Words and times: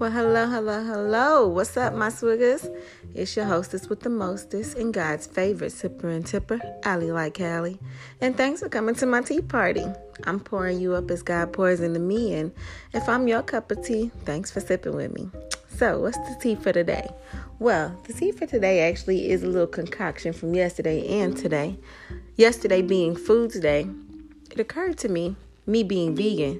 Well, 0.00 0.10
hello, 0.10 0.46
hello, 0.46 0.82
hello. 0.82 1.46
What's 1.46 1.76
up, 1.76 1.92
my 1.92 2.08
swiggers? 2.08 2.66
It's 3.14 3.36
your 3.36 3.44
hostess 3.44 3.90
with 3.90 4.00
the 4.00 4.08
mostest 4.08 4.78
and 4.78 4.94
God's 4.94 5.26
favorite 5.26 5.72
sipper 5.72 6.04
and 6.04 6.24
tipper, 6.24 6.58
Allie 6.84 7.12
like 7.12 7.36
Callie. 7.36 7.78
And 8.18 8.34
thanks 8.34 8.60
for 8.60 8.70
coming 8.70 8.94
to 8.94 9.04
my 9.04 9.20
tea 9.20 9.42
party. 9.42 9.84
I'm 10.24 10.40
pouring 10.40 10.80
you 10.80 10.94
up 10.94 11.10
as 11.10 11.22
God 11.22 11.52
pours 11.52 11.80
into 11.80 12.00
me. 12.00 12.32
And 12.32 12.50
if 12.94 13.10
I'm 13.10 13.28
your 13.28 13.42
cup 13.42 13.70
of 13.70 13.84
tea, 13.84 14.10
thanks 14.24 14.50
for 14.50 14.60
sipping 14.60 14.96
with 14.96 15.12
me. 15.12 15.28
So, 15.76 16.00
what's 16.00 16.16
the 16.16 16.36
tea 16.40 16.54
for 16.54 16.72
today? 16.72 17.10
Well, 17.58 17.94
the 18.06 18.14
tea 18.14 18.32
for 18.32 18.46
today 18.46 18.88
actually 18.88 19.28
is 19.28 19.42
a 19.42 19.48
little 19.48 19.66
concoction 19.66 20.32
from 20.32 20.54
yesterday 20.54 21.06
and 21.20 21.36
today. 21.36 21.78
Yesterday 22.36 22.80
being 22.80 23.14
Foods 23.14 23.60
Day, 23.60 23.86
it 24.50 24.58
occurred 24.58 24.96
to 24.96 25.10
me, 25.10 25.36
me 25.66 25.82
being 25.82 26.16
vegan, 26.16 26.58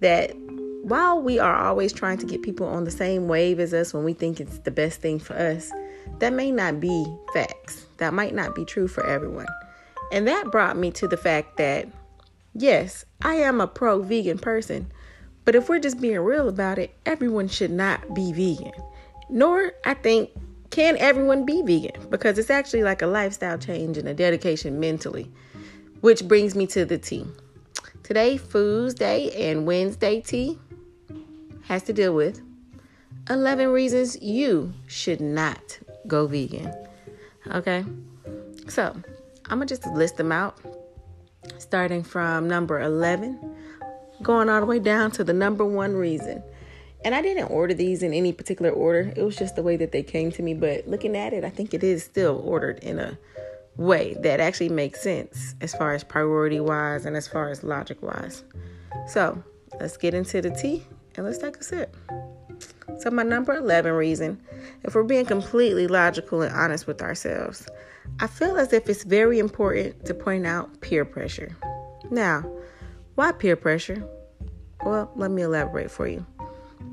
that 0.00 0.36
while 0.84 1.22
we 1.22 1.38
are 1.38 1.56
always 1.56 1.94
trying 1.94 2.18
to 2.18 2.26
get 2.26 2.42
people 2.42 2.66
on 2.66 2.84
the 2.84 2.90
same 2.90 3.26
wave 3.26 3.58
as 3.58 3.72
us 3.72 3.94
when 3.94 4.04
we 4.04 4.12
think 4.12 4.38
it's 4.38 4.58
the 4.58 4.70
best 4.70 5.00
thing 5.00 5.18
for 5.18 5.32
us, 5.32 5.72
that 6.18 6.34
may 6.34 6.50
not 6.50 6.78
be 6.78 7.06
facts. 7.32 7.86
That 7.96 8.12
might 8.12 8.34
not 8.34 8.54
be 8.54 8.66
true 8.66 8.86
for 8.86 9.04
everyone. 9.06 9.46
And 10.12 10.28
that 10.28 10.50
brought 10.50 10.76
me 10.76 10.90
to 10.92 11.08
the 11.08 11.16
fact 11.16 11.56
that, 11.56 11.88
yes, 12.52 13.06
I 13.22 13.36
am 13.36 13.62
a 13.62 13.66
pro 13.66 14.02
vegan 14.02 14.38
person, 14.38 14.92
but 15.46 15.54
if 15.54 15.70
we're 15.70 15.78
just 15.78 16.02
being 16.02 16.20
real 16.20 16.50
about 16.50 16.78
it, 16.78 16.94
everyone 17.06 17.48
should 17.48 17.70
not 17.70 18.14
be 18.14 18.32
vegan. 18.32 18.72
Nor, 19.30 19.72
I 19.86 19.94
think, 19.94 20.32
can 20.68 20.98
everyone 20.98 21.46
be 21.46 21.62
vegan 21.62 22.10
because 22.10 22.38
it's 22.38 22.50
actually 22.50 22.82
like 22.82 23.00
a 23.00 23.06
lifestyle 23.06 23.56
change 23.56 23.96
and 23.96 24.06
a 24.06 24.12
dedication 24.12 24.78
mentally. 24.80 25.32
Which 26.02 26.28
brings 26.28 26.54
me 26.54 26.66
to 26.66 26.84
the 26.84 26.98
tea. 26.98 27.24
Today, 28.02 28.36
Foods 28.36 28.92
Day 28.92 29.30
and 29.48 29.66
Wednesday 29.66 30.20
tea 30.20 30.58
has 31.66 31.82
to 31.84 31.92
deal 31.92 32.14
with 32.14 32.40
11 33.30 33.68
reasons 33.68 34.20
you 34.20 34.72
should 34.86 35.20
not 35.20 35.78
go 36.06 36.26
vegan. 36.26 36.72
Okay? 37.52 37.84
So, 38.68 38.94
I'm 39.46 39.58
going 39.58 39.68
to 39.68 39.76
just 39.76 39.86
list 39.88 40.16
them 40.16 40.32
out, 40.32 40.58
starting 41.58 42.02
from 42.02 42.48
number 42.48 42.80
11, 42.80 43.56
going 44.22 44.48
all 44.48 44.60
the 44.60 44.66
way 44.66 44.78
down 44.78 45.10
to 45.12 45.24
the 45.24 45.32
number 45.32 45.64
one 45.64 45.94
reason. 45.94 46.42
And 47.04 47.14
I 47.14 47.20
didn't 47.20 47.50
order 47.50 47.74
these 47.74 48.02
in 48.02 48.14
any 48.14 48.32
particular 48.32 48.70
order, 48.70 49.12
it 49.14 49.22
was 49.22 49.36
just 49.36 49.56
the 49.56 49.62
way 49.62 49.76
that 49.76 49.92
they 49.92 50.02
came 50.02 50.30
to 50.32 50.42
me. 50.42 50.54
But 50.54 50.88
looking 50.88 51.16
at 51.16 51.34
it, 51.34 51.44
I 51.44 51.50
think 51.50 51.74
it 51.74 51.84
is 51.84 52.02
still 52.02 52.40
ordered 52.44 52.78
in 52.78 52.98
a 52.98 53.18
way 53.76 54.16
that 54.20 54.40
actually 54.40 54.70
makes 54.70 55.02
sense 55.02 55.54
as 55.60 55.74
far 55.74 55.92
as 55.92 56.04
priority 56.04 56.60
wise 56.60 57.04
and 57.04 57.16
as 57.16 57.28
far 57.28 57.50
as 57.50 57.62
logic 57.62 58.00
wise. 58.02 58.44
So, 59.08 59.42
let's 59.80 59.98
get 59.98 60.14
into 60.14 60.40
the 60.40 60.50
tea 60.50 60.86
and 61.16 61.26
let's 61.26 61.38
take 61.38 61.56
a 61.56 61.62
sip. 61.62 61.96
So, 63.00 63.10
my 63.10 63.22
number 63.22 63.54
11 63.54 63.92
reason, 63.92 64.40
if 64.82 64.94
we're 64.94 65.02
being 65.02 65.26
completely 65.26 65.86
logical 65.86 66.42
and 66.42 66.54
honest 66.54 66.86
with 66.86 67.02
ourselves, 67.02 67.66
I 68.20 68.26
feel 68.26 68.56
as 68.56 68.72
if 68.72 68.88
it's 68.88 69.04
very 69.04 69.38
important 69.38 70.04
to 70.06 70.14
point 70.14 70.46
out 70.46 70.80
peer 70.80 71.04
pressure. 71.04 71.56
Now, 72.10 72.44
why 73.14 73.32
peer 73.32 73.56
pressure? 73.56 74.06
Well, 74.84 75.10
let 75.16 75.30
me 75.30 75.42
elaborate 75.42 75.90
for 75.90 76.06
you. 76.06 76.24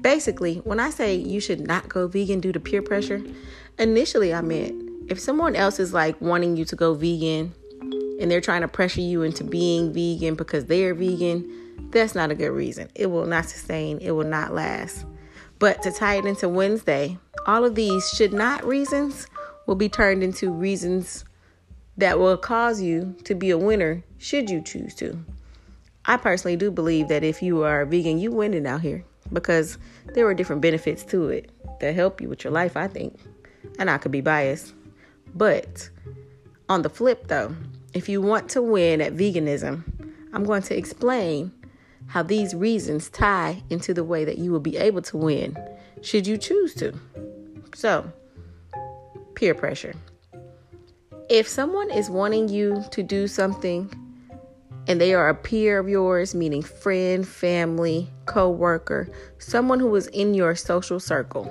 Basically, 0.02 0.58
when 0.58 0.80
I 0.80 0.90
say 0.90 1.16
you 1.16 1.40
should 1.40 1.62
not 1.62 1.90
go 1.90 2.08
vegan 2.08 2.40
due 2.40 2.52
to 2.52 2.60
peer 2.60 2.82
pressure, 2.82 3.22
initially 3.78 4.34
I 4.34 4.42
meant 4.42 4.82
if 5.10 5.20
someone 5.20 5.56
else 5.56 5.80
is 5.80 5.94
like 5.94 6.20
wanting 6.22 6.56
you 6.56 6.66
to 6.66 6.76
go 6.76 6.94
vegan 6.94 7.54
and 8.20 8.32
they're 8.32 8.42
trying 8.42 8.62
to 8.62 8.68
pressure 8.68 9.02
you 9.02 9.24
into 9.24 9.44
being 9.44 9.94
vegan 9.94 10.36
because 10.36 10.66
they're 10.66 10.94
vegan, 10.94 11.61
that's 11.92 12.16
not 12.16 12.32
a 12.32 12.36
good 12.36 12.52
reason. 12.52 12.90
It 12.96 13.12
will 13.12 13.26
not 13.26 13.46
sustain, 13.46 14.00
it 14.00 14.12
will 14.12 14.26
not 14.26 14.54
last. 14.54 15.06
But 15.60 15.82
to 15.84 15.92
tie 15.92 16.16
it 16.16 16.26
into 16.26 16.50
Wednesday, 16.50 17.18
all 17.46 17.64
of 17.66 17.76
these 17.76 18.10
should 18.10 18.34
not 18.34 18.66
reasons 18.66 19.28
will 19.68 19.76
be 19.76 19.90
turned 19.90 20.24
into 20.24 20.52
reasons 20.52 21.24
that 21.98 22.20
will 22.20 22.38
cause 22.38 22.82
you 22.82 23.16
to 23.26 23.36
be 23.36 23.52
a 23.52 23.58
winner 23.58 24.04
should 24.18 24.50
you 24.50 24.62
choose 24.62 24.96
to. 24.96 25.24
I 26.06 26.18
personally 26.18 26.58
do 26.58 26.72
believe 26.72 27.10
that 27.10 27.24
if 27.24 27.44
you 27.44 27.64
are 27.64 27.86
vegan, 27.86 28.18
you 28.18 28.32
winning 28.32 28.66
out 28.66 28.82
here 28.82 29.04
because 29.32 29.78
there 30.14 30.26
are 30.26 30.34
different 30.34 30.62
benefits 30.62 31.04
to 31.06 31.30
it 31.30 31.52
that 31.80 31.94
help 31.94 32.22
you 32.22 32.30
with 32.30 32.44
your 32.44 32.52
life, 32.52 32.76
I 32.76 32.88
think. 32.88 33.20
And 33.78 33.90
I 33.90 33.98
could 33.98 34.12
be 34.12 34.22
biased. 34.22 34.74
But 35.36 35.90
on 36.68 36.82
the 36.82 36.90
flip, 36.90 37.28
though, 37.28 37.56
if 37.94 38.10
you 38.10 38.22
want 38.22 38.50
to 38.52 38.62
win 38.62 39.02
at 39.02 39.16
veganism, 39.16 39.84
I'm 40.34 40.44
going 40.44 40.64
to 40.64 40.78
explain 40.78 41.52
how 42.12 42.22
these 42.22 42.54
reasons 42.54 43.08
tie 43.10 43.64
into 43.70 43.94
the 43.94 44.04
way 44.04 44.26
that 44.26 44.38
you 44.38 44.52
will 44.52 44.60
be 44.60 44.76
able 44.76 45.02
to 45.02 45.16
win 45.16 45.58
should 46.02 46.28
you 46.28 46.38
choose 46.38 46.74
to. 46.74 46.94
So, 47.74 48.12
peer 49.36 49.56
pressure. 49.56 49.94
If 51.30 51.48
someone 51.48 51.90
is 51.90 52.10
wanting 52.10 52.50
you 52.50 52.84
to 52.92 53.02
do 53.02 53.28
something 53.28 53.90
and 54.88 55.00
they 55.00 55.14
are 55.14 55.30
a 55.30 55.36
peer 55.36 55.80
of 55.80 55.88
yours, 55.88 56.36
meaning 56.36 56.62
friend, 56.62 57.26
family, 57.26 58.10
co 58.26 58.50
worker, 58.50 59.08
someone 59.38 59.80
who 59.80 59.96
is 59.96 60.08
in 60.08 60.34
your 60.34 60.54
social 60.54 61.00
circle, 61.00 61.46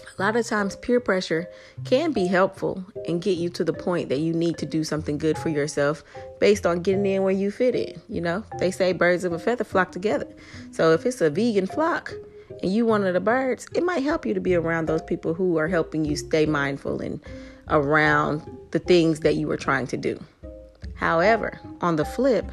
a 0.00 0.22
lot 0.22 0.36
of 0.36 0.46
times 0.46 0.76
peer 0.76 1.00
pressure 1.00 1.48
can 1.84 2.12
be 2.12 2.26
helpful 2.26 2.84
and 3.06 3.22
get 3.22 3.38
you 3.38 3.48
to 3.50 3.64
the 3.64 3.72
point 3.72 4.08
that 4.08 4.20
you 4.20 4.32
need 4.32 4.58
to 4.58 4.66
do 4.66 4.84
something 4.84 5.18
good 5.18 5.38
for 5.38 5.48
yourself 5.48 6.02
based 6.40 6.66
on 6.66 6.82
getting 6.82 7.06
in 7.06 7.22
where 7.22 7.32
you 7.32 7.50
fit 7.50 7.74
in. 7.74 8.00
You 8.08 8.20
know, 8.20 8.44
they 8.58 8.70
say 8.70 8.92
birds 8.92 9.24
of 9.24 9.32
a 9.32 9.38
feather 9.38 9.64
flock 9.64 9.92
together. 9.92 10.28
So 10.72 10.92
if 10.92 11.04
it's 11.06 11.20
a 11.20 11.30
vegan 11.30 11.66
flock 11.66 12.12
and 12.62 12.72
you 12.72 12.86
one 12.86 13.04
of 13.04 13.14
the 13.14 13.20
birds, 13.20 13.66
it 13.74 13.84
might 13.84 14.02
help 14.02 14.24
you 14.26 14.34
to 14.34 14.40
be 14.40 14.54
around 14.54 14.86
those 14.86 15.02
people 15.02 15.34
who 15.34 15.58
are 15.58 15.68
helping 15.68 16.04
you 16.04 16.16
stay 16.16 16.46
mindful 16.46 17.00
and 17.00 17.20
around 17.68 18.42
the 18.70 18.78
things 18.78 19.20
that 19.20 19.36
you 19.36 19.46
were 19.46 19.56
trying 19.56 19.86
to 19.88 19.96
do. 19.96 20.18
However, 20.96 21.58
on 21.80 21.96
the 21.96 22.04
flip, 22.04 22.50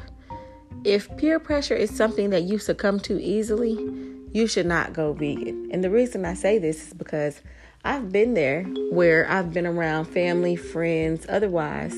if 0.84 1.14
peer 1.16 1.38
pressure 1.38 1.76
is 1.76 1.94
something 1.94 2.30
that 2.30 2.42
you 2.42 2.58
succumb 2.58 2.98
to 3.00 3.22
easily, 3.22 3.76
you 4.32 4.46
should 4.46 4.66
not 4.66 4.92
go 4.92 5.12
vegan. 5.12 5.68
And 5.70 5.84
the 5.84 5.90
reason 5.90 6.24
I 6.24 6.34
say 6.34 6.58
this 6.58 6.88
is 6.88 6.92
because 6.92 7.40
I've 7.84 8.12
been 8.12 8.34
there 8.34 8.64
where 8.90 9.28
I've 9.30 9.52
been 9.52 9.66
around 9.66 10.06
family, 10.06 10.56
friends, 10.56 11.26
otherwise, 11.28 11.94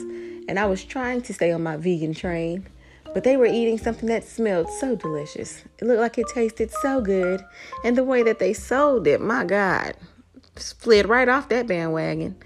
and 0.48 0.58
I 0.58 0.66
was 0.66 0.84
trying 0.84 1.22
to 1.22 1.34
stay 1.34 1.52
on 1.52 1.62
my 1.62 1.76
vegan 1.76 2.14
train, 2.14 2.66
but 3.12 3.24
they 3.24 3.36
were 3.36 3.46
eating 3.46 3.78
something 3.78 4.08
that 4.08 4.24
smelled 4.24 4.70
so 4.70 4.96
delicious. 4.96 5.62
It 5.78 5.86
looked 5.86 6.00
like 6.00 6.18
it 6.18 6.26
tasted 6.32 6.70
so 6.82 7.00
good, 7.00 7.44
and 7.84 7.96
the 7.96 8.04
way 8.04 8.22
that 8.22 8.38
they 8.38 8.52
sold 8.52 9.06
it, 9.06 9.20
my 9.20 9.44
God, 9.44 9.94
slid 10.56 11.08
right 11.08 11.28
off 11.28 11.48
that 11.50 11.66
bandwagon. 11.66 12.36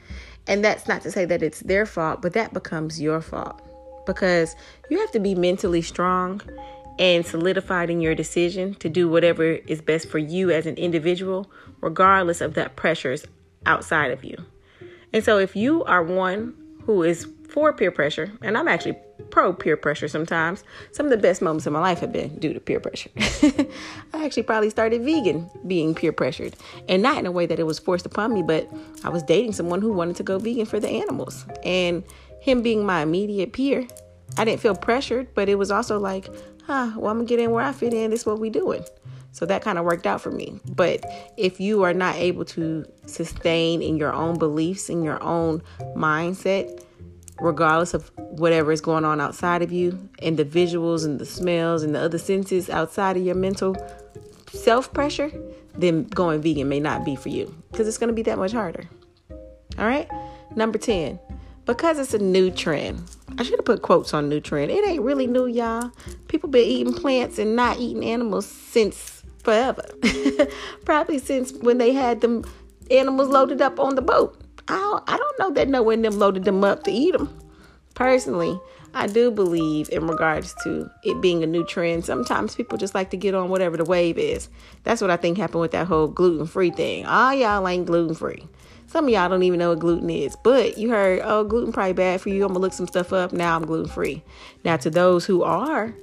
And 0.47 0.65
that's 0.65 0.89
not 0.89 1.03
to 1.03 1.11
say 1.11 1.25
that 1.27 1.43
it's 1.43 1.61
their 1.61 1.87
fault, 1.87 2.23
but 2.23 2.33
that 2.33 2.53
becomes 2.53 3.01
your 3.01 3.21
fault 3.21 3.63
because 4.07 4.57
you 4.89 4.99
have 4.99 5.13
to 5.13 5.21
be 5.21 5.35
mentally 5.35 5.83
strong 5.83 6.41
and 6.99 7.25
solidified 7.25 7.91
in 7.91 8.01
your 8.01 8.15
decision 8.15 8.75
to 8.75 8.89
do 8.89 9.09
whatever 9.09 9.45
is 9.45 9.81
best 9.81 10.09
for 10.09 10.19
you 10.19 10.51
as 10.51 10.67
an 10.67 10.75
individual, 10.77 11.51
regardless 11.81 12.41
of 12.41 12.55
that 12.55 12.77
pressures 12.77 13.25
outside 13.67 14.11
of 14.11 14.25
you. 14.25 14.37
And 15.13 15.25
so, 15.25 15.39
if 15.39 15.57
you 15.57 15.85
are 15.85 16.03
one 16.03 16.55
who 16.85 17.03
is 17.03 17.27
for 17.49 17.73
peer 17.73 17.91
pressure, 17.91 18.31
and 18.43 18.59
I'm 18.59 18.69
actually 18.69 18.97
pro 19.31 19.53
peer 19.53 19.77
pressure 19.77 20.09
sometimes, 20.09 20.65
some 20.93 21.07
of 21.07 21.11
the 21.11 21.17
best 21.17 21.41
moments 21.41 21.67
of 21.67 21.73
my 21.73 21.81
life 21.81 22.01
have 22.01 22.13
been 22.13 22.39
due 22.39 22.53
to 22.53 22.61
peer 22.61 22.79
pressure. 22.79 23.11
I 24.13 24.25
actually 24.25 24.43
probably 24.43 24.71
started 24.71 25.03
vegan 25.03 25.51
being 25.67 25.95
peer 25.95 26.13
pressured, 26.13 26.55
and 26.89 27.03
not 27.03 27.19
in 27.19 27.27
a 27.27 27.33
way 27.33 27.47
that 27.47 27.59
it 27.59 27.65
was 27.65 27.79
forced 27.79 28.07
upon 28.07 28.35
me, 28.35 28.43
but 28.43 28.69
I 29.05 29.09
was 29.09 29.23
dating 29.23 29.53
someone 29.53 29.81
who 29.81 29.93
wanted 29.93 30.17
to 30.17 30.23
go 30.23 30.39
vegan 30.39 30.67
for 30.67 30.79
the 30.79 30.89
animals, 30.89 31.47
and 31.65 32.05
him 32.41 32.63
being 32.63 32.85
my 32.85 33.03
immediate 33.03 33.53
peer. 33.53 33.87
I 34.37 34.45
didn't 34.45 34.61
feel 34.61 34.77
pressured, 34.77 35.29
but 35.35 35.49
it 35.49 35.57
was 35.57 35.71
also 35.71 35.99
like, 35.99 36.29
huh, 36.69 36.93
well, 36.97 37.11
I'm 37.11 37.17
gonna 37.17 37.25
get 37.25 37.41
in 37.41 37.51
where 37.51 37.65
I 37.65 37.73
fit 37.73 37.95
in. 37.95 38.11
This 38.11 38.21
is 38.21 38.27
what 38.27 38.39
we 38.39 38.51
doing. 38.51 38.85
So 39.33 39.47
that 39.47 39.63
kind 39.63 39.79
of 39.79 39.85
worked 39.85 40.07
out 40.07 40.21
for 40.21 40.31
me. 40.31 40.61
But 40.75 41.05
if 41.37 41.61
you 41.61 41.83
are 41.83 41.95
not 41.95 42.17
able 42.17 42.45
to 42.47 42.85
sustain 43.07 43.83
in 43.83 43.97
your 43.97 44.13
own 44.13 44.39
beliefs, 44.39 44.89
in 44.89 45.03
your 45.03 45.23
own 45.23 45.63
mindset, 45.97 46.85
regardless 47.41 47.95
of 47.95 48.11
whatever 48.17 48.71
is 48.71 48.81
going 48.81 49.05
on 49.05 49.21
outside 49.21 49.63
of 49.63 49.73
you, 49.73 50.09
and 50.21 50.37
the 50.37 50.45
visuals 50.45 51.05
and 51.05 51.19
the 51.19 51.27
smells 51.27 51.83
and 51.83 51.95
the 51.95 52.01
other 52.01 52.19
senses 52.19 52.69
outside 52.69 53.17
of 53.17 53.25
your 53.25 53.35
mental 53.35 53.75
self 54.51 54.93
pressure, 54.93 55.33
then 55.75 56.05
going 56.05 56.43
vegan 56.43 56.69
may 56.69 56.81
not 56.81 57.05
be 57.05 57.17
for 57.17 57.31
you 57.31 57.55
because 57.71 57.89
it's 57.89 57.99
going 57.99 58.09
to 58.09 58.15
be 58.15 58.23
that 58.23 58.39
much 58.39 58.53
harder. 58.53 58.85
All 59.79 59.87
right. 59.87 60.09
Number 60.55 60.79
10, 60.79 61.19
because 61.65 61.99
it's 61.99 62.15
a 62.15 62.19
new 62.19 62.51
trend. 62.51 63.03
I 63.39 63.45
should 63.45 63.59
have 63.59 63.65
put 63.65 63.83
quotes 63.83 64.13
on 64.13 64.29
new 64.29 64.41
trend. 64.41 64.73
It 64.73 64.85
ain't 64.85 65.03
really 65.03 65.29
new, 65.29 65.47
y'all. 65.47 65.93
People 66.27 66.49
been 66.49 66.67
eating 66.67 66.93
plants 66.93 67.39
and 67.39 67.55
not 67.55 67.79
eating 67.79 68.05
animals 68.05 68.47
since 68.47 69.23
forever. 69.45 69.85
Probably 70.85 71.19
since 71.19 71.53
when 71.53 71.79
they 71.79 71.93
had 71.93 72.21
them 72.21 72.45
animals 72.91 73.29
loaded 73.29 73.63
up 73.63 73.79
on 73.79 73.95
the 73.95 74.03
boat. 74.03 74.37
I 74.67 74.77
don't, 74.77 75.05
I 75.09 75.17
don't 75.17 75.39
know 75.39 75.51
that 75.53 75.69
no 75.69 75.83
one 75.85 76.03
them 76.03 76.19
loaded 76.19 76.45
them 76.45 76.65
up 76.65 76.83
to 76.83 76.91
eat 76.91 77.13
them. 77.13 77.33
Personally, 77.95 78.59
I 78.93 79.07
do 79.07 79.31
believe 79.31 79.89
in 79.91 80.09
regards 80.09 80.53
to 80.65 80.91
it 81.05 81.21
being 81.21 81.45
a 81.45 81.47
new 81.47 81.65
trend. 81.65 82.05
Sometimes 82.05 82.57
people 82.57 82.77
just 82.77 82.95
like 82.95 83.11
to 83.11 83.17
get 83.17 83.35
on 83.35 83.51
whatever 83.51 83.77
the 83.77 83.85
wave 83.85 84.19
is. 84.19 84.49
That's 84.83 85.01
what 85.01 85.11
I 85.11 85.17
think 85.17 85.39
happened 85.39 85.61
with 85.61 85.71
that 85.71 85.87
whole 85.87 86.09
gluten 86.09 86.47
free 86.47 86.71
thing. 86.71 87.07
All 87.07 87.33
y'all 87.33 87.67
ain't 87.69 87.87
gluten 87.87 88.17
free. 88.17 88.49
Some 88.89 89.05
of 89.05 89.11
y'all 89.11 89.29
don't 89.29 89.43
even 89.43 89.59
know 89.59 89.69
what 89.69 89.81
gluten 89.81 90.09
is, 90.09 90.35
but 90.35 90.79
you 90.79 90.89
heard, 90.89 91.21
oh, 91.23 91.45
gluten 91.45 91.73
probably 91.73 91.93
bad 91.93 92.23
for 92.23 92.31
you. 92.31 92.43
I'm 92.43 92.49
gonna 92.49 92.61
look 92.61 92.73
some 92.73 92.87
stuff 92.87 93.13
up. 93.13 93.35
Now 93.35 93.55
I'm 93.55 93.67
gluten 93.67 93.91
free. 93.91 94.23
Now, 94.65 94.79
to 94.79 94.89
those 94.89 95.27
who 95.27 95.43
are 95.43 95.95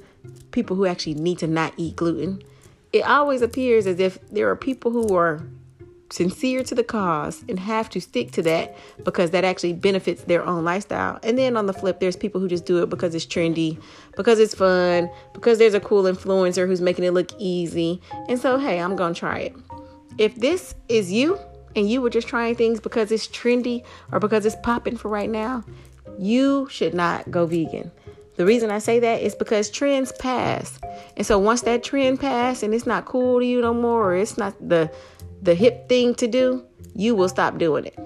people 0.52 0.76
who 0.76 0.86
actually 0.86 1.16
need 1.16 1.40
to 1.40 1.48
not 1.48 1.74
eat 1.78 1.96
gluten, 1.96 2.44
it 2.94 3.04
always 3.04 3.42
appears 3.42 3.88
as 3.88 4.00
if 4.00 4.20
there 4.30 4.50
are 4.52 4.56
people 4.56 4.92
who 4.92 5.16
are 5.16 5.42
sincere 6.12 6.64
to 6.64 6.76
the 6.76 6.84
cause 6.84 7.44
and 7.50 7.60
have 7.60 7.90
to 7.90 8.00
stick 8.00 8.32
to 8.34 8.44
that 8.44 8.78
because 9.04 9.32
that 9.32 9.44
actually 9.44 9.74
benefits 9.74 10.24
their 10.26 10.46
own 10.46 10.64
lifestyle. 10.64 11.18
And 11.24 11.40
then 11.40 11.58
on 11.58 11.66
the 11.66 11.74
flip, 11.74 12.00
there's 12.00 12.16
people 12.16 12.40
who 12.40 12.48
just 12.48 12.68
do 12.68 12.84
it 12.84 12.90
because 12.90 13.16
it's 13.16 13.26
trendy, 13.26 13.82
because 14.16 14.40
it's 14.40 14.54
fun, 14.54 15.10
because 15.34 15.58
there's 15.58 15.74
a 15.74 15.80
cool 15.80 16.04
influencer 16.04 16.68
who's 16.68 16.82
making 16.82 17.04
it 17.04 17.12
look 17.12 17.32
easy. 17.40 18.00
And 18.30 18.40
so, 18.40 18.60
hey, 18.60 18.80
I'm 18.80 18.96
going 18.96 19.16
to 19.16 19.20
try 19.20 19.40
it. 19.40 19.56
If 20.20 20.36
this 20.36 20.76
is 20.88 21.12
you 21.12 21.40
and 21.76 21.90
you 21.90 22.02
were 22.02 22.10
just 22.10 22.28
trying 22.28 22.56
things 22.56 22.80
because 22.80 23.12
it's 23.12 23.28
trendy 23.28 23.84
or 24.12 24.20
because 24.20 24.46
it's 24.46 24.56
popping 24.64 24.98
for 24.98 25.10
right 25.10 25.30
now, 25.30 25.64
you 26.18 26.68
should 26.70 26.94
not 26.94 27.30
go 27.32 27.46
vegan. 27.46 27.92
The 28.38 28.46
reason 28.46 28.70
I 28.70 28.80
say 28.80 29.00
that 29.00 29.22
is 29.22 29.34
because 29.34 29.70
trends 29.70 30.12
pass. 30.14 30.80
And 31.16 31.26
so 31.26 31.40
once 31.40 31.62
that 31.62 31.84
trend 31.84 32.20
pass 32.20 32.64
and 32.64 32.74
it's 32.74 32.86
not 32.86 33.06
cool 33.06 33.40
to 33.40 33.46
you 33.46 33.62
no 33.62 33.74
more, 33.74 34.12
or 34.12 34.16
it's 34.16 34.38
not 34.38 34.54
the 34.68 34.92
the 35.42 35.56
hip 35.56 35.88
thing 35.88 36.16
to 36.16 36.28
do, 36.28 36.66
you 36.96 37.16
will 37.16 37.30
stop 37.30 37.58
doing 37.58 37.86
it. 37.86 37.98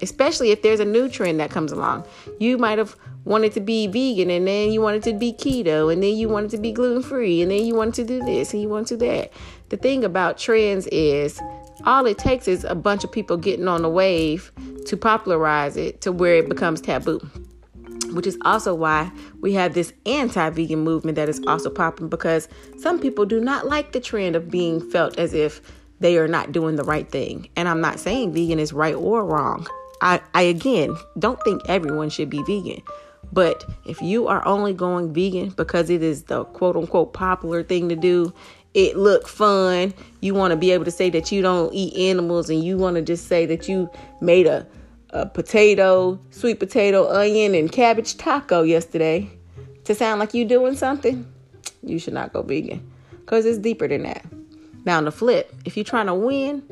Especially 0.00 0.50
if 0.50 0.62
there's 0.62 0.80
a 0.80 0.84
new 0.84 1.08
trend 1.08 1.40
that 1.40 1.50
comes 1.50 1.72
along. 1.72 2.06
You 2.38 2.56
might 2.56 2.78
have 2.78 2.96
wanted 3.24 3.52
to 3.52 3.60
be 3.60 3.86
vegan 3.86 4.30
and 4.30 4.46
then 4.46 4.70
you 4.70 4.80
wanted 4.80 5.02
to 5.02 5.12
be 5.14 5.32
keto 5.32 5.92
and 5.92 6.02
then 6.02 6.14
you 6.14 6.28
wanted 6.28 6.50
to 6.50 6.58
be 6.58 6.72
gluten 6.72 7.02
free 7.02 7.40
and 7.40 7.50
then 7.50 7.64
you 7.64 7.74
wanted 7.74 7.94
to 7.94 8.04
do 8.04 8.24
this 8.24 8.52
and 8.52 8.62
you 8.62 8.68
wanted 8.68 8.88
to 8.88 8.96
do 8.98 9.06
that. 9.06 9.32
The 9.70 9.76
thing 9.76 10.04
about 10.04 10.38
trends 10.38 10.86
is 10.88 11.40
all 11.84 12.06
it 12.06 12.18
takes 12.18 12.46
is 12.48 12.64
a 12.64 12.74
bunch 12.74 13.04
of 13.04 13.12
people 13.12 13.36
getting 13.36 13.68
on 13.68 13.82
the 13.82 13.88
wave 13.88 14.52
to 14.86 14.96
popularize 14.96 15.76
it 15.76 16.00
to 16.02 16.12
where 16.12 16.36
it 16.36 16.48
becomes 16.48 16.80
taboo. 16.80 17.20
Which 18.12 18.26
is 18.26 18.38
also 18.42 18.74
why 18.74 19.10
we 19.40 19.54
have 19.54 19.74
this 19.74 19.92
anti 20.06 20.48
vegan 20.50 20.80
movement 20.80 21.16
that 21.16 21.28
is 21.28 21.40
also 21.46 21.68
popping 21.68 22.08
because 22.08 22.48
some 22.78 23.00
people 23.00 23.24
do 23.26 23.40
not 23.40 23.66
like 23.66 23.92
the 23.92 24.00
trend 24.00 24.36
of 24.36 24.50
being 24.50 24.80
felt 24.90 25.18
as 25.18 25.34
if 25.34 25.60
they 25.98 26.16
are 26.18 26.28
not 26.28 26.52
doing 26.52 26.76
the 26.76 26.84
right 26.84 27.10
thing. 27.10 27.48
And 27.56 27.68
I'm 27.68 27.80
not 27.80 27.98
saying 27.98 28.32
vegan 28.32 28.60
is 28.60 28.72
right 28.72 28.94
or 28.94 29.24
wrong. 29.24 29.66
I, 30.00 30.20
I 30.32 30.42
again 30.42 30.94
don't 31.18 31.42
think 31.44 31.62
everyone 31.68 32.10
should 32.10 32.30
be 32.30 32.42
vegan. 32.42 32.82
But 33.32 33.64
if 33.84 34.00
you 34.00 34.28
are 34.28 34.46
only 34.46 34.74
going 34.74 35.12
vegan 35.12 35.50
because 35.50 35.90
it 35.90 36.02
is 36.02 36.24
the 36.24 36.44
quote 36.44 36.76
unquote 36.76 37.12
popular 37.14 37.62
thing 37.62 37.88
to 37.88 37.96
do, 37.96 38.32
it 38.74 38.96
look 38.96 39.28
fun, 39.28 39.94
you 40.20 40.34
want 40.34 40.50
to 40.50 40.56
be 40.56 40.72
able 40.72 40.84
to 40.84 40.90
say 40.90 41.08
that 41.10 41.30
you 41.30 41.42
don't 41.42 41.72
eat 41.72 41.96
animals 42.10 42.50
and 42.50 42.62
you 42.62 42.76
want 42.76 42.96
to 42.96 43.02
just 43.02 43.28
say 43.28 43.46
that 43.46 43.68
you 43.68 43.88
made 44.20 44.46
a, 44.46 44.66
a 45.10 45.26
potato, 45.26 46.18
sweet 46.30 46.58
potato, 46.58 47.08
onion, 47.08 47.54
and 47.54 47.70
cabbage 47.70 48.16
taco 48.16 48.62
yesterday 48.62 49.30
to 49.84 49.94
sound 49.94 50.18
like 50.18 50.34
you 50.34 50.44
doing 50.44 50.74
something, 50.74 51.30
you 51.82 51.98
should 51.98 52.14
not 52.14 52.32
go 52.32 52.42
vegan 52.42 52.84
because 53.20 53.46
it's 53.46 53.58
deeper 53.58 53.86
than 53.86 54.02
that. 54.02 54.24
Now, 54.84 54.98
on 54.98 55.04
the 55.04 55.12
flip, 55.12 55.54
if 55.64 55.76
you're 55.76 55.84
trying 55.84 56.06
to 56.06 56.14
win, 56.14 56.62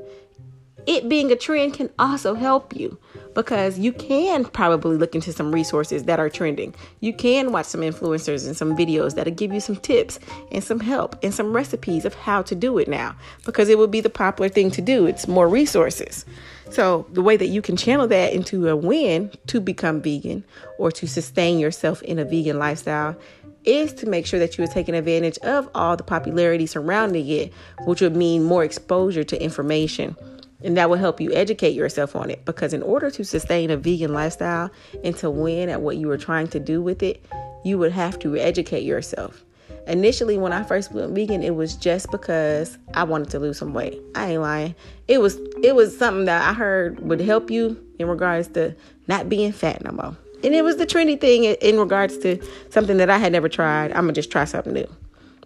it 0.87 1.09
being 1.09 1.31
a 1.31 1.37
trend 1.37 1.75
can 1.75 1.89
also 1.99 2.35
help 2.35 2.77
you 2.77 2.99
because 3.35 3.79
you 3.79 3.93
can 3.93 4.45
probably 4.45 4.97
look 4.97 5.15
into 5.15 5.33
some 5.33 5.53
resources 5.53 6.05
that 6.05 6.21
are 6.21 6.29
trending. 6.29 6.75
You 7.01 7.13
can 7.13 7.53
watch 7.53 7.67
some 7.67 7.81
influencers 7.81 8.47
and 8.47 8.57
some 8.57 8.77
videos 8.77 9.15
that'll 9.15 9.35
give 9.35 9.53
you 9.53 9.61
some 9.61 9.77
tips 9.77 10.19
and 10.51 10.63
some 10.63 10.81
help 10.81 11.17
and 11.23 11.33
some 11.33 11.53
recipes 11.53 12.05
of 12.05 12.15
how 12.15 12.43
to 12.43 12.55
do 12.55 12.79
it 12.79 12.89
now 12.89 13.17
because 13.45 13.69
it 13.69 13.79
will 13.79 13.87
be 13.87 14.01
the 14.01 14.11
popular 14.11 14.49
thing 14.49 14.71
to 14.73 14.83
do. 14.83 15.07
It's 15.07 15.29
more 15.29 15.49
resources. 15.49 16.25
So, 16.71 17.07
the 17.13 17.23
way 17.23 17.37
that 17.37 17.49
you 17.49 17.61
can 17.61 17.77
channel 17.77 18.07
that 18.09 18.33
into 18.33 18.69
a 18.69 18.77
win 18.77 19.31
to 19.49 19.61
become 19.61 20.01
vegan 20.01 20.43
or 20.79 20.91
to 20.93 21.07
sustain 21.07 21.59
yourself 21.59 22.01
in 22.03 22.19
a 22.19 22.25
vegan 22.25 22.59
lifestyle 22.59 23.17
is 23.65 23.93
to 23.95 24.07
make 24.07 24.27
sure 24.27 24.41
that 24.41 24.59
you 24.59 24.65
are 24.65 24.69
taking 24.69 24.95
advantage 24.95 25.39
of 25.39 25.69
all 25.75 25.97
the 25.97 26.03
popularity 26.03 26.67
surrounding 26.67 27.29
it, 27.29 27.53
which 27.85 28.01
would 28.01 28.17
mean 28.17 28.43
more 28.43 28.65
exposure 28.65 29.25
to 29.25 29.43
information. 29.43 30.17
And 30.65 30.77
that 30.77 30.89
will 30.89 30.97
help 30.97 31.21
you 31.21 31.33
educate 31.33 31.75
yourself 31.75 32.15
on 32.15 32.31
it. 32.31 32.45
Because 32.45 32.73
in 32.73 32.83
order 32.83 33.11
to 33.11 33.25
sustain 33.25 33.71
a 33.71 33.77
vegan 33.77 34.13
lifestyle 34.13 34.71
and 35.05 35.17
to 35.19 35.31
win 35.31 35.69
at 35.69 35.81
what 35.81 35.97
you 35.97 36.09
were 36.09 36.19
trying 36.19 36.49
to 36.49 36.61
do 36.61 36.83
with 36.83 37.03
it, 37.03 37.25
you 37.65 37.79
would 37.79 37.93
have 37.93 38.19
to 38.21 38.37
educate 38.37 38.83
yourself. 38.83 39.45
Initially, 39.87 40.39
when 40.39 40.53
I 40.53 40.63
first 40.63 40.93
went 40.93 41.13
vegan, 41.13 41.43
it 41.43 41.57
was 41.57 41.75
just 41.75 42.11
because 42.11 42.79
I 42.95 43.03
wanted 43.03 43.31
to 43.31 43.41
lose 43.41 43.59
some 43.59 43.75
weight. 43.75 44.01
I 44.15 44.33
ain't 44.33 44.43
lying. 44.43 44.75
It 45.09 45.21
was 45.21 45.39
it 45.63 45.75
was 45.75 45.97
something 45.97 46.27
that 46.27 46.49
I 46.49 46.53
heard 46.53 47.01
would 47.01 47.21
help 47.21 47.51
you 47.51 47.83
in 47.99 48.07
regards 48.07 48.49
to 48.49 48.77
not 49.09 49.29
being 49.29 49.51
fat 49.51 49.83
no 49.83 49.91
more. 49.91 50.17
And 50.45 50.55
it 50.55 50.63
was 50.63 50.77
the 50.77 50.87
trendy 50.87 51.21
thing 51.21 51.45
in 51.45 51.79
regards 51.79 52.19
to 52.19 52.41
something 52.71 52.97
that 52.99 53.11
I 53.11 53.19
had 53.19 53.33
never 53.33 53.49
tried. 53.49 53.93
I'm 53.93 54.07
to 54.07 54.13
just 54.13 54.31
try 54.31 54.45
something 54.45 54.73
new. 54.73 54.89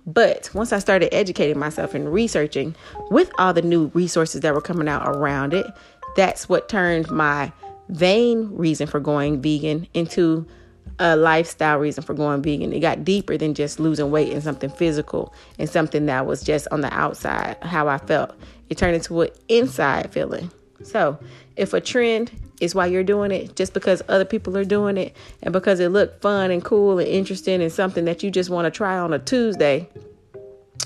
But 0.06 0.50
once 0.54 0.72
I 0.72 0.78
started 0.78 1.12
educating 1.12 1.58
myself 1.58 1.94
and 1.94 2.12
researching 2.12 2.74
with 3.10 3.30
all 3.38 3.52
the 3.52 3.62
new 3.62 3.86
resources 3.88 4.40
that 4.42 4.54
were 4.54 4.60
coming 4.60 4.88
out 4.88 5.06
around 5.06 5.52
it, 5.52 5.66
that's 6.16 6.48
what 6.48 6.68
turned 6.68 7.10
my 7.10 7.52
vain 7.88 8.48
reason 8.52 8.86
for 8.86 9.00
going 9.00 9.42
vegan 9.42 9.86
into 9.94 10.46
a 10.98 11.16
lifestyle 11.16 11.78
reason 11.78 12.02
for 12.02 12.14
going 12.14 12.42
vegan. 12.42 12.72
It 12.72 12.80
got 12.80 13.04
deeper 13.04 13.36
than 13.36 13.54
just 13.54 13.78
losing 13.80 14.10
weight 14.10 14.32
and 14.32 14.42
something 14.42 14.70
physical 14.70 15.34
and 15.58 15.68
something 15.68 16.06
that 16.06 16.26
was 16.26 16.42
just 16.42 16.68
on 16.70 16.80
the 16.80 16.92
outside, 16.94 17.56
how 17.62 17.88
I 17.88 17.98
felt. 17.98 18.34
It 18.70 18.78
turned 18.78 18.94
into 18.94 19.20
an 19.22 19.28
inside 19.48 20.12
feeling. 20.12 20.50
So, 20.82 21.18
if 21.56 21.72
a 21.72 21.80
trend 21.80 22.30
is 22.60 22.74
why 22.74 22.86
you're 22.86 23.04
doing 23.04 23.30
it 23.30 23.56
just 23.56 23.74
because 23.74 24.02
other 24.08 24.24
people 24.24 24.56
are 24.56 24.64
doing 24.64 24.96
it 24.96 25.14
and 25.42 25.52
because 25.52 25.80
it 25.80 25.88
looked 25.88 26.22
fun 26.22 26.50
and 26.50 26.64
cool 26.64 26.98
and 26.98 27.08
interesting 27.08 27.62
and 27.62 27.72
something 27.72 28.04
that 28.04 28.22
you 28.22 28.30
just 28.30 28.50
want 28.50 28.64
to 28.66 28.70
try 28.70 28.98
on 28.98 29.12
a 29.12 29.18
Tuesday, 29.18 29.88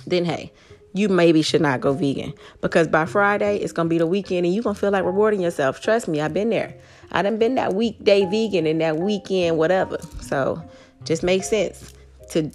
then 0.07 0.25
hey, 0.25 0.53
you 0.93 1.09
maybe 1.09 1.43
should 1.43 1.61
not 1.61 1.81
go 1.81 1.93
vegan 1.93 2.33
because 2.61 2.89
by 2.89 3.05
Friday 3.05 3.57
it's 3.59 3.73
gonna 3.73 3.89
be 3.89 3.99
the 3.99 4.07
weekend 4.07 4.45
and 4.45 4.55
you're 4.55 4.65
gonna 4.65 4.75
feel 4.75 4.91
like 4.91 5.05
rewarding 5.05 5.41
yourself. 5.41 5.81
Trust 5.81 6.09
me, 6.09 6.21
I've 6.21 6.35
been 6.35 6.51
there. 6.51 6.75
I 7.13 7.23
done 7.23 7.39
been 7.39 7.57
that 7.57 7.75
weekday 7.75 8.25
vegan 8.25 8.67
and 8.67 8.81
that 8.81 8.97
weekend 8.97 9.59
whatever. 9.59 9.99
So 10.21 10.63
just 11.05 11.23
makes 11.23 11.49
sense 11.49 11.93
to 12.31 12.51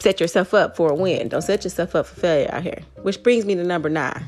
set 0.00 0.20
yourself 0.20 0.54
up 0.54 0.76
for 0.76 0.90
a 0.90 0.94
win. 0.94 1.28
Don't 1.28 1.42
set 1.42 1.64
yourself 1.64 1.94
up 1.94 2.06
for 2.06 2.20
failure 2.20 2.50
out 2.52 2.62
here. 2.62 2.80
Which 3.02 3.22
brings 3.22 3.44
me 3.44 3.54
to 3.54 3.64
number 3.64 3.88
nine. 3.88 4.24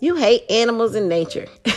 You 0.00 0.16
hate 0.16 0.50
animals 0.50 0.94
and 0.94 1.08
nature. 1.08 1.46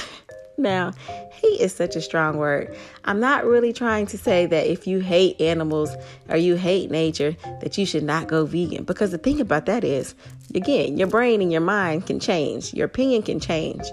now, 0.58 0.94
hate 1.32 1.60
is 1.60 1.74
such 1.74 1.96
a 1.96 2.02
strong 2.02 2.38
word. 2.38 2.76
I'm 3.04 3.20
not 3.20 3.46
really 3.46 3.74
trying 3.74 4.06
to 4.08 4.18
say 4.18 4.46
that 4.46 4.68
if 4.68 4.88
you 4.88 5.00
hate 5.00 5.40
animals 5.42 5.96
or 6.30 6.38
you 6.38 6.56
hate 6.56 6.90
nature, 6.90 7.36
that 7.62 7.78
you 7.78 7.86
should 7.86 8.04
not 8.04 8.28
go 8.28 8.46
vegan. 8.46 8.84
Because 8.84 9.12
the 9.12 9.18
thing 9.18 9.42
about 9.42 9.66
that 9.66 9.84
is, 9.84 10.16
again, 10.54 10.98
your 10.98 11.08
brain 11.08 11.42
and 11.42 11.52
your 11.52 11.62
mind 11.62 12.08
can 12.08 12.20
change, 12.20 12.74
your 12.74 12.86
opinion 12.86 13.22
can 13.22 13.40
change. 13.40 13.84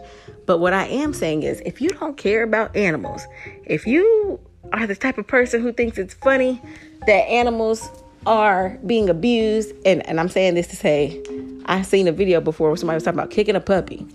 But 0.46 0.58
what 0.58 0.72
I 0.72 0.86
am 0.86 1.12
saying 1.12 1.42
is, 1.42 1.60
if 1.64 1.80
you 1.80 1.90
don't 1.90 2.16
care 2.16 2.42
about 2.42 2.76
animals, 2.76 3.26
if 3.64 3.86
you 3.86 4.40
are 4.72 4.86
the 4.86 4.96
type 4.96 5.18
of 5.18 5.26
person 5.26 5.62
who 5.62 5.72
thinks 5.72 5.98
it's 5.98 6.14
funny 6.14 6.60
that 7.06 7.28
animals 7.28 7.90
are 8.26 8.78
being 8.86 9.08
abused, 9.08 9.72
and, 9.84 10.06
and 10.06 10.20
I'm 10.20 10.28
saying 10.28 10.54
this 10.54 10.68
to 10.68 10.76
say, 10.76 11.22
I've 11.66 11.86
seen 11.86 12.08
a 12.08 12.12
video 12.12 12.40
before 12.40 12.68
where 12.68 12.76
somebody 12.76 12.96
was 12.96 13.04
talking 13.04 13.18
about 13.18 13.30
kicking 13.30 13.56
a 13.56 13.60
puppy, 13.60 14.06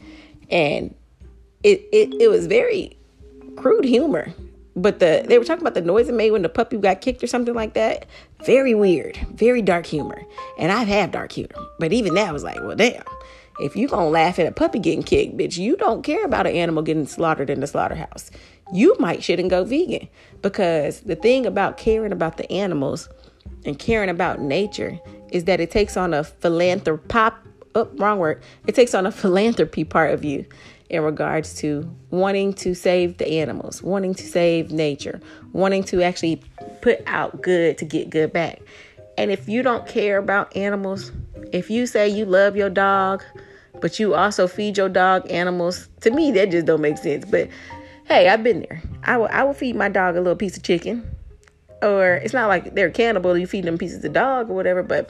and 0.50 0.94
it, 1.64 1.88
it, 1.92 2.22
it 2.22 2.30
was 2.30 2.48
very 2.48 2.98
crude 3.56 3.86
humor. 3.86 4.34
But 4.76 5.00
the 5.00 5.26
they 5.28 5.40
were 5.40 5.44
talking 5.44 5.64
about 5.64 5.74
the 5.74 5.82
noise 5.82 6.08
it 6.08 6.14
made 6.14 6.30
when 6.30 6.44
the 6.44 6.50
puppy 6.50 6.78
got 6.78 7.02
kicked 7.02 7.24
or 7.24 7.28
something 7.28 7.56
like 7.56 7.74
that. 7.74 8.06
Very 8.46 8.76
weird, 8.76 9.18
very 9.34 9.64
dark 9.64 9.88
humor. 9.88 10.22
And 10.60 10.72
I've 10.72 10.88
had 10.88 11.12
dark 11.12 11.32
humor, 11.32 11.56
but 11.80 11.92
even 11.92 12.14
that 12.14 12.32
was 12.32 12.44
like, 12.44 12.62
well, 12.62 12.76
damn. 12.76 13.04
If 13.60 13.76
you 13.76 13.88
gonna 13.88 14.08
laugh 14.08 14.38
at 14.38 14.46
a 14.46 14.52
puppy 14.52 14.78
getting 14.78 15.02
kicked, 15.02 15.36
bitch, 15.36 15.58
you 15.58 15.78
don't 15.78 16.04
care 16.04 16.24
about 16.24 16.46
an 16.46 16.56
animal 16.56 16.84
getting 16.84 17.08
slaughtered 17.08 17.50
in 17.50 17.60
the 17.60 17.66
slaughterhouse. 17.66 18.30
You 18.72 18.96
might 19.00 19.24
shouldn't 19.24 19.50
go 19.50 19.64
vegan 19.64 20.10
because 20.44 21.02
the 21.02 21.16
thing 21.16 21.48
about 21.48 21.78
caring 21.78 22.12
about 22.12 22.38
the 22.38 22.52
animals 22.52 23.10
and 23.66 23.80
caring 23.80 24.10
about 24.10 24.42
nature 24.42 25.00
is 25.32 25.46
that 25.46 25.60
it 25.60 25.72
takes 25.72 25.98
on 25.98 26.14
a 26.14 26.24
philanthropy. 26.24 27.20
Oh, 27.74 27.90
wrong 27.96 28.20
word. 28.20 28.44
It 28.68 28.76
takes 28.76 28.94
on 28.94 29.08
a 29.08 29.12
philanthropy 29.12 29.84
part 29.84 30.14
of 30.14 30.24
you 30.24 30.46
in 30.90 31.04
regards 31.04 31.54
to 31.56 31.94
wanting 32.12 32.54
to 32.54 32.74
save 32.74 33.18
the 33.18 33.28
animals, 33.28 33.84
wanting 33.84 34.14
to 34.16 34.24
save 34.24 34.72
nature, 34.72 35.20
wanting 35.52 35.84
to 35.84 36.02
actually 36.02 36.42
put 36.82 37.02
out 37.08 37.42
good 37.42 37.78
to 37.78 37.86
get 37.86 38.10
good 38.10 38.32
back. 38.32 38.62
And 39.18 39.32
if 39.32 39.50
you 39.50 39.64
don't 39.64 39.88
care 39.88 40.18
about 40.18 40.56
animals, 40.56 41.12
if 41.52 41.70
you 41.70 41.88
say 41.88 42.08
you 42.08 42.26
love 42.26 42.56
your 42.56 42.70
dog, 42.70 43.24
but 43.82 44.00
you 44.00 44.16
also 44.16 44.48
feed 44.48 44.78
your 44.78 44.90
dog 44.90 45.30
animals, 45.32 45.90
to 46.02 46.12
me 46.12 46.32
that 46.32 46.52
just 46.52 46.66
don't 46.66 46.82
make 46.82 46.98
sense. 46.98 47.26
But 47.26 47.50
hey, 48.06 48.30
I've 48.30 48.44
been 48.44 48.62
there. 48.62 48.82
I 49.04 49.18
will 49.18 49.28
I 49.32 49.44
will 49.44 49.54
feed 49.54 49.76
my 49.76 49.90
dog 49.90 50.16
a 50.16 50.20
little 50.20 50.36
piece 50.36 50.56
of 50.56 50.64
chicken. 50.64 51.04
or 51.82 52.16
it's 52.16 52.34
not 52.34 52.48
like 52.48 52.74
they're 52.76 52.90
cannibal, 52.90 53.38
you 53.38 53.48
feed 53.48 53.66
them 53.66 53.78
pieces 53.78 54.04
of 54.04 54.14
dog 54.14 54.50
or 54.50 54.54
whatever, 54.54 54.84
but 54.84 55.10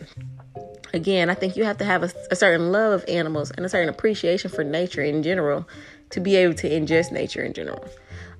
again, 0.93 1.29
I 1.29 1.33
think 1.33 1.55
you 1.55 1.63
have 1.63 1.77
to 1.77 1.85
have 1.85 2.03
a, 2.03 2.11
a, 2.31 2.35
certain 2.35 2.71
love 2.71 2.93
of 2.93 3.09
animals 3.09 3.51
and 3.51 3.65
a 3.65 3.69
certain 3.69 3.89
appreciation 3.89 4.49
for 4.49 4.63
nature 4.63 5.01
in 5.01 5.23
general 5.23 5.67
to 6.11 6.19
be 6.19 6.35
able 6.35 6.53
to 6.55 6.69
ingest 6.69 7.11
nature 7.11 7.43
in 7.43 7.53
general. 7.53 7.87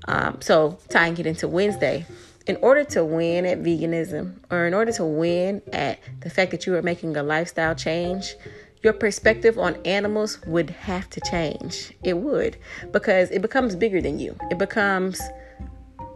Um, 0.08 0.42
so, 0.42 0.78
tying 0.90 1.18
it 1.18 1.26
into 1.26 1.48
Wednesday, 1.48 2.06
in 2.46 2.56
order 2.58 2.84
to 2.86 3.04
win 3.04 3.46
at 3.46 3.62
veganism 3.62 4.36
or 4.50 4.66
in 4.68 4.74
order 4.74 4.92
to 4.94 5.06
win 5.06 5.62
at 5.74 6.00
the 6.22 6.30
fact 6.30 6.52
that 6.52 6.66
you 6.66 6.76
are 6.76 6.82
making 6.82 7.18
a 7.18 7.24
lifestyle 7.24 7.76
change, 7.76 8.36
your 8.84 8.94
perspective 8.94 9.58
on 9.58 9.76
animals 9.86 10.40
would 10.46 10.70
have 10.70 11.10
to 11.10 11.22
change. 11.22 11.94
It 12.04 12.18
would 12.18 12.58
because 12.92 13.32
it 13.32 13.42
becomes 13.42 13.76
bigger 13.76 14.02
than 14.02 14.20
you. 14.20 14.36
It 14.50 14.58
becomes 14.58 15.20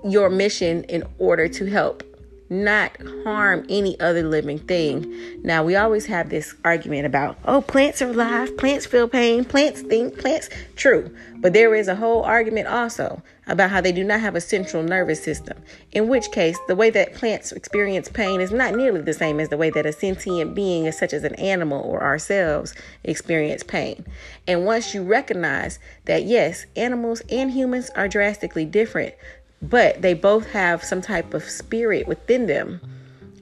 your 0.07 0.29
mission 0.29 0.83
in 0.85 1.03
order 1.19 1.47
to 1.49 1.65
help 1.65 2.03
not 2.51 2.91
harm 3.23 3.65
any 3.69 3.97
other 4.01 4.23
living 4.23 4.59
thing. 4.59 5.41
Now, 5.41 5.63
we 5.63 5.77
always 5.77 6.05
have 6.07 6.29
this 6.29 6.53
argument 6.65 7.05
about, 7.05 7.37
oh, 7.45 7.61
plants 7.61 8.01
are 8.01 8.09
alive, 8.09 8.55
plants 8.57 8.85
feel 8.85 9.07
pain, 9.07 9.45
plants 9.45 9.81
think, 9.81 10.19
plants. 10.19 10.49
True. 10.75 11.15
But 11.37 11.53
there 11.53 11.73
is 11.73 11.87
a 11.87 11.95
whole 11.95 12.23
argument 12.23 12.67
also 12.67 13.23
about 13.47 13.71
how 13.71 13.81
they 13.81 13.91
do 13.91 14.03
not 14.03 14.19
have 14.19 14.35
a 14.35 14.41
central 14.41 14.83
nervous 14.83 15.23
system, 15.23 15.57
in 15.91 16.07
which 16.07 16.29
case, 16.31 16.57
the 16.67 16.75
way 16.75 16.89
that 16.89 17.15
plants 17.15 17.51
experience 17.51 18.09
pain 18.09 18.39
is 18.39 18.51
not 18.51 18.75
nearly 18.75 19.01
the 19.01 19.13
same 19.13 19.39
as 19.39 19.49
the 19.49 19.57
way 19.57 19.69
that 19.69 19.85
a 19.85 19.93
sentient 19.93 20.53
being, 20.53 20.91
such 20.91 21.13
as 21.13 21.23
an 21.23 21.35
animal 21.35 21.81
or 21.81 22.03
ourselves, 22.03 22.75
experience 23.03 23.63
pain. 23.63 24.05
And 24.45 24.65
once 24.65 24.93
you 24.93 25.03
recognize 25.03 25.79
that, 26.05 26.25
yes, 26.25 26.65
animals 26.75 27.21
and 27.29 27.51
humans 27.51 27.89
are 27.95 28.07
drastically 28.07 28.65
different, 28.65 29.15
but 29.61 30.01
they 30.01 30.13
both 30.13 30.49
have 30.51 30.83
some 30.83 31.01
type 31.01 31.33
of 31.33 31.43
spirit 31.43 32.07
within 32.07 32.47
them. 32.47 32.81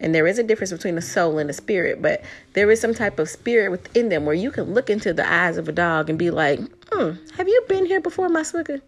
And 0.01 0.15
there 0.15 0.27
is 0.27 0.39
a 0.39 0.43
difference 0.43 0.71
between 0.71 0.97
a 0.97 1.01
soul 1.01 1.39
and 1.39 1.49
a 1.49 1.53
spirit, 1.53 2.01
but 2.01 2.23
there 2.53 2.71
is 2.71 2.79
some 2.79 2.93
type 2.93 3.19
of 3.19 3.29
spirit 3.29 3.69
within 3.69 4.09
them 4.09 4.25
where 4.25 4.35
you 4.35 4.49
can 4.49 4.73
look 4.73 4.89
into 4.89 5.13
the 5.13 5.29
eyes 5.29 5.57
of 5.57 5.67
a 5.67 5.73
dog 5.73 6.09
and 6.09 6.17
be 6.17 6.31
like, 6.31 6.59
hmm, 6.91 7.11
have 7.35 7.47
you 7.47 7.65
been 7.67 7.85
here 7.85 7.99
before, 7.99 8.29
my 8.29 8.41
swigger? 8.41 8.81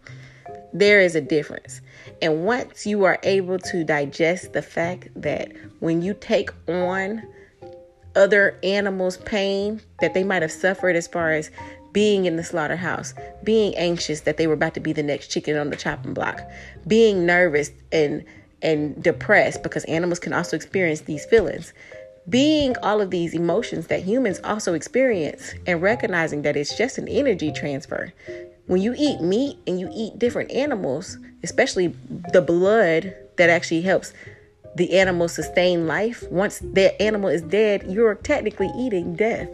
There 0.72 1.00
is 1.00 1.14
a 1.14 1.20
difference. 1.20 1.82
And 2.22 2.44
once 2.44 2.86
you 2.86 3.04
are 3.04 3.18
able 3.24 3.58
to 3.58 3.84
digest 3.84 4.54
the 4.54 4.62
fact 4.62 5.08
that 5.16 5.52
when 5.80 6.00
you 6.00 6.14
take 6.14 6.50
on 6.66 7.22
other 8.14 8.58
animals' 8.62 9.18
pain 9.18 9.80
that 10.00 10.14
they 10.14 10.24
might 10.24 10.42
have 10.42 10.52
suffered 10.52 10.96
as 10.96 11.06
far 11.06 11.32
as 11.32 11.50
being 11.92 12.24
in 12.24 12.36
the 12.36 12.44
slaughterhouse, 12.44 13.14
being 13.44 13.74
anxious 13.76 14.22
that 14.22 14.36
they 14.36 14.46
were 14.46 14.54
about 14.54 14.74
to 14.74 14.80
be 14.80 14.92
the 14.92 15.02
next 15.02 15.28
chicken 15.28 15.56
on 15.56 15.70
the 15.70 15.76
chopping 15.76 16.14
block, 16.14 16.40
being 16.86 17.26
nervous 17.26 17.70
and 17.90 18.24
and 18.62 19.02
depressed 19.02 19.62
because 19.62 19.84
animals 19.84 20.20
can 20.20 20.32
also 20.32 20.56
experience 20.56 21.02
these 21.02 21.24
feelings. 21.24 21.72
Being 22.28 22.76
all 22.78 23.00
of 23.00 23.10
these 23.10 23.34
emotions 23.34 23.88
that 23.88 24.04
humans 24.04 24.40
also 24.44 24.74
experience 24.74 25.52
and 25.66 25.82
recognizing 25.82 26.42
that 26.42 26.56
it's 26.56 26.78
just 26.78 26.96
an 26.96 27.08
energy 27.08 27.50
transfer. 27.50 28.12
When 28.66 28.80
you 28.80 28.94
eat 28.96 29.20
meat 29.20 29.58
and 29.66 29.80
you 29.80 29.90
eat 29.92 30.20
different 30.20 30.52
animals, 30.52 31.18
especially 31.42 31.88
the 32.32 32.40
blood 32.40 33.14
that 33.36 33.50
actually 33.50 33.82
helps 33.82 34.12
the 34.76 34.96
animal 34.96 35.28
sustain 35.28 35.88
life, 35.88 36.22
once 36.30 36.60
that 36.60 37.00
animal 37.02 37.28
is 37.28 37.42
dead, 37.42 37.84
you're 37.88 38.14
technically 38.14 38.70
eating 38.78 39.16
death. 39.16 39.48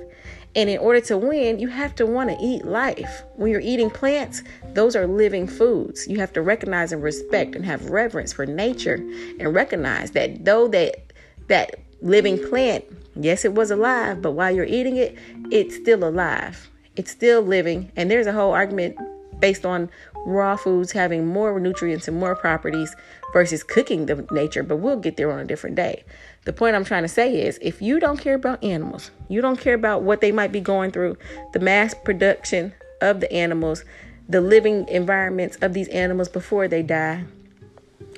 And 0.59 0.69
in 0.69 0.79
order 0.79 1.01
to 1.03 1.17
win, 1.17 1.61
you 1.61 1.69
have 1.69 1.95
to 1.95 2.05
want 2.05 2.31
to 2.31 2.37
eat 2.45 2.65
life. 2.65 3.23
When 3.37 3.53
you're 3.53 3.61
eating 3.61 3.91
plants, 3.91 4.43
those 4.75 4.97
are 4.97 5.07
living 5.07 5.47
foods. 5.47 6.09
You 6.09 6.19
have 6.19 6.33
to 6.33 6.43
recognize 6.43 6.91
and 6.91 7.01
respect 7.01 7.55
and 7.55 7.65
have 7.65 7.91
reverence 7.91 8.33
for 8.33 8.45
nature 8.45 8.97
and 9.39 9.55
recognize 9.55 10.11
that 10.11 10.45
though 10.45 10.67
that 10.67 11.13
that 11.47 11.77
living 12.03 12.45
plant, 12.49 12.85
yes, 13.15 13.45
it 13.45 13.55
was 13.55 13.71
alive, 13.71 14.21
but 14.21 14.33
while 14.33 14.51
you're 14.51 14.65
eating 14.65 14.97
it, 14.97 15.17
it's 15.53 15.77
still 15.77 16.03
alive. 16.03 16.69
It's 16.97 17.13
still 17.13 17.41
living. 17.41 17.93
And 17.95 18.11
there's 18.11 18.27
a 18.27 18.33
whole 18.33 18.53
argument 18.53 18.99
based 19.41 19.65
on 19.65 19.91
raw 20.27 20.57
foods 20.57 20.93
having 20.93 21.27
more 21.27 21.59
nutrients 21.59 22.09
and 22.09 22.19
more 22.19 22.35
properties 22.35 22.95
versus 23.33 23.63
cooking 23.63 24.07
the 24.07 24.27
nature, 24.31 24.63
but 24.63 24.77
we'll 24.77 24.97
get 24.97 25.17
there 25.17 25.31
on 25.31 25.39
a 25.39 25.45
different 25.45 25.77
day. 25.77 26.05
The 26.45 26.53
point 26.53 26.77
I'm 26.77 26.85
trying 26.85 27.03
to 27.03 27.09
say 27.09 27.41
is 27.41 27.59
if 27.63 27.81
you 27.83 28.01
don't 28.01 28.19
care 28.19 28.35
about 28.35 28.63
animals, 28.65 29.11
you 29.29 29.41
don't 29.41 29.61
care 29.61 29.75
about 29.75 30.03
what 30.03 30.21
they 30.21 30.33
might 30.33 30.53
be 30.53 30.61
going 30.61 30.91
through, 30.91 31.17
the 31.53 31.61
mass 31.61 31.95
production 31.95 32.75
of 33.01 33.21
the 33.21 33.33
animals, 33.33 33.85
the 34.29 34.41
living 34.41 34.87
environments 34.89 35.57
of 35.63 35.73
these 35.73 35.89
animals 35.89 36.29
before 36.29 36.69
they 36.69 36.83
die, 36.83 37.25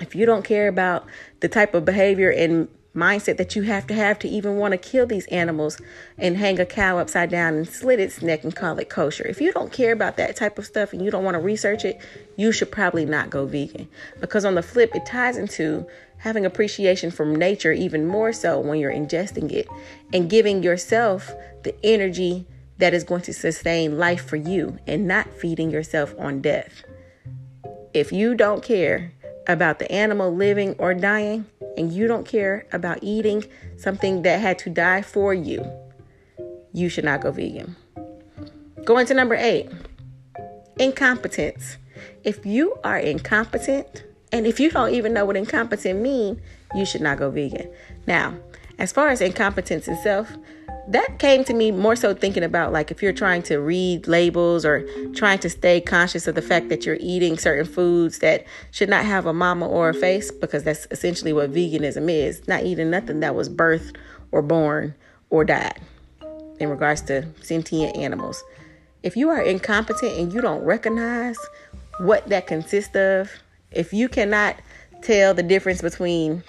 if 0.00 0.14
you 0.14 0.26
don't 0.26 0.44
care 0.44 0.68
about 0.68 1.06
the 1.40 1.48
type 1.48 1.74
of 1.74 1.84
behavior 1.84 2.30
and 2.30 2.68
mindset 2.94 3.36
that 3.36 3.54
you 3.54 3.62
have 3.62 3.86
to 3.86 3.94
have 3.94 4.18
to 4.18 4.28
even 4.28 4.56
want 4.56 4.72
to 4.72 4.78
kill 4.78 5.06
these 5.06 5.26
animals 5.26 5.80
and 6.18 6.36
hang 6.36 6.58
a 6.58 6.66
cow 6.66 6.98
upside 6.98 7.30
down 7.30 7.54
and 7.54 7.68
slit 7.68 8.00
its 8.00 8.20
neck 8.20 8.42
and 8.42 8.56
call 8.56 8.78
it 8.78 8.88
kosher. 8.88 9.26
If 9.26 9.40
you 9.40 9.52
don't 9.52 9.72
care 9.72 9.92
about 9.92 10.16
that 10.16 10.36
type 10.36 10.58
of 10.58 10.66
stuff 10.66 10.92
and 10.92 11.04
you 11.04 11.10
don't 11.10 11.24
want 11.24 11.36
to 11.36 11.40
research 11.40 11.84
it, 11.84 12.00
you 12.36 12.50
should 12.50 12.72
probably 12.72 13.04
not 13.04 13.30
go 13.30 13.46
vegan. 13.46 13.88
Because 14.20 14.44
on 14.44 14.56
the 14.56 14.62
flip, 14.62 14.94
it 14.94 15.06
ties 15.06 15.36
into 15.36 15.86
having 16.18 16.44
appreciation 16.44 17.10
from 17.10 17.34
nature 17.34 17.72
even 17.72 18.06
more 18.06 18.32
so 18.32 18.58
when 18.58 18.78
you're 18.78 18.92
ingesting 18.92 19.50
it 19.52 19.68
and 20.12 20.28
giving 20.28 20.62
yourself 20.62 21.32
the 21.62 21.74
energy 21.84 22.46
that 22.78 22.92
is 22.92 23.04
going 23.04 23.22
to 23.22 23.32
sustain 23.32 23.98
life 23.98 24.26
for 24.26 24.36
you 24.36 24.78
and 24.86 25.06
not 25.06 25.32
feeding 25.34 25.70
yourself 25.70 26.14
on 26.18 26.40
death. 26.40 26.82
If 27.94 28.10
you 28.12 28.34
don't 28.34 28.62
care 28.62 29.12
about 29.52 29.78
the 29.78 29.90
animal 29.90 30.34
living 30.34 30.74
or 30.78 30.94
dying, 30.94 31.46
and 31.76 31.92
you 31.92 32.06
don't 32.06 32.26
care 32.26 32.66
about 32.72 32.98
eating 33.02 33.44
something 33.76 34.22
that 34.22 34.40
had 34.40 34.58
to 34.60 34.70
die 34.70 35.02
for 35.02 35.34
you, 35.34 35.64
you 36.72 36.88
should 36.88 37.04
not 37.04 37.20
go 37.20 37.32
vegan. 37.32 37.76
Going 38.84 39.06
to 39.06 39.14
number 39.14 39.34
eight 39.34 39.68
incompetence. 40.78 41.76
If 42.24 42.46
you 42.46 42.78
are 42.82 42.98
incompetent, 42.98 44.04
and 44.32 44.46
if 44.46 44.58
you 44.58 44.70
don't 44.70 44.94
even 44.94 45.12
know 45.12 45.26
what 45.26 45.36
incompetent 45.36 46.00
mean, 46.00 46.40
you 46.74 46.86
should 46.86 47.02
not 47.02 47.18
go 47.18 47.30
vegan. 47.30 47.70
Now, 48.06 48.36
as 48.78 48.92
far 48.92 49.08
as 49.08 49.20
incompetence 49.20 49.88
itself, 49.88 50.32
that 50.90 51.20
came 51.20 51.44
to 51.44 51.54
me 51.54 51.70
more 51.70 51.94
so 51.94 52.12
thinking 52.12 52.42
about 52.42 52.72
like 52.72 52.90
if 52.90 53.00
you're 53.00 53.12
trying 53.12 53.42
to 53.42 53.58
read 53.58 54.08
labels 54.08 54.64
or 54.64 54.84
trying 55.12 55.38
to 55.38 55.48
stay 55.48 55.80
conscious 55.80 56.26
of 56.26 56.34
the 56.34 56.42
fact 56.42 56.68
that 56.68 56.84
you're 56.84 56.98
eating 56.98 57.38
certain 57.38 57.64
foods 57.64 58.18
that 58.18 58.44
should 58.72 58.88
not 58.88 59.04
have 59.04 59.24
a 59.24 59.32
mama 59.32 59.68
or 59.68 59.90
a 59.90 59.94
face 59.94 60.32
because 60.32 60.64
that's 60.64 60.88
essentially 60.90 61.32
what 61.32 61.52
veganism 61.52 62.10
is. 62.10 62.46
Not 62.48 62.64
eating 62.64 62.90
nothing 62.90 63.20
that 63.20 63.36
was 63.36 63.48
birthed 63.48 63.96
or 64.32 64.42
born 64.42 64.94
or 65.30 65.44
died 65.44 65.80
in 66.58 66.68
regards 66.68 67.02
to 67.02 67.24
sentient 67.40 67.96
animals. 67.96 68.42
If 69.04 69.16
you 69.16 69.28
are 69.30 69.40
incompetent 69.40 70.18
and 70.18 70.32
you 70.32 70.40
don't 70.40 70.64
recognize 70.64 71.38
what 72.00 72.28
that 72.30 72.48
consists 72.48 72.96
of 72.96 73.30
if 73.70 73.92
you 73.92 74.08
cannot 74.08 74.56
tell 75.02 75.34
the 75.34 75.44
difference 75.44 75.82
between 75.82 76.42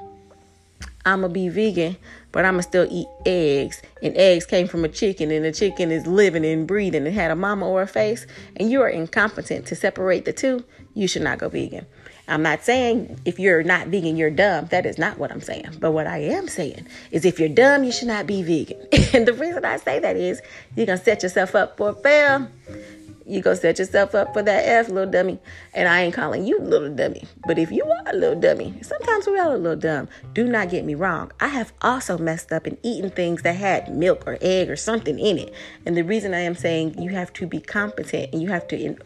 I'm 1.05 1.21
gonna 1.21 1.33
be 1.33 1.49
vegan, 1.49 1.97
but 2.31 2.45
I'm 2.45 2.53
gonna 2.53 2.63
still 2.63 2.87
eat 2.89 3.07
eggs. 3.25 3.81
And 4.01 4.15
eggs 4.15 4.45
came 4.45 4.67
from 4.67 4.85
a 4.85 4.89
chicken, 4.89 5.31
and 5.31 5.45
the 5.45 5.51
chicken 5.51 5.91
is 5.91 6.07
living 6.07 6.45
and 6.45 6.67
breathing 6.67 7.05
and 7.05 7.15
had 7.15 7.31
a 7.31 7.35
mama 7.35 7.67
or 7.67 7.81
a 7.81 7.87
face, 7.87 8.25
and 8.55 8.71
you 8.71 8.81
are 8.81 8.89
incompetent 8.89 9.65
to 9.67 9.75
separate 9.75 10.25
the 10.25 10.33
two, 10.33 10.63
you 10.93 11.07
should 11.07 11.21
not 11.21 11.39
go 11.39 11.49
vegan. 11.49 11.85
I'm 12.27 12.43
not 12.43 12.63
saying 12.63 13.19
if 13.25 13.39
you're 13.39 13.63
not 13.63 13.87
vegan, 13.87 14.15
you're 14.15 14.29
dumb. 14.29 14.67
That 14.67 14.85
is 14.85 14.97
not 14.97 15.17
what 15.17 15.31
I'm 15.31 15.41
saying. 15.41 15.77
But 15.79 15.91
what 15.91 16.07
I 16.07 16.19
am 16.19 16.47
saying 16.47 16.87
is 17.11 17.25
if 17.25 17.39
you're 17.39 17.49
dumb, 17.49 17.83
you 17.83 17.91
should 17.91 18.07
not 18.07 18.25
be 18.25 18.41
vegan. 18.41 18.79
and 19.13 19.27
the 19.27 19.33
reason 19.33 19.65
I 19.65 19.77
say 19.77 19.99
that 19.99 20.15
is 20.15 20.41
you're 20.75 20.85
gonna 20.85 20.97
set 20.97 21.23
yourself 21.23 21.55
up 21.55 21.77
for 21.77 21.93
fail 21.93 22.47
you 23.31 23.41
go 23.41 23.53
set 23.53 23.79
yourself 23.79 24.13
up 24.13 24.33
for 24.33 24.43
that 24.43 24.67
F, 24.67 24.89
little 24.89 25.09
dummy. 25.09 25.39
And 25.73 25.87
I 25.87 26.01
ain't 26.01 26.13
calling 26.13 26.45
you 26.45 26.59
little 26.59 26.93
dummy. 26.93 27.23
But 27.47 27.57
if 27.57 27.71
you 27.71 27.85
are 27.85 28.13
a 28.13 28.15
little 28.15 28.39
dummy, 28.39 28.77
sometimes 28.81 29.25
we 29.25 29.39
are 29.39 29.53
a 29.53 29.57
little 29.57 29.79
dumb. 29.79 30.09
Do 30.33 30.43
not 30.43 30.69
get 30.69 30.83
me 30.83 30.95
wrong. 30.95 31.31
I 31.39 31.47
have 31.47 31.71
also 31.81 32.17
messed 32.17 32.51
up 32.51 32.65
and 32.65 32.77
eaten 32.83 33.09
things 33.09 33.43
that 33.43 33.55
had 33.55 33.95
milk 33.95 34.23
or 34.27 34.37
egg 34.41 34.69
or 34.69 34.75
something 34.75 35.17
in 35.17 35.37
it. 35.37 35.53
And 35.85 35.95
the 35.95 36.03
reason 36.03 36.33
I 36.33 36.41
am 36.41 36.55
saying 36.55 37.01
you 37.01 37.11
have 37.11 37.31
to 37.33 37.47
be 37.47 37.61
competent 37.61 38.33
and 38.33 38.41
you 38.41 38.49
have 38.49 38.67
to, 38.67 38.77
in, 38.77 38.97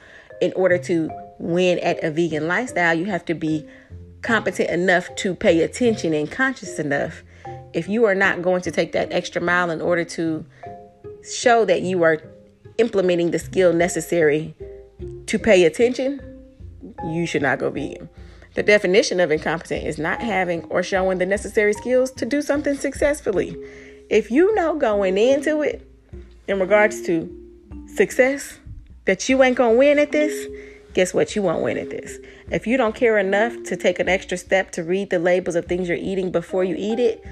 in 0.42 0.54
order 0.54 0.80
to 0.80 1.12
win 1.38 1.78
at 1.80 2.04
a 2.04 2.10
vegan 2.10 2.48
lifestyle, 2.48 2.96
you 2.96 3.06
have 3.06 3.26
to 3.26 3.36
be 3.36 3.68
competent 4.24 4.72
enough 4.72 5.14
to 5.18 5.36
pay 5.36 5.62
attention 5.62 6.16
and 6.16 6.32
conscious 6.32 6.80
enough. 6.80 7.22
If 7.74 7.88
you 7.88 8.06
are 8.06 8.16
not 8.16 8.42
going 8.42 8.64
to 8.64 8.72
take 8.72 8.94
that 8.94 9.12
extra 9.12 9.40
mile 9.40 9.70
in 9.70 9.82
order 9.82 10.04
to 10.04 10.44
show 11.24 11.64
that 11.66 11.84
you 11.84 12.02
are 12.02 12.22
implementing 12.78 13.32
the 13.32 13.40
skill 13.40 13.74
necessary 13.74 14.54
to 15.28 15.40
pay 15.40 15.64
attention, 15.66 16.22
you 17.08 17.26
should 17.26 17.42
not 17.42 17.60
go 17.60 17.70
vegan. 17.70 18.10
The 18.56 18.64
definition 18.64 19.20
of 19.20 19.32
incompetent 19.32 19.86
is 19.86 19.98
not 19.98 20.22
having 20.22 20.64
or 20.66 20.82
showing 20.82 21.18
the 21.18 21.26
necessary 21.26 21.74
skills 21.74 22.12
to 22.12 22.26
do 22.26 22.42
something 22.42 22.76
successfully. 22.76 23.58
If 24.10 24.32
you 24.32 24.56
know 24.56 24.76
going 24.78 25.18
into 25.18 25.62
it 25.62 25.86
in 26.48 26.60
regards 26.60 27.02
to 27.04 27.30
success 27.94 28.60
that 29.06 29.28
you 29.28 29.44
ain't 29.44 29.58
gonna 29.58 29.76
win 29.76 30.00
at 30.00 30.12
this, 30.12 30.48
guess 30.94 31.14
what? 31.14 31.36
You 31.36 31.42
won't 31.42 31.64
win 31.64 31.78
at 31.78 31.90
this. 31.90 32.18
If 32.50 32.66
you 32.66 32.78
don't 32.78 32.96
care 32.96 33.18
enough 33.18 33.62
to 33.64 33.76
take 33.76 34.00
an 34.00 34.08
extra 34.08 34.38
step 34.38 34.72
to 34.72 34.84
read 34.84 35.10
the 35.10 35.20
labels 35.20 35.56
of 35.56 35.66
things 35.66 35.90
you're 35.90 35.98
eating 35.98 36.32
before 36.32 36.64
you 36.64 36.76
eat 36.78 37.00
it, 37.00 37.24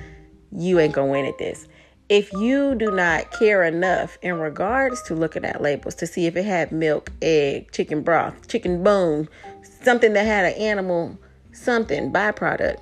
you 0.51 0.79
ain't 0.79 0.93
gonna 0.93 1.11
win 1.11 1.25
at 1.25 1.37
this. 1.37 1.67
If 2.09 2.33
you 2.33 2.75
do 2.75 2.91
not 2.91 3.31
care 3.31 3.63
enough 3.63 4.17
in 4.21 4.37
regards 4.37 5.01
to 5.03 5.15
looking 5.15 5.45
at 5.45 5.61
labels 5.61 5.95
to 5.95 6.07
see 6.07 6.27
if 6.27 6.35
it 6.35 6.45
had 6.45 6.71
milk, 6.71 7.09
egg, 7.21 7.71
chicken 7.71 8.01
broth, 8.01 8.47
chicken 8.47 8.83
bone, 8.83 9.29
something 9.81 10.13
that 10.13 10.25
had 10.25 10.45
an 10.45 10.61
animal 10.61 11.17
something 11.53 12.11
byproduct, 12.11 12.77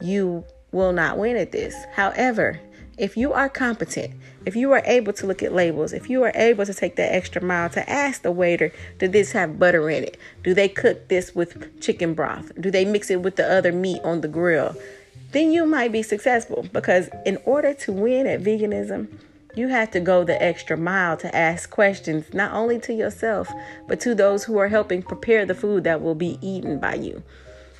you 0.00 0.44
will 0.70 0.92
not 0.92 1.18
win 1.18 1.36
at 1.36 1.52
this. 1.52 1.74
However, 1.94 2.60
if 2.98 3.16
you 3.16 3.32
are 3.32 3.48
competent, 3.48 4.14
if 4.44 4.54
you 4.54 4.70
are 4.72 4.82
able 4.84 5.12
to 5.14 5.26
look 5.26 5.42
at 5.42 5.52
labels, 5.52 5.92
if 5.92 6.08
you 6.10 6.22
are 6.22 6.32
able 6.34 6.66
to 6.66 6.74
take 6.74 6.96
that 6.96 7.14
extra 7.14 7.42
mile 7.42 7.70
to 7.70 7.90
ask 7.90 8.22
the 8.22 8.30
waiter, 8.30 8.72
did 8.98 9.12
this 9.12 9.32
have 9.32 9.58
butter 9.58 9.88
in 9.90 10.04
it? 10.04 10.18
Do 10.44 10.54
they 10.54 10.68
cook 10.68 11.08
this 11.08 11.34
with 11.34 11.80
chicken 11.80 12.14
broth? 12.14 12.52
Do 12.60 12.70
they 12.70 12.84
mix 12.84 13.10
it 13.10 13.22
with 13.22 13.36
the 13.36 13.50
other 13.50 13.72
meat 13.72 14.00
on 14.04 14.20
the 14.20 14.28
grill? 14.28 14.76
Then 15.32 15.50
you 15.50 15.64
might 15.64 15.92
be 15.92 16.02
successful 16.02 16.66
because 16.72 17.08
in 17.24 17.38
order 17.44 17.72
to 17.74 17.92
win 17.92 18.26
at 18.26 18.42
veganism, 18.42 19.08
you 19.54 19.68
have 19.68 19.90
to 19.90 20.00
go 20.00 20.24
the 20.24 20.42
extra 20.42 20.76
mile 20.76 21.16
to 21.18 21.34
ask 21.34 21.68
questions, 21.70 22.32
not 22.32 22.52
only 22.52 22.78
to 22.80 22.92
yourself, 22.92 23.48
but 23.88 24.00
to 24.00 24.14
those 24.14 24.44
who 24.44 24.58
are 24.58 24.68
helping 24.68 25.02
prepare 25.02 25.44
the 25.44 25.54
food 25.54 25.84
that 25.84 26.00
will 26.00 26.14
be 26.14 26.38
eaten 26.40 26.78
by 26.78 26.94
you. 26.94 27.22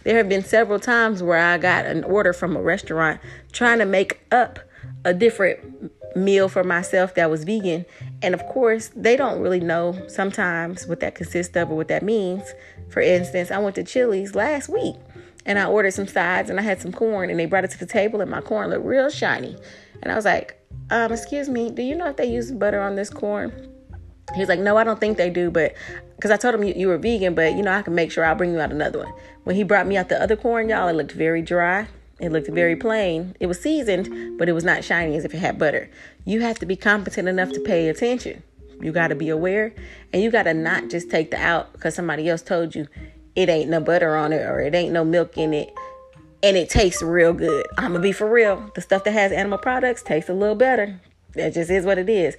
There 0.05 0.17
have 0.17 0.29
been 0.29 0.45
several 0.45 0.81
times 0.81 1.23
where 1.23 1.39
I 1.39 1.59
got 1.59 1.87
an 1.87 2.05
order 2.05 2.33
from 2.33 2.57
a 2.57 2.63
restaurant 2.63 3.21
trying 3.53 3.79
to 3.79 3.87
make 3.87 4.21
up 4.33 4.59
a 5.05 5.15
different 5.15 5.93
meal 6.17 6.49
for 6.49 6.65
myself 6.65 7.15
that 7.15 7.31
was 7.31 7.45
vegan. 7.45 7.87
And 8.21 8.35
of 8.35 8.45
course, 8.47 8.91
they 8.97 9.17
don't 9.17 9.41
really 9.41 9.61
know 9.61 10.07
sometimes 10.09 10.87
what 10.87 11.01
that 11.01 11.15
consists 11.15 11.57
of 11.57 11.71
or 11.71 11.77
what 11.77 11.89
that 11.89 12.03
means. 12.03 12.43
For 12.89 13.01
instance, 13.01 13.51
I 13.51 13.59
went 13.59 13.77
to 13.77 13.85
Chili's 13.85 14.35
last 14.35 14.69
week 14.69 14.97
and 15.47 15.59
I 15.59 15.67
ordered 15.67 15.93
some 15.93 16.07
sides 16.07 16.51
and 16.51 16.59
I 16.59 16.63
had 16.63 16.81
some 16.81 16.93
corn 16.93 17.31
and 17.31 17.39
they 17.39 17.47
brought 17.47 17.65
it 17.65 17.71
to 17.73 17.79
the 17.79 17.87
table 17.87 18.21
and 18.21 18.31
my 18.31 18.41
corn 18.41 18.71
looked 18.71 18.85
real 18.85 19.11
shiny. 19.11 19.57
And 20.03 20.13
I 20.13 20.17
was 20.17 20.25
like, 20.25 20.59
um, 20.91 21.13
excuse 21.13 21.49
me, 21.49 21.71
do 21.71 21.83
you 21.83 21.95
know 21.95 22.09
if 22.09 22.17
they 22.17 22.27
use 22.27 22.51
butter 22.53 22.81
on 22.81 22.97
this 22.97 23.11
corn? 23.11 23.69
He's 24.35 24.49
like, 24.49 24.61
no, 24.61 24.77
I 24.77 24.85
don't 24.85 25.01
think 25.01 25.19
they 25.19 25.31
do, 25.31 25.51
but 25.51 25.75
because 26.17 26.31
I 26.31 26.37
told 26.37 26.55
him 26.55 26.65
you, 26.65 26.75
you 26.77 26.89
were 26.89 26.99
vegan, 26.99 27.35
but 27.35 27.55
you 27.55 27.63
know, 27.63 27.73
I 27.73 27.83
can 27.83 27.95
make 27.95 28.13
sure 28.13 28.25
I'll 28.25 28.35
bring 28.35 28.53
you 28.53 28.61
out 28.61 28.71
another 28.71 29.01
one. 29.01 29.13
When 29.45 29.57
he 29.57 29.65
brought 29.65 29.87
me 29.87 29.97
out 29.97 30.09
the 30.09 30.23
other 30.23 30.37
corn, 30.37 30.69
y'all, 30.69 30.89
it 30.89 30.95
looked 30.95 31.13
very 31.13 31.43
dry. 31.43 31.89
It 32.21 32.31
looked 32.31 32.49
very 32.49 32.77
plain. 32.77 33.35
It 33.41 33.47
was 33.47 33.61
seasoned, 33.61 34.39
but 34.39 34.49
it 34.49 34.53
was 34.53 34.63
not 34.63 34.85
shiny 34.85 35.17
as 35.17 35.25
if 35.25 35.35
it 35.35 35.39
had 35.39 35.59
butter. 35.59 35.91
You 36.25 36.41
have 36.41 36.59
to 36.61 36.67
be 36.67 36.77
competent 36.77 37.27
enough 37.27 37.51
to 37.51 37.61
pay 37.61 37.89
attention. 37.89 38.45
You 38.81 38.93
got 38.93 39.09
to 39.09 39.17
be 39.17 39.29
aware, 39.29 39.75
and 40.13 40.23
you 40.23 40.31
got 40.31 40.45
to 40.45 40.55
not 40.55 40.89
just 40.89 41.11
take 41.11 41.33
the 41.33 41.37
out 41.37 41.73
because 41.73 41.95
somebody 41.95 42.29
else 42.29 42.43
told 42.43 42.75
you 42.75 42.87
it 43.35 43.49
ain't 43.49 43.71
no 43.71 43.81
butter 43.81 44.17
on 44.17 44.33
it 44.33 44.43
or 44.43 44.61
it 44.61 44.75
ain't 44.75 44.93
no 44.93 45.05
milk 45.05 45.37
in 45.39 45.55
it 45.55 45.73
and 46.43 46.57
it 46.57 46.69
tastes 46.69 47.03
real 47.03 47.33
good. 47.33 47.67
I'm 47.79 47.93
gonna 47.93 48.01
be 48.01 48.13
for 48.13 48.29
real. 48.29 48.71
The 48.75 48.81
stuff 48.81 49.05
that 49.05 49.13
has 49.13 49.33
animal 49.33 49.59
products 49.59 50.03
tastes 50.03 50.29
a 50.29 50.35
little 50.35 50.55
better. 50.55 51.01
That 51.35 51.55
just 51.55 51.71
is 51.71 51.85
what 51.85 51.99
it 51.99 52.09
is. 52.09 52.37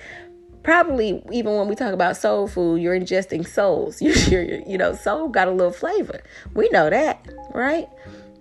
Probably 0.61 1.23
even 1.31 1.55
when 1.55 1.67
we 1.67 1.75
talk 1.75 1.93
about 1.93 2.17
soul 2.17 2.47
food, 2.47 2.81
you're 2.81 2.97
ingesting 2.97 3.47
souls. 3.47 4.01
You 4.01 4.63
you 4.67 4.77
know, 4.77 4.93
soul 4.93 5.29
got 5.29 5.47
a 5.47 5.51
little 5.51 5.73
flavor. 5.73 6.21
We 6.53 6.69
know 6.69 6.89
that, 6.89 7.27
right? 7.53 7.87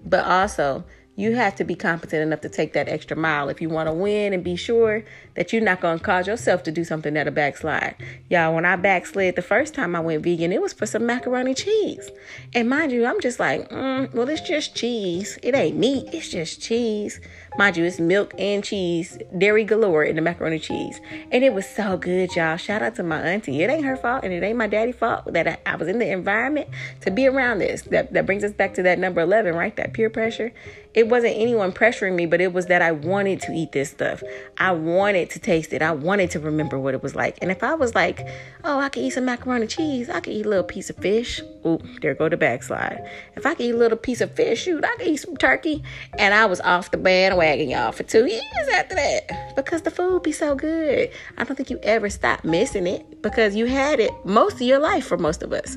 But 0.04 0.24
also 0.24 0.84
you 1.14 1.34
have 1.34 1.54
to 1.56 1.64
be 1.64 1.74
competent 1.74 2.22
enough 2.22 2.40
to 2.40 2.48
take 2.48 2.72
that 2.72 2.88
extra 2.88 3.16
mile 3.16 3.50
if 3.50 3.60
you 3.60 3.68
want 3.68 3.86
to 3.86 3.92
win 3.92 4.32
and 4.32 4.42
be 4.42 4.56
sure 4.56 5.04
that 5.34 5.52
you're 5.52 5.62
not 5.62 5.80
going 5.80 5.98
to 5.98 6.04
cause 6.04 6.26
yourself 6.26 6.62
to 6.62 6.72
do 6.72 6.84
something 6.84 7.12
that'll 7.12 7.32
backslide. 7.32 7.94
Y'all, 8.30 8.54
when 8.54 8.64
I 8.64 8.76
backslid 8.76 9.36
the 9.36 9.42
first 9.42 9.74
time 9.74 9.94
I 9.94 10.00
went 10.00 10.22
vegan, 10.22 10.52
it 10.52 10.62
was 10.62 10.72
for 10.72 10.86
some 10.86 11.04
macaroni 11.04 11.54
cheese. 11.54 12.10
And 12.54 12.68
mind 12.68 12.92
you, 12.92 13.04
I'm 13.04 13.20
just 13.20 13.38
like, 13.38 13.68
mm, 13.68 14.12
well, 14.14 14.28
it's 14.28 14.40
just 14.40 14.74
cheese. 14.74 15.38
It 15.42 15.54
ain't 15.54 15.76
meat, 15.76 16.08
it's 16.14 16.30
just 16.30 16.62
cheese. 16.62 17.20
Mind 17.58 17.76
you, 17.76 17.84
it's 17.84 18.00
milk 18.00 18.32
and 18.38 18.64
cheese, 18.64 19.18
dairy 19.36 19.64
galore 19.64 20.04
in 20.04 20.16
the 20.16 20.22
macaroni 20.22 20.58
cheese. 20.58 20.98
And 21.30 21.44
it 21.44 21.52
was 21.52 21.68
so 21.68 21.98
good, 21.98 22.34
y'all. 22.34 22.56
Shout 22.56 22.80
out 22.80 22.94
to 22.94 23.02
my 23.02 23.20
auntie. 23.20 23.62
It 23.62 23.68
ain't 23.68 23.84
her 23.84 23.96
fault 23.96 24.24
and 24.24 24.32
it 24.32 24.42
ain't 24.42 24.56
my 24.56 24.66
daddy's 24.66 24.96
fault 24.96 25.30
that 25.30 25.46
I, 25.46 25.58
I 25.66 25.76
was 25.76 25.88
in 25.88 25.98
the 25.98 26.10
environment 26.10 26.70
to 27.02 27.10
be 27.10 27.26
around 27.26 27.58
this. 27.58 27.82
That, 27.82 28.14
that 28.14 28.24
brings 28.24 28.44
us 28.44 28.52
back 28.52 28.72
to 28.74 28.82
that 28.84 28.98
number 28.98 29.20
11, 29.20 29.54
right? 29.54 29.76
That 29.76 29.92
peer 29.92 30.08
pressure. 30.08 30.52
It 30.94 31.08
wasn't 31.08 31.36
anyone 31.36 31.72
pressuring 31.72 32.14
me, 32.14 32.26
but 32.26 32.40
it 32.40 32.52
was 32.52 32.66
that 32.66 32.82
I 32.82 32.92
wanted 32.92 33.40
to 33.42 33.52
eat 33.52 33.72
this 33.72 33.90
stuff. 33.90 34.22
I 34.58 34.72
wanted 34.72 35.30
to 35.30 35.38
taste 35.38 35.72
it. 35.72 35.80
I 35.80 35.92
wanted 35.92 36.30
to 36.32 36.40
remember 36.40 36.78
what 36.78 36.92
it 36.92 37.02
was 37.02 37.14
like. 37.14 37.38
And 37.40 37.50
if 37.50 37.62
I 37.62 37.74
was 37.74 37.94
like, 37.94 38.26
oh, 38.64 38.78
I 38.78 38.90
could 38.90 39.02
eat 39.02 39.10
some 39.10 39.24
macaroni 39.24 39.66
cheese, 39.66 40.10
I 40.10 40.20
could 40.20 40.34
eat 40.34 40.44
a 40.44 40.48
little 40.48 40.64
piece 40.64 40.90
of 40.90 40.96
fish. 40.96 41.40
Ooh, 41.64 41.78
there 42.02 42.14
go 42.14 42.28
the 42.28 42.36
backslide. 42.36 43.02
If 43.36 43.46
I 43.46 43.54
could 43.54 43.64
eat 43.64 43.74
a 43.74 43.78
little 43.78 43.96
piece 43.96 44.20
of 44.20 44.32
fish, 44.32 44.64
shoot, 44.64 44.84
I 44.84 44.94
could 44.96 45.06
eat 45.06 45.16
some 45.16 45.36
turkey. 45.36 45.82
And 46.18 46.34
I 46.34 46.44
was 46.44 46.60
off 46.60 46.90
the 46.90 46.98
bandwagon, 46.98 47.70
y'all, 47.70 47.92
for 47.92 48.02
two 48.02 48.26
years 48.26 48.68
after 48.74 48.94
that 48.94 49.54
because 49.56 49.82
the 49.82 49.90
food 49.90 50.22
be 50.22 50.32
so 50.32 50.54
good. 50.54 51.10
I 51.38 51.44
don't 51.44 51.56
think 51.56 51.70
you 51.70 51.78
ever 51.82 52.10
stop 52.10 52.44
missing 52.44 52.86
it 52.86 53.22
because 53.22 53.54
you 53.54 53.66
had 53.66 53.98
it 53.98 54.12
most 54.24 54.54
of 54.54 54.62
your 54.62 54.78
life 54.78 55.06
for 55.06 55.16
most 55.16 55.42
of 55.42 55.52
us. 55.52 55.76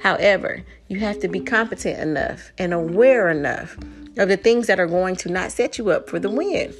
However, 0.00 0.64
you 0.88 0.98
have 1.00 1.20
to 1.20 1.28
be 1.28 1.40
competent 1.40 2.00
enough 2.00 2.52
and 2.58 2.74
aware 2.74 3.28
enough 3.28 3.76
of 4.16 4.28
the 4.28 4.36
things 4.36 4.66
that 4.66 4.80
are 4.80 4.86
going 4.86 5.16
to 5.16 5.30
not 5.30 5.52
set 5.52 5.78
you 5.78 5.90
up 5.90 6.08
for 6.08 6.18
the 6.18 6.30
win. 6.30 6.74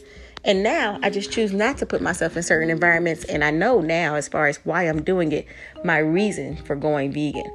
And 0.44 0.62
now 0.62 1.00
I 1.02 1.10
just 1.10 1.32
choose 1.32 1.52
not 1.52 1.78
to 1.78 1.86
put 1.86 2.00
myself 2.00 2.36
in 2.36 2.42
certain 2.42 2.70
environments. 2.70 3.24
And 3.24 3.42
I 3.42 3.50
know 3.50 3.80
now, 3.80 4.14
as 4.14 4.28
far 4.28 4.46
as 4.46 4.58
why 4.64 4.84
I'm 4.84 5.02
doing 5.02 5.32
it, 5.32 5.46
my 5.84 5.98
reason 5.98 6.56
for 6.56 6.76
going 6.76 7.12
vegan. 7.12 7.50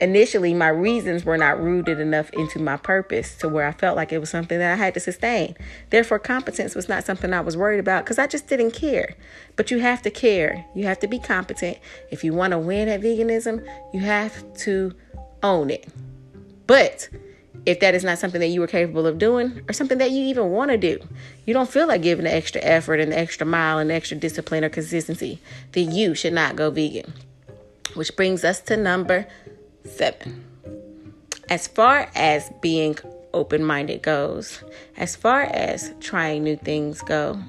Initially, 0.00 0.54
my 0.54 0.68
reasons 0.68 1.26
were 1.26 1.36
not 1.36 1.62
rooted 1.62 2.00
enough 2.00 2.30
into 2.30 2.58
my 2.58 2.78
purpose 2.78 3.36
to 3.36 3.48
where 3.50 3.66
I 3.66 3.72
felt 3.72 3.96
like 3.96 4.12
it 4.12 4.18
was 4.18 4.30
something 4.30 4.58
that 4.58 4.72
I 4.72 4.76
had 4.76 4.94
to 4.94 5.00
sustain. 5.00 5.54
Therefore, 5.90 6.18
competence 6.18 6.74
was 6.74 6.88
not 6.88 7.04
something 7.04 7.34
I 7.34 7.42
was 7.42 7.58
worried 7.58 7.80
about 7.80 8.04
because 8.04 8.18
I 8.18 8.26
just 8.26 8.48
didn't 8.48 8.70
care. 8.70 9.14
But 9.56 9.70
you 9.70 9.80
have 9.80 10.00
to 10.02 10.10
care, 10.10 10.64
you 10.74 10.86
have 10.86 11.00
to 11.00 11.06
be 11.06 11.18
competent. 11.18 11.76
If 12.10 12.24
you 12.24 12.32
want 12.32 12.52
to 12.52 12.58
win 12.58 12.88
at 12.88 13.02
veganism, 13.02 13.62
you 13.92 14.00
have 14.00 14.54
to 14.60 14.94
own 15.42 15.68
it. 15.68 15.86
But 16.66 17.10
if 17.66 17.80
that 17.80 17.94
is 17.94 18.04
not 18.04 18.18
something 18.18 18.40
that 18.40 18.48
you 18.48 18.62
are 18.62 18.66
capable 18.66 19.06
of 19.06 19.18
doing 19.18 19.62
or 19.68 19.72
something 19.72 19.98
that 19.98 20.10
you 20.10 20.22
even 20.22 20.50
want 20.50 20.70
to 20.70 20.78
do, 20.78 20.98
you 21.44 21.54
don't 21.54 21.68
feel 21.68 21.86
like 21.86 22.02
giving 22.02 22.24
the 22.24 22.34
extra 22.34 22.60
effort 22.62 23.00
and 23.00 23.12
the 23.12 23.18
extra 23.18 23.46
mile 23.46 23.78
and 23.78 23.90
the 23.90 23.94
extra 23.94 24.16
discipline 24.16 24.64
or 24.64 24.68
consistency, 24.68 25.40
then 25.72 25.92
you 25.92 26.14
should 26.14 26.32
not 26.32 26.56
go 26.56 26.70
vegan. 26.70 27.12
Which 27.94 28.16
brings 28.16 28.44
us 28.44 28.60
to 28.62 28.76
number 28.76 29.26
seven. 29.84 30.44
As 31.48 31.66
far 31.66 32.10
as 32.14 32.50
being 32.60 32.96
open 33.34 33.64
minded 33.64 34.02
goes, 34.02 34.62
as 34.96 35.16
far 35.16 35.42
as 35.42 35.92
trying 36.00 36.44
new 36.44 36.56
things 36.56 37.02
go, 37.02 37.40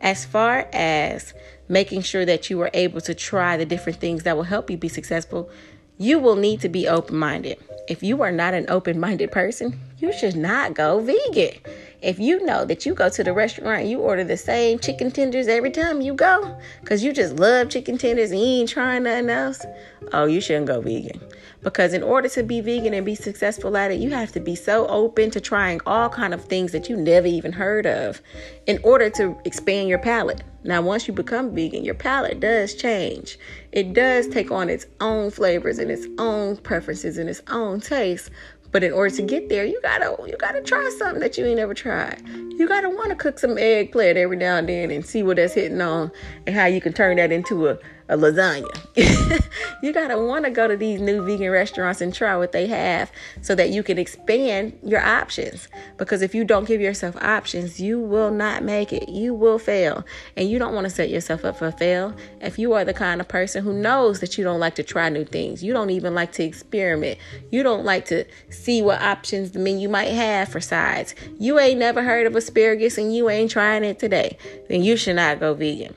as 0.00 0.24
far 0.24 0.68
as 0.72 1.34
making 1.68 2.02
sure 2.02 2.24
that 2.24 2.50
you 2.50 2.60
are 2.60 2.70
able 2.74 3.00
to 3.02 3.14
try 3.14 3.56
the 3.56 3.66
different 3.66 4.00
things 4.00 4.22
that 4.22 4.36
will 4.36 4.44
help 4.44 4.70
you 4.70 4.76
be 4.76 4.88
successful, 4.88 5.50
you 5.98 6.18
will 6.18 6.36
need 6.36 6.60
to 6.60 6.68
be 6.68 6.88
open 6.88 7.16
minded. 7.16 7.58
If 7.86 8.02
you 8.02 8.22
are 8.22 8.32
not 8.32 8.54
an 8.54 8.64
open 8.70 8.98
minded 8.98 9.30
person, 9.30 9.78
you 9.98 10.10
should 10.12 10.36
not 10.36 10.74
go 10.74 11.00
vegan. 11.00 11.58
If 12.00 12.18
you 12.18 12.44
know 12.44 12.64
that 12.64 12.86
you 12.86 12.94
go 12.94 13.10
to 13.10 13.22
the 13.22 13.32
restaurant, 13.34 13.82
and 13.82 13.90
you 13.90 13.98
order 13.98 14.24
the 14.24 14.38
same 14.38 14.78
chicken 14.78 15.10
tenders 15.10 15.48
every 15.48 15.70
time 15.70 16.00
you 16.00 16.14
go 16.14 16.58
because 16.80 17.04
you 17.04 17.12
just 17.12 17.36
love 17.36 17.68
chicken 17.68 17.98
tenders 17.98 18.30
and 18.30 18.40
you 18.40 18.46
ain't 18.46 18.70
trying 18.70 19.02
nothing 19.02 19.28
else, 19.28 19.66
oh, 20.12 20.24
you 20.24 20.40
shouldn't 20.40 20.66
go 20.66 20.80
vegan. 20.80 21.20
Because 21.64 21.94
in 21.94 22.02
order 22.02 22.28
to 22.28 22.42
be 22.42 22.60
vegan 22.60 22.92
and 22.92 23.06
be 23.06 23.14
successful 23.14 23.76
at 23.76 23.90
it, 23.90 23.98
you 23.98 24.10
have 24.10 24.30
to 24.32 24.40
be 24.40 24.54
so 24.54 24.86
open 24.86 25.30
to 25.30 25.40
trying 25.40 25.80
all 25.86 26.10
kind 26.10 26.34
of 26.34 26.44
things 26.44 26.72
that 26.72 26.90
you 26.90 26.96
never 26.96 27.26
even 27.26 27.52
heard 27.52 27.86
of 27.86 28.20
in 28.66 28.78
order 28.84 29.08
to 29.10 29.36
expand 29.46 29.88
your 29.88 29.98
palate. 29.98 30.42
Now, 30.62 30.82
once 30.82 31.08
you 31.08 31.14
become 31.14 31.54
vegan, 31.54 31.82
your 31.84 31.94
palate 31.94 32.40
does 32.40 32.74
change. 32.74 33.38
It 33.72 33.94
does 33.94 34.28
take 34.28 34.50
on 34.50 34.68
its 34.68 34.86
own 35.00 35.30
flavors 35.30 35.78
and 35.78 35.90
its 35.90 36.06
own 36.18 36.58
preferences 36.58 37.16
and 37.16 37.28
its 37.28 37.42
own 37.48 37.80
taste. 37.80 38.30
But 38.70 38.82
in 38.82 38.92
order 38.92 39.14
to 39.14 39.22
get 39.22 39.48
there, 39.48 39.64
you 39.64 39.80
gotta 39.82 40.16
you 40.26 40.36
gotta 40.36 40.60
try 40.60 40.90
something 40.98 41.20
that 41.20 41.38
you 41.38 41.46
ain't 41.46 41.60
ever 41.60 41.74
tried. 41.74 42.20
You 42.58 42.66
gotta 42.66 42.88
want 42.90 43.10
to 43.10 43.14
cook 43.14 43.38
some 43.38 43.56
eggplant 43.56 44.18
every 44.18 44.36
now 44.36 44.56
and 44.56 44.68
then 44.68 44.90
and 44.90 45.06
see 45.06 45.22
what 45.22 45.36
that's 45.36 45.54
hitting 45.54 45.80
on 45.80 46.10
and 46.44 46.56
how 46.56 46.66
you 46.66 46.80
can 46.80 46.92
turn 46.92 47.18
that 47.18 47.30
into 47.30 47.68
a 47.68 47.78
a 48.08 48.16
lasagna. 48.16 48.70
you 49.82 49.92
gotta 49.92 50.18
want 50.18 50.44
to 50.44 50.50
go 50.50 50.68
to 50.68 50.76
these 50.76 51.00
new 51.00 51.24
vegan 51.24 51.50
restaurants 51.50 52.00
and 52.00 52.14
try 52.14 52.36
what 52.36 52.52
they 52.52 52.66
have 52.66 53.10
so 53.40 53.54
that 53.54 53.70
you 53.70 53.82
can 53.82 53.98
expand 53.98 54.78
your 54.82 55.00
options. 55.00 55.68
Because 55.96 56.20
if 56.20 56.34
you 56.34 56.44
don't 56.44 56.66
give 56.66 56.80
yourself 56.80 57.16
options, 57.16 57.80
you 57.80 57.98
will 57.98 58.30
not 58.30 58.62
make 58.62 58.92
it. 58.92 59.08
You 59.08 59.32
will 59.32 59.58
fail. 59.58 60.04
And 60.36 60.48
you 60.48 60.58
don't 60.58 60.74
want 60.74 60.84
to 60.84 60.90
set 60.90 61.08
yourself 61.08 61.44
up 61.44 61.58
for 61.58 61.70
fail. 61.70 62.14
If 62.40 62.58
you 62.58 62.74
are 62.74 62.84
the 62.84 62.94
kind 62.94 63.20
of 63.20 63.28
person 63.28 63.64
who 63.64 63.72
knows 63.72 64.20
that 64.20 64.36
you 64.36 64.44
don't 64.44 64.60
like 64.60 64.74
to 64.76 64.82
try 64.82 65.08
new 65.08 65.24
things, 65.24 65.62
you 65.62 65.72
don't 65.72 65.90
even 65.90 66.14
like 66.14 66.32
to 66.32 66.44
experiment, 66.44 67.18
you 67.50 67.62
don't 67.62 67.84
like 67.84 68.04
to 68.06 68.24
see 68.50 68.82
what 68.82 69.00
options 69.00 69.52
the 69.52 69.58
menu 69.58 69.88
might 69.88 70.12
have 70.12 70.48
for 70.48 70.60
sides, 70.60 71.14
you 71.38 71.58
ain't 71.58 71.78
never 71.78 72.02
heard 72.02 72.26
of 72.26 72.36
asparagus 72.36 72.98
and 72.98 73.14
you 73.14 73.30
ain't 73.30 73.50
trying 73.50 73.84
it 73.84 73.98
today, 73.98 74.36
then 74.68 74.82
you 74.82 74.96
should 74.96 75.16
not 75.16 75.40
go 75.40 75.54
vegan. 75.54 75.94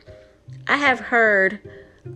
I 0.67 0.77
have 0.77 0.99
heard 0.99 1.59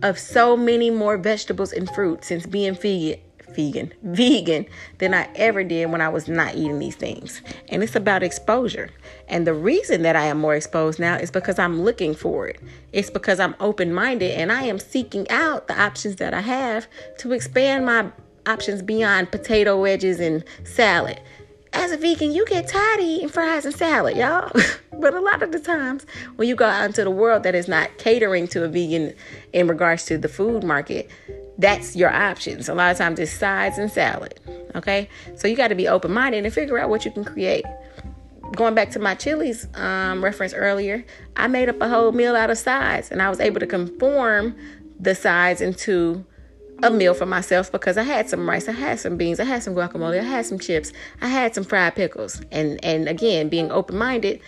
of 0.02 0.18
so 0.18 0.56
many 0.56 0.90
more 0.90 1.16
vegetables 1.16 1.72
and 1.72 1.88
fruits 1.90 2.28
since 2.28 2.46
being 2.46 2.74
vegan 2.74 3.20
vegan, 3.52 3.92
vegan 4.02 4.66
than 4.98 5.14
I 5.14 5.28
ever 5.34 5.62
did 5.62 5.90
when 5.90 6.00
I 6.00 6.08
was 6.08 6.28
not 6.28 6.54
eating 6.54 6.78
these 6.78 6.96
things. 6.96 7.42
And 7.68 7.82
it's 7.82 7.94
about 7.94 8.22
exposure. 8.22 8.90
And 9.28 9.46
the 9.46 9.54
reason 9.54 10.02
that 10.02 10.16
I 10.16 10.26
am 10.26 10.40
more 10.40 10.54
exposed 10.54 10.98
now 10.98 11.16
is 11.16 11.30
because 11.30 11.58
I'm 11.58 11.82
looking 11.82 12.14
for 12.14 12.48
it. 12.48 12.60
It's 12.92 13.10
because 13.10 13.40
I'm 13.40 13.54
open 13.60 13.92
minded 13.92 14.32
and 14.32 14.50
I 14.50 14.62
am 14.64 14.78
seeking 14.78 15.28
out 15.30 15.68
the 15.68 15.80
options 15.80 16.16
that 16.16 16.34
I 16.34 16.40
have 16.40 16.86
to 17.18 17.32
expand 17.32 17.86
my 17.86 18.10
options 18.46 18.82
beyond 18.82 19.30
potato 19.30 19.80
wedges 19.80 20.18
and 20.18 20.44
salad. 20.64 21.20
As 21.74 21.90
a 21.90 21.96
vegan, 21.96 22.32
you 22.32 22.44
get 22.46 22.68
tired 22.68 23.00
of 23.00 23.06
eating 23.06 23.28
fries 23.28 23.64
and 23.64 23.74
salad, 23.74 24.16
y'all. 24.16 24.50
but 25.00 25.14
a 25.14 25.20
lot 25.20 25.42
of 25.42 25.52
the 25.52 25.60
times 25.60 26.04
when 26.36 26.48
you 26.48 26.54
go 26.54 26.66
out 26.66 26.84
into 26.84 27.02
the 27.02 27.10
world 27.10 27.42
that 27.44 27.54
is 27.54 27.66
not 27.66 27.96
catering 27.98 28.46
to 28.48 28.64
a 28.64 28.68
vegan 28.68 29.14
in 29.52 29.66
regards 29.66 30.04
to 30.06 30.18
the 30.18 30.28
food 30.28 30.62
market, 30.64 31.10
that's 31.58 31.96
your 31.96 32.10
options. 32.10 32.68
A 32.68 32.74
lot 32.74 32.92
of 32.92 32.98
times 32.98 33.18
it's 33.18 33.32
sides 33.32 33.78
and 33.78 33.90
salad. 33.90 34.38
Okay? 34.74 35.08
So 35.36 35.48
you 35.48 35.56
got 35.56 35.68
to 35.68 35.74
be 35.74 35.88
open 35.88 36.12
minded 36.12 36.44
and 36.44 36.52
figure 36.52 36.78
out 36.78 36.90
what 36.90 37.04
you 37.04 37.10
can 37.10 37.24
create. 37.24 37.64
Going 38.54 38.74
back 38.74 38.90
to 38.90 38.98
my 38.98 39.14
Chili's 39.14 39.66
um, 39.74 40.22
reference 40.22 40.52
earlier, 40.52 41.04
I 41.36 41.46
made 41.46 41.70
up 41.70 41.80
a 41.80 41.88
whole 41.88 42.12
meal 42.12 42.36
out 42.36 42.50
of 42.50 42.58
sides 42.58 43.10
and 43.10 43.22
I 43.22 43.30
was 43.30 43.40
able 43.40 43.60
to 43.60 43.66
conform 43.66 44.54
the 45.00 45.14
sides 45.14 45.62
into 45.62 46.24
a 46.82 46.90
meal 46.90 47.14
for 47.14 47.26
myself 47.26 47.70
because 47.70 47.96
I 47.96 48.02
had 48.02 48.28
some 48.28 48.48
rice, 48.48 48.68
I 48.68 48.72
had 48.72 48.98
some 48.98 49.16
beans, 49.16 49.40
I 49.40 49.44
had 49.44 49.62
some 49.62 49.74
guacamole, 49.74 50.20
I 50.20 50.24
had 50.24 50.46
some 50.46 50.58
chips, 50.58 50.92
I 51.20 51.28
had 51.28 51.54
some 51.54 51.64
fried 51.64 51.94
pickles. 51.94 52.40
And 52.50 52.84
and 52.84 53.08
again, 53.08 53.48
being 53.48 53.70
open 53.70 53.96
minded, 53.96 54.40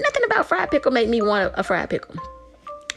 nothing 0.00 0.24
about 0.24 0.46
fried 0.46 0.70
pickle 0.70 0.92
made 0.92 1.08
me 1.08 1.22
want 1.22 1.52
a, 1.52 1.60
a 1.60 1.62
fried 1.62 1.90
pickle 1.90 2.16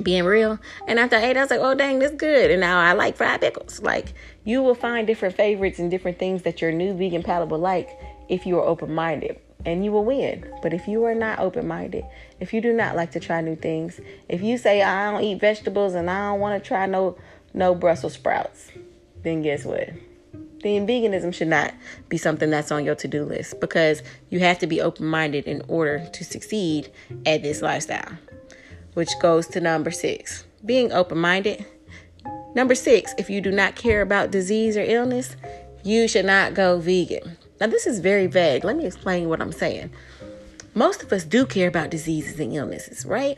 being 0.01 0.23
real. 0.25 0.59
And 0.87 0.99
after 0.99 1.15
I 1.15 1.25
ate, 1.25 1.37
I 1.37 1.41
was 1.41 1.49
like, 1.49 1.59
oh, 1.59 1.75
dang, 1.75 1.99
that's 1.99 2.15
good. 2.15 2.51
And 2.51 2.61
now 2.61 2.79
I 2.79 2.93
like 2.93 3.17
fried 3.17 3.41
pickles. 3.41 3.81
Like, 3.81 4.13
you 4.43 4.61
will 4.61 4.75
find 4.75 5.05
different 5.05 5.35
favorites 5.35 5.79
and 5.79 5.91
different 5.91 6.19
things 6.19 6.43
that 6.43 6.61
your 6.61 6.71
new 6.71 6.93
vegan 6.93 7.23
palate 7.23 7.49
will 7.49 7.59
like 7.59 7.89
if 8.29 8.45
you 8.45 8.57
are 8.59 8.65
open 8.65 8.93
minded. 8.93 9.39
And 9.65 9.83
you 9.83 9.91
will 9.91 10.05
win. 10.05 10.49
But 10.61 10.73
if 10.73 10.87
you 10.87 11.03
are 11.03 11.15
not 11.15 11.39
open 11.39 11.67
minded, 11.67 12.05
if 12.39 12.53
you 12.53 12.61
do 12.61 12.71
not 12.71 12.95
like 12.95 13.11
to 13.11 13.19
try 13.19 13.41
new 13.41 13.57
things, 13.57 13.99
if 14.29 14.41
you 14.41 14.57
say 14.57 14.81
I 14.81 15.11
don't 15.11 15.21
eat 15.21 15.41
vegetables 15.41 15.95
and 15.95 16.09
I 16.09 16.29
don't 16.29 16.39
want 16.39 16.61
to 16.61 16.65
try 16.65 16.85
no 16.85 17.17
no 17.53 17.75
Brussels 17.75 18.13
sprouts, 18.13 18.71
then 19.23 19.41
guess 19.41 19.65
what? 19.65 19.89
Then 20.61 20.85
veganism 20.85 21.33
should 21.33 21.47
not 21.47 21.73
be 22.09 22.17
something 22.17 22.49
that's 22.49 22.71
on 22.71 22.83
your 22.83 22.95
to-do 22.95 23.23
list 23.23 23.59
because 23.59 24.03
you 24.29 24.39
have 24.39 24.59
to 24.59 24.67
be 24.67 24.81
open-minded 24.81 25.45
in 25.45 25.63
order 25.67 26.05
to 26.11 26.23
succeed 26.23 26.91
at 27.25 27.41
this 27.43 27.61
lifestyle 27.61 28.17
which 28.93 29.17
goes 29.19 29.47
to 29.47 29.61
number 29.61 29.91
six 29.91 30.43
being 30.65 30.91
open 30.91 31.17
minded. 31.17 31.65
Number 32.53 32.75
six, 32.75 33.13
if 33.17 33.29
you 33.29 33.39
do 33.39 33.51
not 33.51 33.75
care 33.75 34.01
about 34.01 34.31
disease 34.31 34.75
or 34.75 34.81
illness, 34.81 35.37
you 35.85 36.07
should 36.07 36.25
not 36.25 36.53
go 36.53 36.79
vegan. 36.79 37.37
Now, 37.61 37.67
this 37.67 37.87
is 37.87 37.99
very 37.99 38.27
vague. 38.27 38.65
Let 38.65 38.75
me 38.75 38.85
explain 38.85 39.29
what 39.29 39.41
I'm 39.41 39.53
saying. 39.53 39.91
Most 40.73 41.01
of 41.01 41.13
us 41.13 41.23
do 41.23 41.45
care 41.45 41.69
about 41.69 41.91
diseases 41.91 42.39
and 42.39 42.53
illnesses, 42.53 43.05
right? 43.05 43.37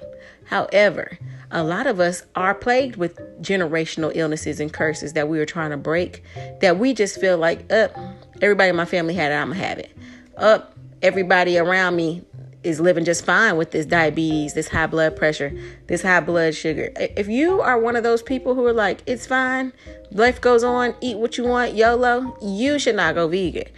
However, 0.51 1.17
a 1.49 1.63
lot 1.63 1.87
of 1.87 2.01
us 2.01 2.23
are 2.35 2.53
plagued 2.53 2.97
with 2.97 3.17
generational 3.41 4.11
illnesses 4.13 4.59
and 4.59 4.71
curses 4.71 5.13
that 5.13 5.29
we 5.29 5.39
are 5.39 5.45
trying 5.45 5.71
to 5.71 5.77
break 5.77 6.23
that 6.59 6.77
we 6.77 6.93
just 6.93 7.21
feel 7.21 7.37
like, 7.37 7.71
up, 7.71 7.97
uh, 7.97 8.11
everybody 8.41 8.69
in 8.69 8.75
my 8.75 8.83
family 8.83 9.13
had 9.13 9.31
it, 9.31 9.35
I'm 9.35 9.47
gonna 9.47 9.63
have 9.65 9.79
it. 9.79 9.91
Up, 10.35 10.73
uh, 10.75 10.79
everybody 11.01 11.57
around 11.57 11.95
me 11.95 12.23
is 12.63 12.81
living 12.81 13.05
just 13.05 13.23
fine 13.23 13.55
with 13.55 13.71
this 13.71 13.85
diabetes, 13.85 14.53
this 14.53 14.67
high 14.67 14.87
blood 14.87 15.15
pressure, 15.15 15.57
this 15.87 16.01
high 16.01 16.19
blood 16.19 16.53
sugar. 16.53 16.91
If 16.97 17.29
you 17.29 17.61
are 17.61 17.79
one 17.79 17.95
of 17.95 18.03
those 18.03 18.21
people 18.21 18.53
who 18.53 18.65
are 18.65 18.73
like, 18.73 19.01
it's 19.05 19.25
fine, 19.25 19.71
life 20.11 20.41
goes 20.41 20.65
on, 20.65 20.95
eat 20.99 21.17
what 21.17 21.37
you 21.37 21.45
want, 21.45 21.75
YOLO, 21.75 22.37
you 22.41 22.77
should 22.77 22.97
not 22.97 23.15
go 23.15 23.29
vegan. 23.29 23.69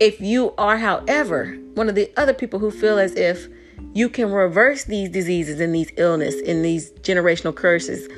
If 0.00 0.22
you 0.22 0.54
are, 0.56 0.78
however, 0.78 1.58
one 1.74 1.90
of 1.90 1.94
the 1.94 2.10
other 2.16 2.32
people 2.32 2.60
who 2.60 2.70
feel 2.70 2.98
as 2.98 3.14
if 3.14 3.48
you 3.94 4.08
can 4.08 4.30
reverse 4.30 4.84
these 4.84 5.08
diseases 5.08 5.60
and 5.60 5.74
these 5.74 5.92
illness 5.96 6.34
and 6.46 6.64
these 6.64 6.90
generational 7.02 7.54
curses 7.54 8.08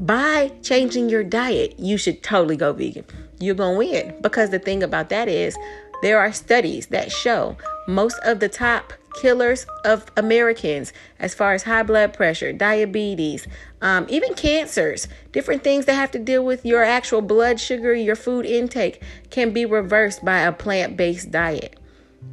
by 0.00 0.52
changing 0.62 1.08
your 1.08 1.24
diet, 1.24 1.74
you 1.78 1.96
should 1.96 2.22
totally 2.22 2.56
go 2.56 2.72
vegan. 2.72 3.04
You're 3.40 3.54
going 3.54 3.74
to 3.74 3.78
win 3.78 4.14
because 4.20 4.50
the 4.50 4.58
thing 4.58 4.82
about 4.82 5.08
that 5.08 5.28
is 5.28 5.56
there 6.02 6.18
are 6.20 6.32
studies 6.32 6.86
that 6.88 7.10
show 7.10 7.56
most 7.88 8.18
of 8.24 8.38
the 8.38 8.48
top 8.48 8.92
killers 9.20 9.66
of 9.84 10.06
Americans 10.16 10.92
as 11.18 11.34
far 11.34 11.52
as 11.52 11.64
high 11.64 11.82
blood 11.82 12.12
pressure, 12.12 12.52
diabetes, 12.52 13.48
um, 13.82 14.06
even 14.08 14.34
cancers, 14.34 15.08
different 15.32 15.64
things 15.64 15.86
that 15.86 15.94
have 15.94 16.12
to 16.12 16.18
deal 16.18 16.44
with 16.44 16.64
your 16.64 16.84
actual 16.84 17.20
blood 17.20 17.58
sugar, 17.58 17.92
your 17.92 18.14
food 18.14 18.46
intake 18.46 19.02
can 19.30 19.52
be 19.52 19.64
reversed 19.64 20.24
by 20.24 20.40
a 20.40 20.52
plant 20.52 20.96
based 20.96 21.32
diet. 21.32 21.76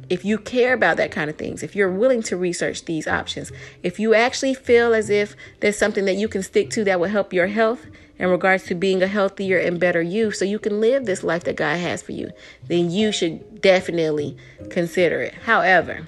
If 0.08 0.24
you 0.24 0.38
care 0.38 0.72
about 0.72 0.96
that 0.98 1.10
kind 1.10 1.28
of 1.30 1.36
things, 1.36 1.62
if 1.62 1.74
you're 1.74 1.90
willing 1.90 2.22
to 2.24 2.36
research 2.36 2.84
these 2.84 3.08
options, 3.08 3.50
if 3.82 3.98
you 3.98 4.14
actually 4.14 4.54
feel 4.54 4.94
as 4.94 5.10
if 5.10 5.36
there's 5.60 5.78
something 5.78 6.04
that 6.04 6.16
you 6.16 6.28
can 6.28 6.42
stick 6.42 6.70
to 6.70 6.84
that 6.84 7.00
will 7.00 7.08
help 7.08 7.32
your 7.32 7.48
health 7.48 7.86
in 8.18 8.28
regards 8.28 8.64
to 8.64 8.74
being 8.74 9.02
a 9.02 9.06
healthier 9.06 9.58
and 9.58 9.78
better 9.78 10.00
you 10.00 10.30
so 10.30 10.44
you 10.44 10.58
can 10.58 10.80
live 10.80 11.04
this 11.04 11.22
life 11.22 11.44
that 11.44 11.56
God 11.56 11.76
has 11.76 12.02
for 12.02 12.12
you, 12.12 12.30
then 12.68 12.90
you 12.90 13.12
should 13.12 13.60
definitely 13.60 14.36
consider 14.70 15.20
it. 15.22 15.34
However, 15.34 16.06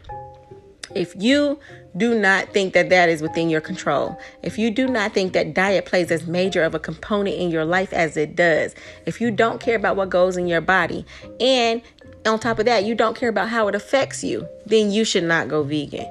if 0.95 1.15
you 1.17 1.59
do 1.99 2.19
not 2.19 2.53
think 2.53 2.73
that 2.75 2.89
that 2.91 3.09
is 3.09 3.21
within 3.21 3.51
your 3.51 3.61
control, 3.61 4.19
if 4.43 4.59
you 4.59 4.71
do 4.71 4.87
not 4.87 5.13
think 5.13 5.33
that 5.33 5.55
diet 5.55 5.85
plays 5.85 6.11
as 6.11 6.27
major 6.27 6.63
of 6.63 6.75
a 6.75 6.79
component 6.79 7.37
in 7.37 7.51
your 7.51 7.65
life 7.65 7.93
as 7.93 8.17
it 8.17 8.37
does, 8.37 8.75
if 9.07 9.21
you 9.21 9.31
don't 9.31 9.61
care 9.61 9.77
about 9.77 9.97
what 9.97 10.09
goes 10.09 10.37
in 10.37 10.47
your 10.47 10.61
body, 10.61 11.05
and 11.41 11.83
on 12.25 12.39
top 12.39 12.59
of 12.59 12.67
that, 12.67 12.85
you 12.85 12.95
don't 12.95 13.17
care 13.17 13.29
about 13.29 13.49
how 13.49 13.69
it 13.69 13.75
affects 13.75 14.23
you, 14.23 14.47
then 14.67 14.91
you 14.91 15.05
should 15.05 15.25
not 15.25 15.49
go 15.49 15.63
vegan. 15.63 16.07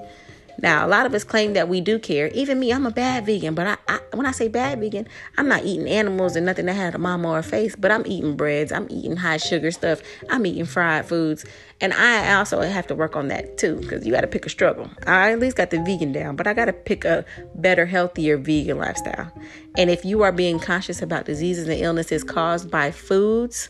Now, 0.60 0.86
a 0.86 0.90
lot 0.90 1.06
of 1.06 1.14
us 1.14 1.24
claim 1.24 1.54
that 1.54 1.70
we 1.70 1.82
do 1.82 2.00
care. 2.00 2.28
Even 2.30 2.60
me, 2.60 2.74
I'm 2.74 2.86
a 2.86 2.92
bad 2.92 3.26
vegan, 3.26 3.54
but 3.54 3.68
I, 3.68 3.78
I, 3.88 4.00
when 4.14 4.26
I 4.26 4.32
say 4.32 4.48
bad 4.48 4.80
vegan, 4.80 5.08
I'm 5.38 5.48
not 5.48 5.64
eating 5.64 5.88
animals 5.88 6.36
and 6.36 6.46
nothing 6.46 6.66
that 6.66 6.74
had 6.74 6.96
a 6.96 6.98
mama 6.98 7.30
or 7.30 7.40
a 7.40 7.44
face, 7.44 7.76
but 7.76 7.92
I'm 7.92 8.06
eating 8.08 8.36
breads, 8.36 8.72
I'm 8.72 8.88
eating 8.90 9.18
high 9.18 9.38
sugar 9.38 9.72
stuff, 9.72 10.02
I'm 10.30 10.46
eating 10.46 10.66
fried 10.66 11.06
foods, 11.06 11.46
and 11.80 11.94
I 11.94 12.34
also 12.36 12.62
have 12.62 12.88
to 12.88 12.96
work 12.96 13.16
on 13.16 13.28
that 13.28 13.58
too, 13.58 13.76
because 13.76 14.06
you 14.06 14.12
got 14.12 14.22
to 14.22 14.28
pick 14.28 14.46
a 14.46 14.50
struggle. 14.50 14.90
I 15.06 15.32
at 15.32 15.40
least 15.40 15.58
got 15.58 15.70
the 15.70 15.84
vegan 15.84 16.12
down, 16.12 16.36
but 16.36 16.48
I 16.48 16.54
got 16.54 16.66
to 16.66 16.74
pick 16.74 17.06
a 17.06 17.24
better, 17.54 17.86
healthier 17.86 18.38
vegan 18.38 18.78
lifestyle. 18.80 19.32
And 19.78 19.92
if 19.92 20.04
you 20.04 20.24
are 20.24 20.32
being 20.32 20.60
conscious 20.60 21.04
about 21.04 21.26
diseases 21.26 21.68
and 21.68 21.80
illnesses 21.80 22.24
caused 22.24 22.72
by 22.72 22.90
foods, 22.90 23.70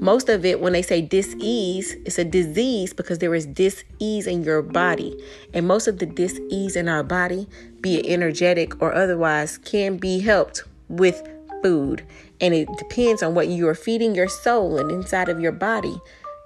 most 0.00 0.28
of 0.28 0.44
it, 0.44 0.60
when 0.60 0.72
they 0.72 0.82
say 0.82 1.02
dis-ease, 1.02 1.94
it's 2.06 2.18
a 2.18 2.24
disease 2.24 2.94
because 2.94 3.18
there 3.18 3.34
is 3.34 3.44
dis-ease 3.44 4.28
in 4.28 4.44
your 4.44 4.62
body. 4.62 5.20
And 5.52 5.66
most 5.66 5.88
of 5.88 5.98
the 5.98 6.06
dis-ease 6.06 6.76
in 6.76 6.88
our 6.88 7.02
body, 7.02 7.48
be 7.80 7.96
it 7.96 8.06
energetic 8.06 8.80
or 8.80 8.94
otherwise, 8.94 9.58
can 9.58 9.96
be 9.96 10.20
helped 10.20 10.62
with 10.88 11.28
food. 11.60 12.06
And 12.40 12.54
it 12.54 12.68
depends 12.78 13.20
on 13.24 13.34
what 13.34 13.48
you 13.48 13.66
are 13.68 13.74
feeding 13.74 14.14
your 14.14 14.28
soul 14.28 14.78
and 14.78 14.92
inside 14.92 15.28
of 15.28 15.40
your 15.40 15.50
body 15.50 16.00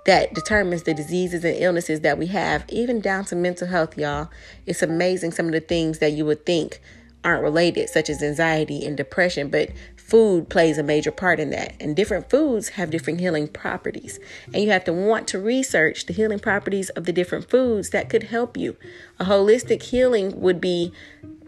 that 0.07 0.33
determines 0.35 0.85
the 0.85 0.95
diseases 0.95 1.45
and 1.45 1.57
illnesses 1.59 2.01
that 2.01 2.17
we 2.17 2.27
have, 2.29 2.65
even 2.71 3.01
down 3.01 3.27
to 3.27 3.37
mental 3.37 3.69
health, 3.69 3.99
y'all. 3.99 4.31
It's 4.65 4.83
amazing 4.83 5.33
some 5.33 5.47
of 5.47 5.53
the 5.53 5.61
things 5.61 5.99
that 5.99 6.13
you 6.13 6.25
would 6.25 6.47
think 6.47 6.81
aren't 7.25 7.43
related, 7.43 7.89
such 7.89 8.11
as 8.11 8.23
anxiety 8.23 8.85
and 8.85 8.97
depression, 8.97 9.49
but 9.49 9.71
food 9.97 10.49
plays 10.49 10.79
a 10.79 10.83
major 10.83 11.11
part 11.11 11.41
in 11.41 11.51
that. 11.51 11.75
And 11.81 11.97
different 11.97 12.29
foods 12.29 12.71
have 12.71 12.91
different 12.91 13.21
healing 13.21 13.49
properties. 13.49 14.19
And 14.53 14.63
you 14.63 14.71
have 14.71 14.85
to 14.85 14.93
want 14.93 15.29
to 15.29 15.39
research 15.39 16.07
the 16.07 16.13
healing 16.13 16.39
properties 16.39 16.91
of 16.91 17.05
the 17.05 17.13
different 17.13 17.49
foods 17.49 17.91
that 17.91 18.09
could 18.09 18.25
help 18.25 18.57
you. 18.57 18.77
A 19.19 19.25
holistic 19.25 19.83
healing 19.83 20.41
would 20.41 20.61
be 20.61 20.93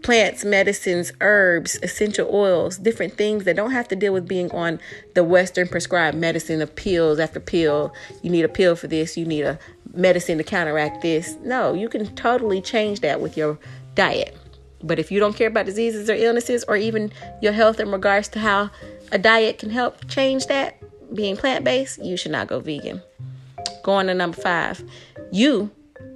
plants, 0.04 0.44
medicines, 0.44 1.12
herbs, 1.20 1.78
essential 1.82 2.28
oils, 2.30 2.76
different 2.76 3.14
things 3.14 3.44
that 3.44 3.56
don't 3.56 3.70
have 3.70 3.88
to 3.88 3.96
deal 3.96 4.12
with 4.12 4.28
being 4.28 4.50
on 4.50 4.78
the 5.14 5.24
Western 5.24 5.66
prescribed 5.66 6.16
medicine 6.16 6.60
of 6.60 6.76
pills 6.76 7.18
after 7.18 7.40
pill. 7.40 7.92
You 8.22 8.30
need 8.30 8.44
a 8.44 8.48
pill 8.48 8.76
for 8.76 8.86
this, 8.86 9.16
you 9.16 9.24
need 9.24 9.42
a 9.42 9.58
medicine 9.94 10.38
to 10.38 10.44
counteract 10.44 11.02
this. 11.02 11.36
No, 11.42 11.72
you 11.72 11.88
can 11.88 12.14
totally 12.14 12.60
change 12.60 13.00
that 13.00 13.20
with 13.20 13.36
your 13.36 13.58
diet. 13.94 14.36
But 14.84 14.98
if 14.98 15.10
you 15.10 15.18
don't 15.18 15.34
care 15.34 15.48
about 15.48 15.66
diseases 15.66 16.08
or 16.08 16.14
illnesses 16.14 16.64
or 16.68 16.76
even 16.76 17.10
your 17.40 17.52
health 17.52 17.80
in 17.80 17.90
regards 17.90 18.28
to 18.28 18.38
how 18.38 18.70
a 19.10 19.18
diet 19.18 19.58
can 19.58 19.70
help 19.70 20.06
change 20.08 20.46
that, 20.46 20.76
being 21.14 21.36
plant 21.36 21.64
based, 21.64 22.04
you 22.04 22.16
should 22.16 22.32
not 22.32 22.48
go 22.48 22.60
vegan. 22.60 23.02
Going 23.82 24.06
to 24.06 24.14
number 24.14 24.40
five, 24.40 24.82
you 25.32 25.70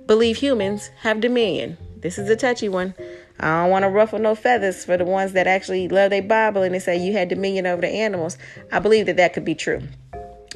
believe 0.06 0.36
humans 0.36 0.90
have 1.00 1.20
dominion. 1.20 1.76
This 1.96 2.18
is 2.18 2.28
a 2.30 2.36
touchy 2.36 2.68
one. 2.68 2.94
I 3.40 3.62
don't 3.62 3.70
want 3.70 3.84
to 3.84 3.88
ruffle 3.88 4.18
no 4.18 4.34
feathers 4.34 4.84
for 4.84 4.96
the 4.96 5.04
ones 5.04 5.32
that 5.32 5.46
actually 5.46 5.88
love 5.88 6.10
their 6.10 6.22
Bible 6.22 6.62
and 6.62 6.74
they 6.74 6.78
say 6.78 6.96
you 6.96 7.12
had 7.12 7.28
dominion 7.28 7.66
over 7.66 7.80
the 7.80 7.88
animals. 7.88 8.36
I 8.72 8.80
believe 8.80 9.06
that 9.06 9.16
that 9.16 9.32
could 9.32 9.44
be 9.44 9.54
true 9.54 9.82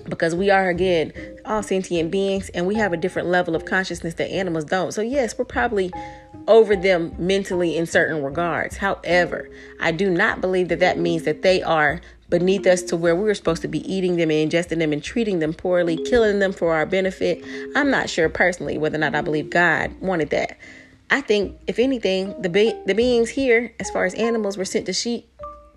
because 0.08 0.34
we 0.34 0.50
are 0.50 0.68
again 0.68 1.12
all 1.44 1.62
sentient 1.62 2.10
beings 2.10 2.48
and 2.50 2.66
we 2.66 2.74
have 2.74 2.92
a 2.92 2.96
different 2.96 3.28
level 3.28 3.54
of 3.54 3.64
consciousness 3.64 4.14
that 4.14 4.30
animals 4.30 4.64
don't. 4.64 4.92
So 4.92 5.02
yes, 5.02 5.36
we're 5.38 5.44
probably 5.44 5.92
over 6.48 6.76
them 6.76 7.14
mentally 7.18 7.76
in 7.76 7.86
certain 7.86 8.22
regards. 8.22 8.76
However, 8.76 9.48
I 9.80 9.92
do 9.92 10.10
not 10.10 10.40
believe 10.40 10.68
that 10.68 10.80
that 10.80 10.98
means 10.98 11.22
that 11.24 11.42
they 11.42 11.62
are 11.62 12.00
beneath 12.28 12.66
us 12.66 12.82
to 12.82 12.96
where 12.96 13.14
we 13.14 13.24
were 13.24 13.34
supposed 13.34 13.62
to 13.62 13.68
be 13.68 13.80
eating 13.92 14.16
them 14.16 14.30
and 14.30 14.50
ingesting 14.50 14.78
them 14.78 14.92
and 14.92 15.04
treating 15.04 15.38
them 15.38 15.52
poorly, 15.52 15.96
killing 16.04 16.38
them 16.38 16.52
for 16.52 16.74
our 16.74 16.86
benefit. 16.86 17.44
I'm 17.76 17.90
not 17.90 18.08
sure 18.08 18.28
personally 18.28 18.78
whether 18.78 18.96
or 18.96 19.00
not 19.00 19.14
I 19.14 19.20
believe 19.20 19.50
God 19.50 19.92
wanted 20.00 20.30
that. 20.30 20.56
I 21.10 21.20
think, 21.20 21.58
if 21.66 21.78
anything, 21.78 22.40
the 22.40 22.48
be- 22.48 22.80
the 22.86 22.94
beings 22.94 23.28
here, 23.28 23.74
as 23.78 23.90
far 23.90 24.06
as 24.06 24.14
animals, 24.14 24.56
were 24.56 24.64
sent 24.64 24.86
to 24.86 24.94
sheep, 24.94 25.28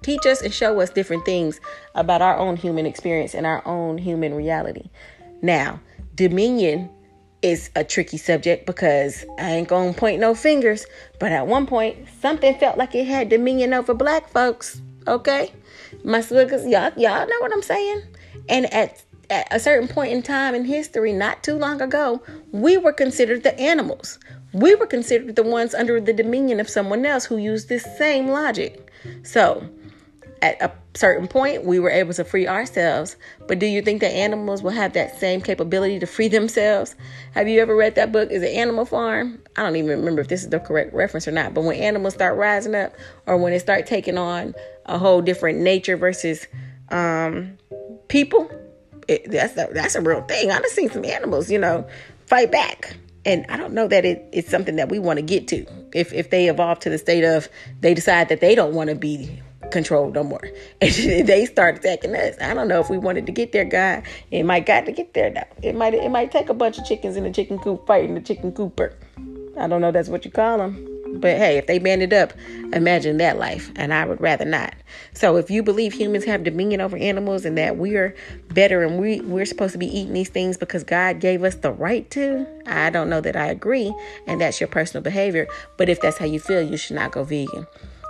teach 0.02 0.26
us 0.26 0.42
and 0.42 0.54
show 0.54 0.80
us 0.80 0.90
different 0.92 1.26
things 1.26 1.60
about 1.94 2.22
our 2.22 2.38
own 2.38 2.56
human 2.56 2.86
experience 2.86 3.34
and 3.34 3.46
our 3.46 3.62
own 3.68 3.98
human 3.98 4.34
reality. 4.34 4.90
Now, 5.42 5.82
dominion 6.16 6.90
is 7.46 7.70
a 7.76 7.84
tricky 7.84 8.18
subject 8.18 8.66
because 8.66 9.24
I 9.38 9.52
ain't 9.52 9.68
gonna 9.68 9.94
point 9.94 10.20
no 10.20 10.34
fingers, 10.34 10.88
but 11.20 11.32
at 11.32 11.46
one 11.46 11.68
point 11.68 12.08
something 12.20 12.58
felt 12.58 12.76
like 12.76 12.96
it 12.96 13.06
had 13.06 13.30
dominion 13.30 13.72
over 13.72 13.94
black 13.94 14.30
folks. 14.30 14.82
Okay, 15.08 15.54
my 16.04 16.20
swiggers, 16.20 16.64
y'all, 16.64 16.92
y'all 16.98 17.28
know 17.28 17.40
what 17.42 17.54
I'm 17.54 17.62
saying. 17.62 18.02
And 18.50 18.74
at 18.74 19.04
at 19.30 19.48
a 19.52 19.60
certain 19.60 19.88
point 19.88 20.12
in 20.12 20.24
time 20.24 20.56
in 20.56 20.66
history, 20.66 21.14
not 21.14 21.44
too 21.44 21.56
long 21.56 21.82
ago, 21.82 22.24
we 22.52 22.78
were 22.78 22.94
considered 22.94 23.44
the 23.44 23.58
animals. 23.60 24.18
We 24.54 24.74
were 24.74 24.88
considered 24.88 25.36
the 25.36 25.44
ones 25.44 25.76
under 25.76 26.02
the 26.02 26.14
dominion 26.14 26.60
of 26.60 26.70
someone 26.70 27.06
else 27.06 27.26
who 27.26 27.38
used 27.38 27.70
this 27.70 27.86
same 27.98 28.28
logic. 28.28 28.92
So 29.24 29.70
at 30.46 30.62
a 30.62 30.98
certain 30.98 31.28
point 31.28 31.66
we 31.66 31.80
were 31.80 31.90
able 31.90 32.14
to 32.14 32.24
free 32.24 32.48
ourselves. 32.48 33.16
But 33.48 33.60
do 33.60 33.66
you 33.66 33.82
think 33.82 34.02
that 34.02 34.12
animals 34.12 34.62
will 34.62 34.72
have 34.72 34.94
that 34.94 35.20
same 35.20 35.42
capability 35.42 36.00
to 36.00 36.06
free 36.06 36.28
themselves? 36.28 36.96
Have 37.34 37.48
you 37.48 37.62
ever 37.62 37.76
read 37.76 37.96
that 37.96 38.12
book? 38.12 38.32
Is 38.32 38.44
it 38.44 38.54
animal 38.54 38.86
farm? 38.86 39.42
I 39.56 39.64
don't 39.64 39.76
even 39.76 39.90
remember 39.90 40.22
if 40.22 40.28
this 40.28 40.44
is 40.44 40.50
the 40.50 40.60
correct 40.60 40.94
reference 40.94 41.28
or 41.28 41.32
not 41.32 41.54
but 41.54 41.64
when 41.64 41.78
animals 41.78 42.14
start 42.14 42.38
rising 42.38 42.76
up 42.76 42.94
or 43.26 43.38
when 43.38 43.52
they 43.52 43.60
start 43.60 43.88
taking 43.88 44.18
on 44.18 44.54
a 44.86 44.98
whole 44.98 45.22
different 45.22 45.60
nature 45.60 45.98
versus 45.98 46.48
um, 46.90 47.58
people 48.08 48.50
it, 49.08 49.30
that's 49.30 49.54
a, 49.54 49.68
that's 49.72 49.96
a 49.96 50.02
real 50.02 50.22
thing. 50.22 50.52
I've 50.52 50.66
seen 50.68 50.90
some 50.90 51.06
animals 51.06 51.50
you 51.50 51.60
know 51.60 51.88
fight 52.28 52.52
back. 52.52 52.98
And 53.28 53.44
I 53.50 53.58
don't 53.58 53.74
know 53.74 53.88
that 53.88 54.06
it, 54.06 54.24
it's 54.32 54.52
something 54.52 54.76
that 54.76 54.90
we 54.90 55.00
want 55.00 55.18
to 55.18 55.24
get 55.24 55.48
to. 55.48 55.66
If 55.96 56.14
if 56.14 56.30
they 56.30 56.48
evolve 56.48 56.80
to 56.82 56.92
the 56.92 57.00
state 57.00 57.24
of 57.24 57.50
they 57.82 57.96
decide 57.96 58.30
that 58.30 58.40
they 58.40 58.54
don't 58.54 58.76
want 58.76 58.92
to 58.92 58.96
be 58.96 59.42
control 59.72 60.12
no 60.12 60.24
more. 60.24 60.42
And 60.82 61.28
they 61.28 61.46
start 61.46 61.78
attacking 61.78 62.16
us. 62.16 62.36
I 62.42 62.54
don't 62.54 62.68
know 62.68 62.80
if 62.80 62.90
we 62.90 62.98
wanted 62.98 63.26
to 63.26 63.32
get 63.32 63.52
there, 63.52 63.66
God. 63.66 64.04
It 64.32 64.44
might 64.44 64.66
got 64.66 64.86
to 64.86 64.92
get 64.92 65.14
there 65.14 65.30
now. 65.30 65.48
It 65.62 65.76
might 65.76 65.94
it 65.94 66.10
might 66.10 66.32
take 66.32 66.50
a 66.50 66.54
bunch 66.54 66.78
of 66.78 66.86
chickens 66.86 67.16
in 67.16 67.26
a 67.26 67.32
chicken 67.32 67.60
coop 67.60 67.86
fighting 67.88 68.16
the 68.16 68.22
chicken 68.22 68.52
cooper. 68.52 68.96
I 69.58 69.68
don't 69.68 69.82
know 69.82 69.92
that's 69.92 70.10
what 70.10 70.26
you 70.26 70.32
call 70.32 70.58
them. 70.58 70.96
But 71.20 71.38
hey, 71.38 71.58
if 71.58 71.68
they 71.68 71.80
banded 71.80 72.14
up, 72.14 72.34
imagine 72.74 73.18
that 73.18 73.38
life. 73.38 73.72
And 73.76 73.94
I 73.94 74.06
would 74.06 74.20
rather 74.20 74.44
not. 74.44 74.74
So 75.14 75.38
if 75.38 75.50
you 75.50 75.64
believe 75.64 75.94
humans 75.94 76.26
have 76.26 76.44
dominion 76.44 76.82
over 76.82 76.98
animals 76.98 77.46
and 77.46 77.58
that 77.58 77.78
we 77.78 77.96
are 77.96 78.14
better 78.50 78.84
and 78.84 79.00
we, 79.00 79.22
we're 79.22 79.46
supposed 79.46 79.74
to 79.74 79.78
be 79.78 79.88
eating 79.88 80.14
these 80.14 80.30
things 80.30 80.58
because 80.58 80.84
God 80.84 81.20
gave 81.22 81.44
us 81.44 81.56
the 81.56 81.72
right 81.72 82.10
to, 82.12 82.46
I 82.66 82.90
don't 82.90 83.10
know 83.10 83.22
that 83.22 83.36
I 83.36 83.48
agree. 83.48 83.94
And 84.28 84.42
that's 84.42 84.60
your 84.60 84.68
personal 84.68 85.04
behavior. 85.04 85.48
But 85.78 85.90
if 85.90 86.02
that's 86.02 86.18
how 86.18 86.26
you 86.26 86.40
feel, 86.40 86.62
you 86.62 86.76
should 86.76 86.96
not 86.96 87.12
go 87.12 87.24
vegan 87.24 87.66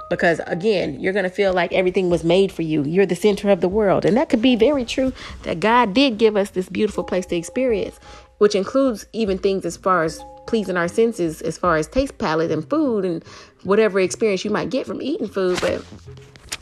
because 0.10 0.40
again 0.48 1.00
you're 1.00 1.14
going 1.14 1.24
to 1.24 1.30
feel 1.30 1.54
like 1.54 1.74
everything 1.74 2.10
was 2.10 2.24
made 2.24 2.52
for 2.52 2.62
you. 2.62 2.84
You're 2.84 3.06
the 3.06 3.16
center 3.16 3.50
of 3.50 3.62
the 3.62 3.70
world. 3.70 4.06
And 4.06 4.16
that 4.18 4.30
could 4.30 4.42
be 4.42 4.56
very 4.56 4.86
true 4.86 5.14
that 5.44 5.60
god 5.60 5.94
did 5.94 6.18
give 6.18 6.36
us 6.36 6.52
this 6.52 6.70
beautiful 6.70 7.04
place 7.04 7.26
to 7.28 7.36
experience 7.36 8.00
which 8.38 8.56
includes 8.56 9.06
even 9.14 9.38
things 9.38 9.66
as 9.66 9.78
far 9.78 10.04
as 10.04 10.24
pleasing 10.46 10.78
our 10.78 10.88
senses 10.88 11.42
as 11.42 11.58
far 11.58 11.78
as 11.78 11.88
taste 11.88 12.18
palette 12.18 12.52
and 12.52 12.70
food 12.70 13.06
and 13.06 13.24
whatever 13.64 14.00
experience 14.00 14.46
you 14.46 14.52
might 14.52 14.70
get 14.70 14.86
from 14.86 15.02
eating 15.02 15.28
food. 15.28 15.60
But 15.62 15.84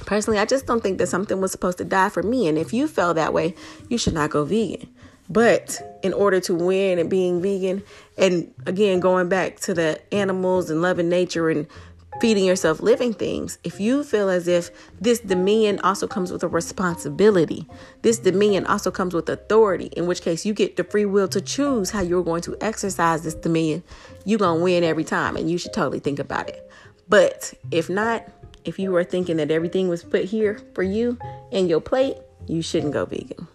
personally 0.05 0.37
i 0.37 0.43
just 0.43 0.65
don't 0.65 0.83
think 0.83 0.97
that 0.97 1.07
something 1.07 1.39
was 1.39 1.51
supposed 1.51 1.77
to 1.77 1.85
die 1.85 2.09
for 2.09 2.23
me. 2.23 2.47
And 2.47 2.57
if 2.57 2.73
you 2.73 2.87
feel 2.87 3.13
that 3.13 3.33
way 3.33 3.55
you 3.89 3.97
should 3.97 4.13
not 4.13 4.29
go 4.29 4.45
vegan. 4.45 4.89
But 5.29 5.99
in 6.03 6.13
order 6.13 6.41
to 6.41 6.53
win 6.53 6.99
and 6.99 7.09
being 7.09 7.41
vegan 7.41 7.81
and 8.17 8.53
again 8.65 8.99
going 8.99 9.29
back 9.29 9.59
to 9.61 9.73
the 9.73 9.99
animals 10.13 10.69
and 10.69 10.81
loving 10.81 11.09
nature 11.09 11.49
and 11.49 11.65
feeding 12.21 12.45
yourself 12.45 12.81
living 12.81 13.13
things, 13.13 13.57
if 13.63 13.79
you 13.79 14.03
feel 14.03 14.29
as 14.29 14.47
if 14.47 14.71
this 15.01 15.19
dominion 15.19 15.79
also 15.79 16.07
comes 16.07 16.31
with 16.31 16.43
a 16.43 16.47
responsibility, 16.47 17.67
this 18.01 18.19
dominion 18.19 18.65
also 18.65 18.91
comes 18.91 19.13
with 19.13 19.27
authority, 19.29 19.87
in 19.97 20.05
which 20.07 20.21
case 20.21 20.45
you 20.45 20.53
get 20.53 20.75
the 20.75 20.83
free 20.83 21.05
will 21.05 21.27
to 21.29 21.41
choose 21.41 21.89
how 21.89 22.01
you're 22.01 22.23
going 22.23 22.41
to 22.41 22.55
exercise 22.61 23.23
this 23.23 23.33
dominion, 23.33 23.83
you're 24.25 24.39
going 24.39 24.59
to 24.59 24.63
win 24.63 24.83
every 24.83 25.03
time. 25.03 25.35
And 25.35 25.49
you 25.49 25.57
should 25.57 25.73
totally 25.73 25.99
think 25.99 26.19
about 26.19 26.49
it. 26.49 26.69
But 27.09 27.53
if 27.71 27.89
not, 27.89 28.27
if 28.63 28.79
you 28.79 28.95
are 28.95 29.03
thinking 29.03 29.37
that 29.37 29.51
everything 29.51 29.89
was 29.89 30.03
put 30.03 30.25
here 30.25 30.61
for 30.73 30.83
you 30.83 31.17
in 31.51 31.67
your 31.67 31.81
plate, 31.81 32.15
you 32.47 32.61
shouldn't 32.61 32.93
go 32.93 33.05
vegan. 33.05 33.47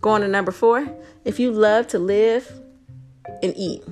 Going 0.00 0.22
to 0.22 0.28
number 0.28 0.52
four, 0.52 0.88
if 1.24 1.38
you 1.38 1.52
love 1.52 1.86
to 1.88 1.98
live 1.98 2.50
and 3.42 3.52
eat, 3.56 3.84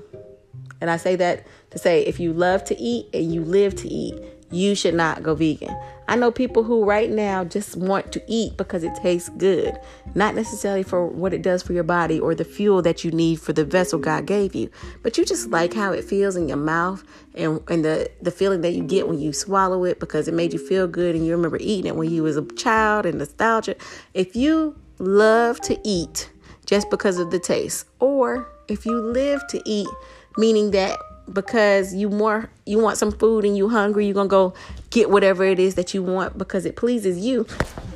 and 0.81 0.91
I 0.91 0.97
say 0.97 1.15
that 1.17 1.47
to 1.71 1.79
say 1.79 2.03
if 2.03 2.21
you 2.21 2.33
love 2.33 2.65
to 2.65 2.79
eat 2.79 3.07
and 3.15 3.33
you 3.33 3.45
live 3.45 3.75
to 3.77 3.89
eat, 3.89 4.15
you 4.51 4.75
should 4.75 4.95
not 4.95 5.23
go 5.23 5.35
vegan. 5.35 5.75
I 6.09 6.17
know 6.17 6.33
people 6.33 6.65
who 6.65 6.85
right 6.85 7.09
now 7.09 7.45
just 7.45 7.77
want 7.77 8.11
to 8.13 8.23
eat 8.27 8.57
because 8.57 8.83
it 8.83 8.93
tastes 8.97 9.29
good, 9.29 9.79
not 10.17 10.35
necessarily 10.35 10.83
for 10.83 11.07
what 11.07 11.33
it 11.33 11.41
does 11.41 11.63
for 11.63 11.73
your 11.73 11.85
body 11.85 12.19
or 12.19 12.35
the 12.35 12.45
fuel 12.45 12.83
that 12.83 13.05
you 13.05 13.13
need 13.13 13.41
for 13.41 13.53
the 13.53 13.65
vessel 13.65 14.01
God 14.01 14.27
gave 14.27 14.53
you, 14.53 14.71
but 15.05 15.17
you 15.17 15.25
just 15.25 15.51
like 15.51 15.73
how 15.73 15.93
it 15.93 16.05
feels 16.05 16.35
in 16.35 16.49
your 16.49 16.57
mouth 16.57 17.05
and, 17.37 17.61
and 17.69 17.85
the, 17.85 18.11
the 18.21 18.33
feeling 18.33 18.63
that 18.63 18.73
you 18.73 18.83
get 18.83 19.07
when 19.07 19.21
you 19.21 19.33
swallow 19.33 19.85
it 19.85 20.01
because 20.01 20.27
it 20.27 20.35
made 20.35 20.53
you 20.53 20.59
feel 20.59 20.89
good 20.89 21.15
and 21.15 21.25
you 21.25 21.31
remember 21.31 21.59
eating 21.61 21.87
it 21.87 21.95
when 21.95 22.11
you 22.11 22.25
was 22.25 22.37
a 22.37 22.45
child 22.55 23.07
and 23.07 23.19
nostalgia. 23.19 23.77
If 24.13 24.35
you 24.35 24.77
love 24.99 25.61
to 25.61 25.79
eat 25.85 26.29
just 26.67 26.91
because 26.91 27.19
of 27.21 27.31
the 27.31 27.39
taste, 27.39 27.87
or 28.01 28.51
if 28.67 28.85
you 28.85 29.01
live 29.01 29.47
to 29.49 29.63
eat, 29.65 29.89
meaning 30.37 30.73
that 30.73 30.99
because 31.33 31.95
you 31.95 32.09
more 32.09 32.51
you 32.67 32.79
want 32.79 32.97
some 32.97 33.13
food 33.13 33.45
and 33.45 33.57
you 33.57 33.69
hungry 33.69 34.05
you're 34.07 34.15
gonna 34.15 34.29
go 34.29 34.55
get 34.91 35.11
whatever 35.11 35.45
it 35.45 35.59
is 35.59 35.75
that 35.75 35.95
you 35.95 36.03
want 36.03 36.37
because 36.37 36.65
it 36.67 36.77
pleases 36.77 37.19
you 37.19 37.47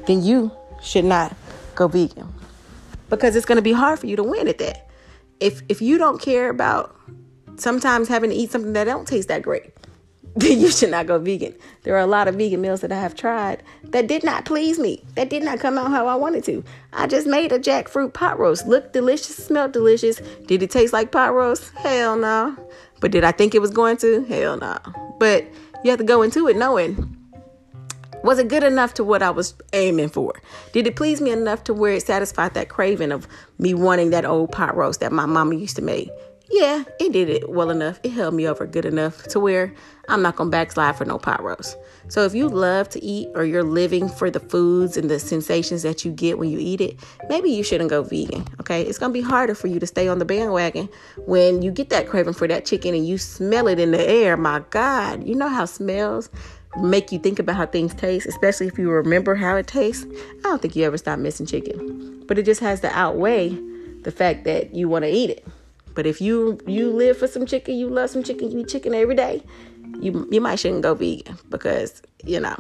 then 0.07 0.23
you 0.23 0.51
should 0.83 1.05
not 1.05 1.35
go 1.75 1.89
vegan 1.89 2.33
because 3.11 3.37
it's 3.37 3.47
gonna 3.47 3.63
be 3.63 3.73
hard 3.73 3.99
for 3.99 4.07
you 4.07 4.17
to 4.17 4.23
win 4.23 4.49
at 4.49 4.59
that 4.59 4.89
if 5.41 5.63
if 5.69 5.83
you 5.83 5.99
don't 5.99 6.21
care 6.21 6.49
about 6.49 6.97
sometimes 7.57 8.09
having 8.09 8.31
to 8.31 8.37
eat 8.37 8.51
something 8.51 8.73
that 8.73 8.85
don't 8.85 9.07
taste 9.07 9.29
that 9.29 9.43
great 9.43 9.73
then 10.37 10.61
you 10.61 10.69
should 10.69 10.91
not 10.91 11.07
go 11.07 11.17
vegan. 11.17 11.55
There 11.85 11.95
are 11.95 12.01
a 12.01 12.09
lot 12.09 12.27
of 12.27 12.35
vegan 12.35 12.61
meals 12.61 12.81
that 12.81 12.91
I 12.91 12.99
have 12.99 13.15
tried 13.15 13.63
that 13.85 14.09
did 14.09 14.25
not 14.25 14.45
please 14.45 14.81
me, 14.81 15.05
that 15.15 15.31
did 15.31 15.45
not 15.45 15.61
come 15.61 15.79
out 15.79 15.93
how 15.93 16.09
I 16.09 16.17
wanted 16.17 16.43
to. 16.45 16.65
I 16.93 17.07
just 17.07 17.29
made 17.29 17.53
a 17.53 17.59
jackfruit 17.61 18.15
pot 18.15 18.41
roast. 18.41 18.67
Looked 18.67 18.93
delicious, 18.93 19.37
smelled 19.37 19.71
delicious. 19.71 20.21
Did 20.47 20.61
it 20.65 20.73
taste 20.73 20.93
like 20.93 21.13
pot 21.13 21.33
roast? 21.35 21.71
Hell 21.77 22.17
no. 22.17 22.57
But 23.05 23.11
did 23.11 23.23
I 23.23 23.33
think 23.33 23.55
it 23.55 23.61
was 23.61 23.71
going 23.71 23.99
to? 23.99 24.25
Hell 24.31 24.57
no. 24.57 24.79
But 25.19 25.45
you 25.85 25.91
have 25.91 25.99
to 25.99 26.07
go 26.07 26.23
into 26.23 26.49
it 26.49 26.57
knowing 26.57 27.15
was 28.23 28.39
it 28.39 28.49
good 28.49 28.65
enough 28.65 28.95
to 28.95 29.05
what 29.05 29.23
I 29.23 29.29
was 29.29 29.53
aiming 29.75 30.09
for? 30.09 30.33
Did 30.73 30.87
it 30.87 30.97
please 30.97 31.21
me 31.21 31.31
enough 31.31 31.65
to 31.65 31.75
where 31.75 31.93
it 31.93 32.07
satisfied 32.07 32.55
that 32.55 32.71
craving 32.71 33.13
of 33.13 33.29
me 33.59 33.75
wanting 33.75 34.09
that 34.09 34.25
old 34.25 34.53
pot 34.53 34.75
roast 34.75 35.01
that 35.01 35.13
my 35.13 35.27
mama 35.27 35.55
used 35.55 35.77
to 35.77 35.83
make? 35.83 36.09
yeah, 36.51 36.85
it 37.01 37.13
did 37.13 37.29
it 37.29 37.51
well 37.51 37.71
enough. 37.71 37.99
It 38.03 38.13
held 38.13 38.35
me 38.35 38.47
over 38.47 38.67
good 38.67 38.85
enough 38.85 39.25
to 39.25 39.41
where 39.41 39.75
I'm 40.09 40.23
not 40.23 40.37
gonna 40.37 40.51
backslide 40.51 40.97
for 40.97 41.05
no 41.05 41.19
pot 41.19 41.43
roast. 41.43 41.77
So 42.09 42.25
if 42.25 42.35
you 42.35 42.49
love 42.49 42.89
to 42.91 43.03
eat 43.03 43.29
or 43.35 43.45
you're 43.45 43.63
living 43.65 44.09
for 44.09 44.31
the 44.31 44.41
foods 44.41 44.97
and 44.97 45.11
the 45.11 45.19
sensations 45.19 45.83
that 45.83 46.05
you 46.05 46.13
get 46.13 46.39
when 46.39 46.51
you 46.51 46.59
eat 46.59 46.81
it, 46.81 46.99
maybe 47.29 47.51
you 47.51 47.63
shouldn't 47.63 47.91
go 47.91 48.03
vegan. 48.03 48.47
Okay, 48.61 48.83
it's 48.83 48.99
gonna 48.99 49.13
be 49.13 49.21
harder 49.21 49.55
for 49.55 49.69
you 49.69 49.81
to 49.81 49.87
stay 49.87 50.09
on 50.09 50.19
the 50.19 50.25
bandwagon 50.25 50.89
when 51.27 51.63
you 51.63 51.71
get 51.71 51.91
that 51.91 52.07
craving 52.07 52.35
for 52.35 52.47
that 52.47 52.65
chicken 52.65 52.95
and 52.95 53.07
you 53.07 53.19
smell 53.19 53.69
it 53.69 53.79
in 53.79 53.91
the 53.91 54.09
air. 54.09 54.37
My 54.37 54.63
God, 54.71 55.27
you 55.27 55.35
know 55.35 55.49
how 55.49 55.65
smells 55.65 56.29
make 56.77 57.13
you 57.13 57.19
think 57.19 57.39
about 57.39 57.57
how 57.57 57.67
things 57.67 57.95
taste, 57.95 58.27
especially 58.27 58.67
if 58.67 58.79
you 58.79 58.91
remember 58.91 59.35
how 59.35 59.57
it 59.57 59.67
tastes. 59.67 60.07
I 60.41 60.43
don't 60.43 60.61
think 60.61 60.77
you 60.77 60.85
ever 60.85 60.99
stop 60.99 61.19
missing 61.19 61.47
chicken, 61.47 62.25
but 62.27 62.39
it 62.39 62.45
just 62.45 62.61
has 62.61 62.81
to 62.81 62.91
outweigh 62.97 63.51
the 64.03 64.11
fact 64.11 64.45
that 64.45 64.75
you 64.75 64.89
want 64.89 65.05
to 65.05 65.11
eat 65.11 65.31
it. 65.31 65.47
But 65.95 66.07
if 66.07 66.21
you 66.21 66.59
you 66.67 66.91
live 66.91 67.19
for 67.19 67.29
some 67.29 67.47
chicken, 67.47 67.77
you 67.77 67.89
love 67.89 68.11
some 68.11 68.25
chicken, 68.25 68.51
you 68.51 68.61
eat 68.61 68.69
chicken 68.69 68.95
every 68.95 69.15
day, 69.15 69.43
you 70.01 70.27
you 70.31 70.41
might 70.41 70.59
shouldn't 70.59 70.83
go 70.83 70.95
vegan 70.95 71.39
because 71.49 72.03
you 72.25 72.41
know 72.41 72.57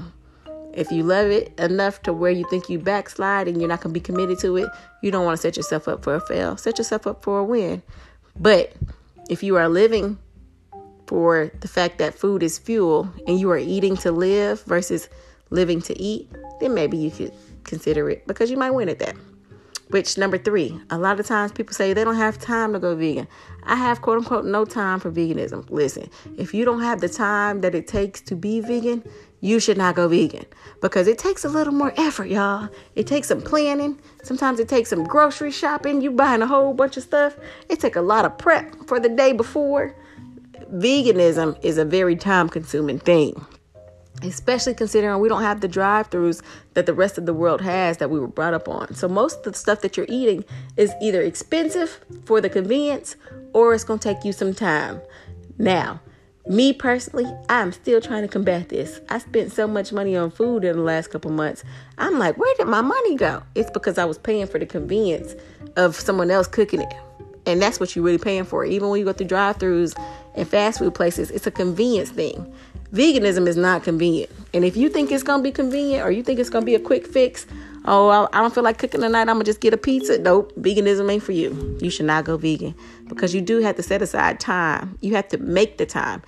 if 0.74 0.90
you 0.90 1.02
love 1.04 1.28
it 1.28 1.58
enough 1.58 2.02
to 2.02 2.12
where 2.12 2.32
you 2.32 2.44
think 2.50 2.68
you 2.68 2.78
backslide 2.78 3.46
and 3.46 3.60
you're 3.60 3.68
not 3.68 3.80
gonna 3.80 3.92
be 3.92 4.00
committed 4.00 4.38
to 4.40 4.56
it, 4.56 4.68
you 5.02 5.10
don't 5.10 5.24
want 5.24 5.36
to 5.36 5.40
set 5.40 5.56
yourself 5.56 5.86
up 5.86 6.02
for 6.02 6.16
a 6.16 6.20
fail. 6.20 6.56
Set 6.56 6.78
yourself 6.78 7.06
up 7.06 7.22
for 7.22 7.38
a 7.38 7.44
win. 7.44 7.80
But 8.38 8.72
if 9.30 9.42
you 9.42 9.56
are 9.56 9.68
living 9.68 10.18
for 11.06 11.50
the 11.60 11.68
fact 11.68 11.98
that 11.98 12.14
food 12.14 12.42
is 12.42 12.58
fuel 12.58 13.08
and 13.26 13.38
you 13.38 13.50
are 13.50 13.58
eating 13.58 13.96
to 13.98 14.10
live 14.10 14.64
versus 14.64 15.08
living 15.50 15.80
to 15.82 15.98
eat, 16.00 16.28
then 16.60 16.74
maybe 16.74 16.96
you 16.96 17.10
could 17.10 17.32
consider 17.62 18.10
it 18.10 18.26
because 18.26 18.50
you 18.50 18.56
might 18.56 18.72
win 18.72 18.88
at 18.88 18.98
that. 18.98 19.14
Which 19.90 20.16
number 20.16 20.38
three, 20.38 20.80
a 20.90 20.98
lot 20.98 21.20
of 21.20 21.26
times 21.26 21.52
people 21.52 21.74
say 21.74 21.92
they 21.92 22.04
don't 22.04 22.16
have 22.16 22.38
time 22.38 22.72
to 22.72 22.78
go 22.78 22.96
vegan. 22.96 23.28
I 23.64 23.76
have 23.76 24.00
quote 24.00 24.18
unquote 24.18 24.44
no 24.44 24.64
time 24.64 24.98
for 24.98 25.10
veganism. 25.10 25.68
Listen, 25.70 26.10
if 26.38 26.54
you 26.54 26.64
don't 26.64 26.80
have 26.80 27.00
the 27.00 27.08
time 27.08 27.60
that 27.60 27.74
it 27.74 27.86
takes 27.86 28.20
to 28.22 28.34
be 28.34 28.60
vegan, 28.60 29.04
you 29.40 29.60
should 29.60 29.76
not 29.76 29.94
go 29.94 30.08
vegan 30.08 30.46
because 30.80 31.06
it 31.06 31.18
takes 31.18 31.44
a 31.44 31.48
little 31.48 31.72
more 31.72 31.92
effort, 31.98 32.26
y'all. 32.26 32.68
It 32.94 33.06
takes 33.06 33.28
some 33.28 33.42
planning. 33.42 34.00
Sometimes 34.22 34.58
it 34.58 34.68
takes 34.68 34.88
some 34.90 35.04
grocery 35.04 35.50
shopping. 35.50 36.00
You 36.00 36.12
buying 36.12 36.40
a 36.40 36.46
whole 36.46 36.72
bunch 36.72 36.96
of 36.96 37.02
stuff. 37.02 37.36
It 37.68 37.78
takes 37.80 37.96
a 37.96 38.02
lot 38.02 38.24
of 38.24 38.38
prep 38.38 38.74
for 38.86 38.98
the 38.98 39.10
day 39.10 39.32
before. 39.32 39.94
Veganism 40.72 41.62
is 41.62 41.76
a 41.76 41.84
very 41.84 42.16
time 42.16 42.48
consuming 42.48 42.98
thing 42.98 43.46
especially 44.24 44.74
considering 44.74 45.20
we 45.20 45.28
don't 45.28 45.42
have 45.42 45.60
the 45.60 45.68
drive-throughs 45.68 46.42
that 46.74 46.86
the 46.86 46.94
rest 46.94 47.18
of 47.18 47.26
the 47.26 47.34
world 47.34 47.60
has 47.60 47.98
that 47.98 48.10
we 48.10 48.18
were 48.18 48.28
brought 48.28 48.54
up 48.54 48.68
on. 48.68 48.94
So 48.94 49.08
most 49.08 49.46
of 49.46 49.52
the 49.52 49.58
stuff 49.58 49.80
that 49.82 49.96
you're 49.96 50.06
eating 50.08 50.44
is 50.76 50.92
either 51.02 51.22
expensive 51.22 52.04
for 52.24 52.40
the 52.40 52.48
convenience 52.48 53.16
or 53.52 53.74
it's 53.74 53.84
going 53.84 54.00
to 54.00 54.14
take 54.14 54.24
you 54.24 54.32
some 54.32 54.54
time. 54.54 55.00
Now, 55.58 56.00
me 56.46 56.72
personally, 56.74 57.24
I'm 57.48 57.72
still 57.72 58.00
trying 58.00 58.22
to 58.22 58.28
combat 58.28 58.68
this. 58.68 59.00
I 59.08 59.18
spent 59.18 59.52
so 59.52 59.66
much 59.66 59.92
money 59.92 60.14
on 60.14 60.30
food 60.30 60.64
in 60.64 60.76
the 60.76 60.82
last 60.82 61.10
couple 61.10 61.30
months. 61.30 61.64
I'm 61.96 62.18
like, 62.18 62.36
where 62.36 62.54
did 62.56 62.66
my 62.66 62.82
money 62.82 63.16
go? 63.16 63.42
It's 63.54 63.70
because 63.70 63.96
I 63.96 64.04
was 64.04 64.18
paying 64.18 64.46
for 64.46 64.58
the 64.58 64.66
convenience 64.66 65.34
of 65.76 65.96
someone 65.96 66.30
else 66.30 66.46
cooking 66.46 66.82
it. 66.82 66.92
And 67.46 67.62
that's 67.62 67.80
what 67.80 67.94
you're 67.94 68.04
really 68.04 68.18
paying 68.18 68.44
for. 68.44 68.64
Even 68.64 68.88
when 68.90 68.98
you 68.98 69.06
go 69.06 69.12
through 69.12 69.26
drive-throughs 69.28 69.98
and 70.34 70.48
fast 70.48 70.80
food 70.80 70.94
places, 70.94 71.30
it's 71.30 71.46
a 71.46 71.50
convenience 71.50 72.10
thing. 72.10 72.52
Veganism 72.94 73.48
is 73.48 73.56
not 73.56 73.82
convenient. 73.82 74.30
And 74.52 74.64
if 74.64 74.76
you 74.76 74.88
think 74.88 75.10
it's 75.10 75.24
going 75.24 75.40
to 75.40 75.42
be 75.42 75.50
convenient 75.50 76.06
or 76.06 76.12
you 76.12 76.22
think 76.22 76.38
it's 76.38 76.48
going 76.48 76.62
to 76.62 76.66
be 76.66 76.76
a 76.76 76.80
quick 76.80 77.08
fix, 77.08 77.44
oh, 77.86 78.28
I 78.32 78.40
don't 78.40 78.54
feel 78.54 78.62
like 78.62 78.78
cooking 78.78 79.00
tonight, 79.00 79.22
I'm 79.22 79.34
going 79.34 79.40
to 79.40 79.44
just 79.44 79.60
get 79.60 79.74
a 79.74 79.76
pizza. 79.76 80.16
Nope, 80.18 80.52
veganism 80.54 81.10
ain't 81.10 81.24
for 81.24 81.32
you. 81.32 81.76
You 81.80 81.90
should 81.90 82.06
not 82.06 82.24
go 82.24 82.36
vegan 82.36 82.72
because 83.08 83.34
you 83.34 83.40
do 83.40 83.58
have 83.58 83.74
to 83.76 83.82
set 83.82 84.00
aside 84.00 84.38
time. 84.38 84.96
You 85.00 85.16
have 85.16 85.26
to 85.28 85.38
make 85.38 85.78
the 85.78 85.86
time. 85.86 86.22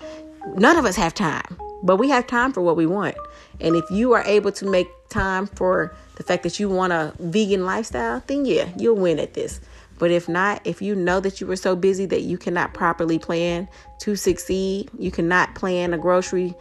None 0.57 0.77
of 0.77 0.85
us 0.85 0.97
have 0.97 1.15
time, 1.15 1.57
but 1.85 1.97
we 1.97 2.11
have 2.11 2.27
time 2.27 2.53
for 2.53 2.63
what 2.63 2.77
we 2.77 2.87
want. 2.87 3.15
And 3.61 3.77
if 3.77 3.89
you 3.91 4.13
are 4.15 4.25
able 4.25 4.51
to 4.53 4.67
make 4.67 4.89
time 5.09 5.47
for 5.47 5.95
the 6.17 6.25
fact 6.25 6.43
that 6.43 6.59
you 6.59 6.69
want 6.69 6.93
a 6.93 7.13
vegan 7.21 7.65
lifestyle, 7.65 8.25
then 8.27 8.45
yeah, 8.45 8.69
you'll 8.77 8.97
win 8.97 9.21
at 9.21 9.35
this. 9.35 9.61
But 9.99 10.11
if 10.11 10.29
not, 10.29 10.61
if 10.65 10.83
you 10.83 10.95
know 10.95 11.21
that 11.21 11.41
you 11.41 11.47
were 11.47 11.57
so 11.57 11.75
busy 11.75 12.07
that 12.07 12.23
you 12.23 12.37
cannot 12.39 12.75
properly 12.75 13.19
plan 13.19 13.69
to 14.01 14.17
succeed, 14.17 14.91
you 14.99 15.11
cannot 15.11 15.55
plan 15.55 15.95
a 15.95 15.99
grocery 15.99 16.55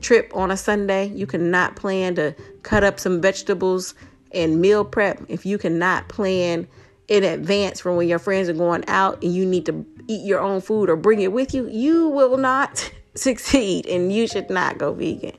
trip 0.00 0.30
on 0.34 0.50
a 0.50 0.56
Sunday, 0.56 1.08
you 1.08 1.26
cannot 1.26 1.76
plan 1.76 2.14
to 2.16 2.34
cut 2.62 2.82
up 2.82 2.98
some 2.98 3.20
vegetables 3.20 3.94
and 4.32 4.60
meal 4.60 4.84
prep, 4.84 5.20
if 5.28 5.44
you 5.44 5.58
cannot 5.58 6.08
plan 6.08 6.66
in 7.08 7.24
advance 7.24 7.80
from 7.80 7.96
when 7.96 8.08
your 8.08 8.18
friends 8.18 8.48
are 8.48 8.54
going 8.54 8.84
out 8.86 9.22
and 9.22 9.34
you 9.34 9.44
need 9.44 9.66
to 9.66 9.84
eat 10.06 10.24
your 10.24 10.40
own 10.40 10.60
food 10.60 10.88
or 10.88 10.96
bring 10.96 11.20
it 11.20 11.32
with 11.32 11.52
you, 11.52 11.68
you 11.68 12.08
will 12.08 12.36
not 12.36 12.90
succeed 13.14 13.86
and 13.86 14.12
you 14.12 14.26
should 14.26 14.48
not 14.48 14.78
go 14.78 14.92
vegan. 14.92 15.36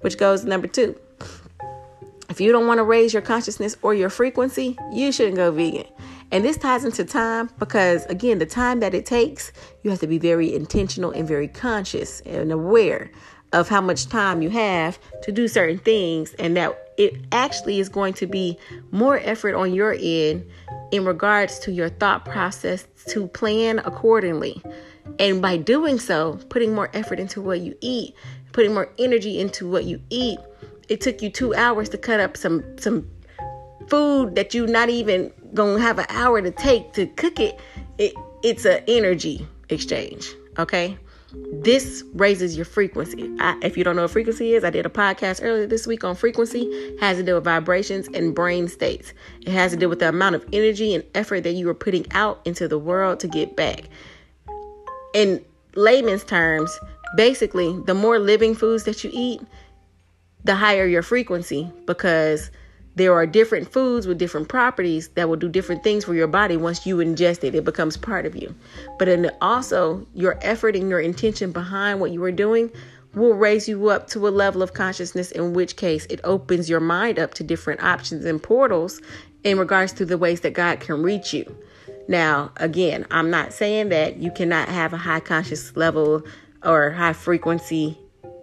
Which 0.00 0.18
goes 0.18 0.44
number 0.44 0.66
two. 0.66 0.98
If 2.28 2.40
you 2.40 2.50
don't 2.50 2.66
want 2.66 2.78
to 2.78 2.84
raise 2.84 3.12
your 3.12 3.22
consciousness 3.22 3.76
or 3.82 3.94
your 3.94 4.08
frequency, 4.08 4.76
you 4.92 5.12
shouldn't 5.12 5.36
go 5.36 5.52
vegan. 5.52 5.86
And 6.32 6.44
this 6.44 6.56
ties 6.56 6.84
into 6.84 7.04
time 7.04 7.50
because, 7.58 8.06
again, 8.06 8.38
the 8.38 8.46
time 8.46 8.80
that 8.80 8.94
it 8.94 9.04
takes, 9.04 9.52
you 9.82 9.90
have 9.90 10.00
to 10.00 10.06
be 10.06 10.18
very 10.18 10.52
intentional 10.54 11.10
and 11.10 11.28
very 11.28 11.46
conscious 11.46 12.20
and 12.22 12.50
aware 12.50 13.10
of 13.52 13.68
how 13.68 13.82
much 13.82 14.08
time 14.08 14.40
you 14.40 14.48
have 14.48 14.98
to 15.22 15.30
do 15.30 15.46
certain 15.46 15.78
things, 15.78 16.32
and 16.38 16.56
that 16.56 16.94
it 16.96 17.14
actually 17.32 17.80
is 17.80 17.90
going 17.90 18.14
to 18.14 18.26
be 18.26 18.58
more 18.92 19.18
effort 19.18 19.54
on 19.54 19.74
your 19.74 19.94
end 20.00 20.42
in 20.90 21.04
regards 21.04 21.58
to 21.58 21.70
your 21.70 21.90
thought 21.90 22.24
process 22.24 22.86
to 23.08 23.26
plan 23.28 23.78
accordingly. 23.80 24.62
And 25.18 25.42
by 25.42 25.58
doing 25.58 25.98
so, 25.98 26.38
putting 26.48 26.74
more 26.74 26.88
effort 26.94 27.20
into 27.20 27.42
what 27.42 27.60
you 27.60 27.76
eat, 27.82 28.14
putting 28.52 28.72
more 28.72 28.90
energy 28.98 29.38
into 29.38 29.68
what 29.68 29.84
you 29.84 30.00
eat, 30.08 30.38
it 30.88 31.02
took 31.02 31.20
you 31.20 31.28
two 31.28 31.54
hours 31.54 31.90
to 31.90 31.98
cut 31.98 32.20
up 32.20 32.38
some 32.38 32.64
some 32.78 33.06
food 33.88 34.34
that 34.34 34.54
you 34.54 34.66
not 34.66 34.88
even 34.88 35.30
gonna 35.54 35.80
have 35.80 35.98
an 35.98 36.06
hour 36.08 36.40
to 36.40 36.50
take 36.50 36.92
to 36.94 37.06
cook 37.06 37.40
it, 37.40 37.58
it 37.98 38.14
it's 38.42 38.64
an 38.64 38.82
energy 38.88 39.46
exchange. 39.68 40.34
Okay. 40.58 40.96
This 41.50 42.04
raises 42.12 42.56
your 42.56 42.66
frequency. 42.66 43.30
I, 43.38 43.56
if 43.62 43.78
you 43.78 43.84
don't 43.84 43.96
know 43.96 44.02
what 44.02 44.10
frequency 44.10 44.52
is, 44.52 44.64
I 44.64 44.70
did 44.70 44.84
a 44.84 44.90
podcast 44.90 45.40
earlier 45.42 45.66
this 45.66 45.86
week 45.86 46.04
on 46.04 46.14
frequency. 46.14 46.64
It 46.64 47.00
has 47.00 47.16
to 47.16 47.22
do 47.22 47.36
with 47.36 47.44
vibrations 47.44 48.06
and 48.12 48.34
brain 48.34 48.68
states. 48.68 49.14
It 49.40 49.48
has 49.52 49.70
to 49.72 49.78
do 49.78 49.88
with 49.88 50.00
the 50.00 50.10
amount 50.10 50.34
of 50.34 50.44
energy 50.52 50.94
and 50.94 51.02
effort 51.14 51.40
that 51.44 51.52
you 51.52 51.68
are 51.70 51.74
putting 51.74 52.06
out 52.12 52.42
into 52.44 52.68
the 52.68 52.78
world 52.78 53.18
to 53.20 53.28
get 53.28 53.56
back. 53.56 53.84
In 55.14 55.42
layman's 55.74 56.24
terms, 56.24 56.78
basically, 57.16 57.78
the 57.86 57.94
more 57.94 58.18
living 58.18 58.54
foods 58.54 58.84
that 58.84 59.02
you 59.02 59.10
eat, 59.12 59.40
the 60.44 60.54
higher 60.54 60.86
your 60.86 61.02
frequency 61.02 61.70
because 61.86 62.50
there 62.94 63.14
are 63.14 63.26
different 63.26 63.72
foods 63.72 64.06
with 64.06 64.18
different 64.18 64.48
properties 64.48 65.08
that 65.10 65.28
will 65.28 65.36
do 65.36 65.48
different 65.48 65.82
things 65.82 66.04
for 66.04 66.14
your 66.14 66.26
body 66.26 66.56
once 66.56 66.86
you 66.86 66.96
ingest 66.96 67.42
it. 67.42 67.54
It 67.54 67.64
becomes 67.64 67.96
part 67.96 68.26
of 68.26 68.36
you. 68.36 68.54
But 68.98 69.06
then 69.06 69.30
also, 69.40 70.06
your 70.14 70.38
effort 70.42 70.76
and 70.76 70.90
your 70.90 71.00
intention 71.00 71.52
behind 71.52 72.00
what 72.00 72.10
you 72.10 72.22
are 72.24 72.32
doing 72.32 72.70
will 73.14 73.34
raise 73.34 73.68
you 73.68 73.88
up 73.88 74.08
to 74.08 74.28
a 74.28 74.30
level 74.30 74.62
of 74.62 74.74
consciousness, 74.74 75.30
in 75.30 75.52
which 75.54 75.76
case 75.76 76.06
it 76.06 76.20
opens 76.24 76.68
your 76.68 76.80
mind 76.80 77.18
up 77.18 77.34
to 77.34 77.44
different 77.44 77.82
options 77.82 78.24
and 78.24 78.42
portals 78.42 79.00
in 79.44 79.58
regards 79.58 79.92
to 79.94 80.04
the 80.04 80.18
ways 80.18 80.40
that 80.40 80.52
God 80.52 80.80
can 80.80 81.02
reach 81.02 81.32
you. 81.32 81.44
Now, 82.08 82.52
again, 82.56 83.06
I'm 83.10 83.30
not 83.30 83.52
saying 83.52 83.90
that 83.90 84.16
you 84.16 84.30
cannot 84.30 84.68
have 84.68 84.92
a 84.92 84.98
high 84.98 85.20
conscious 85.20 85.76
level 85.76 86.22
or 86.62 86.90
high 86.90 87.12
frequency 87.12 87.98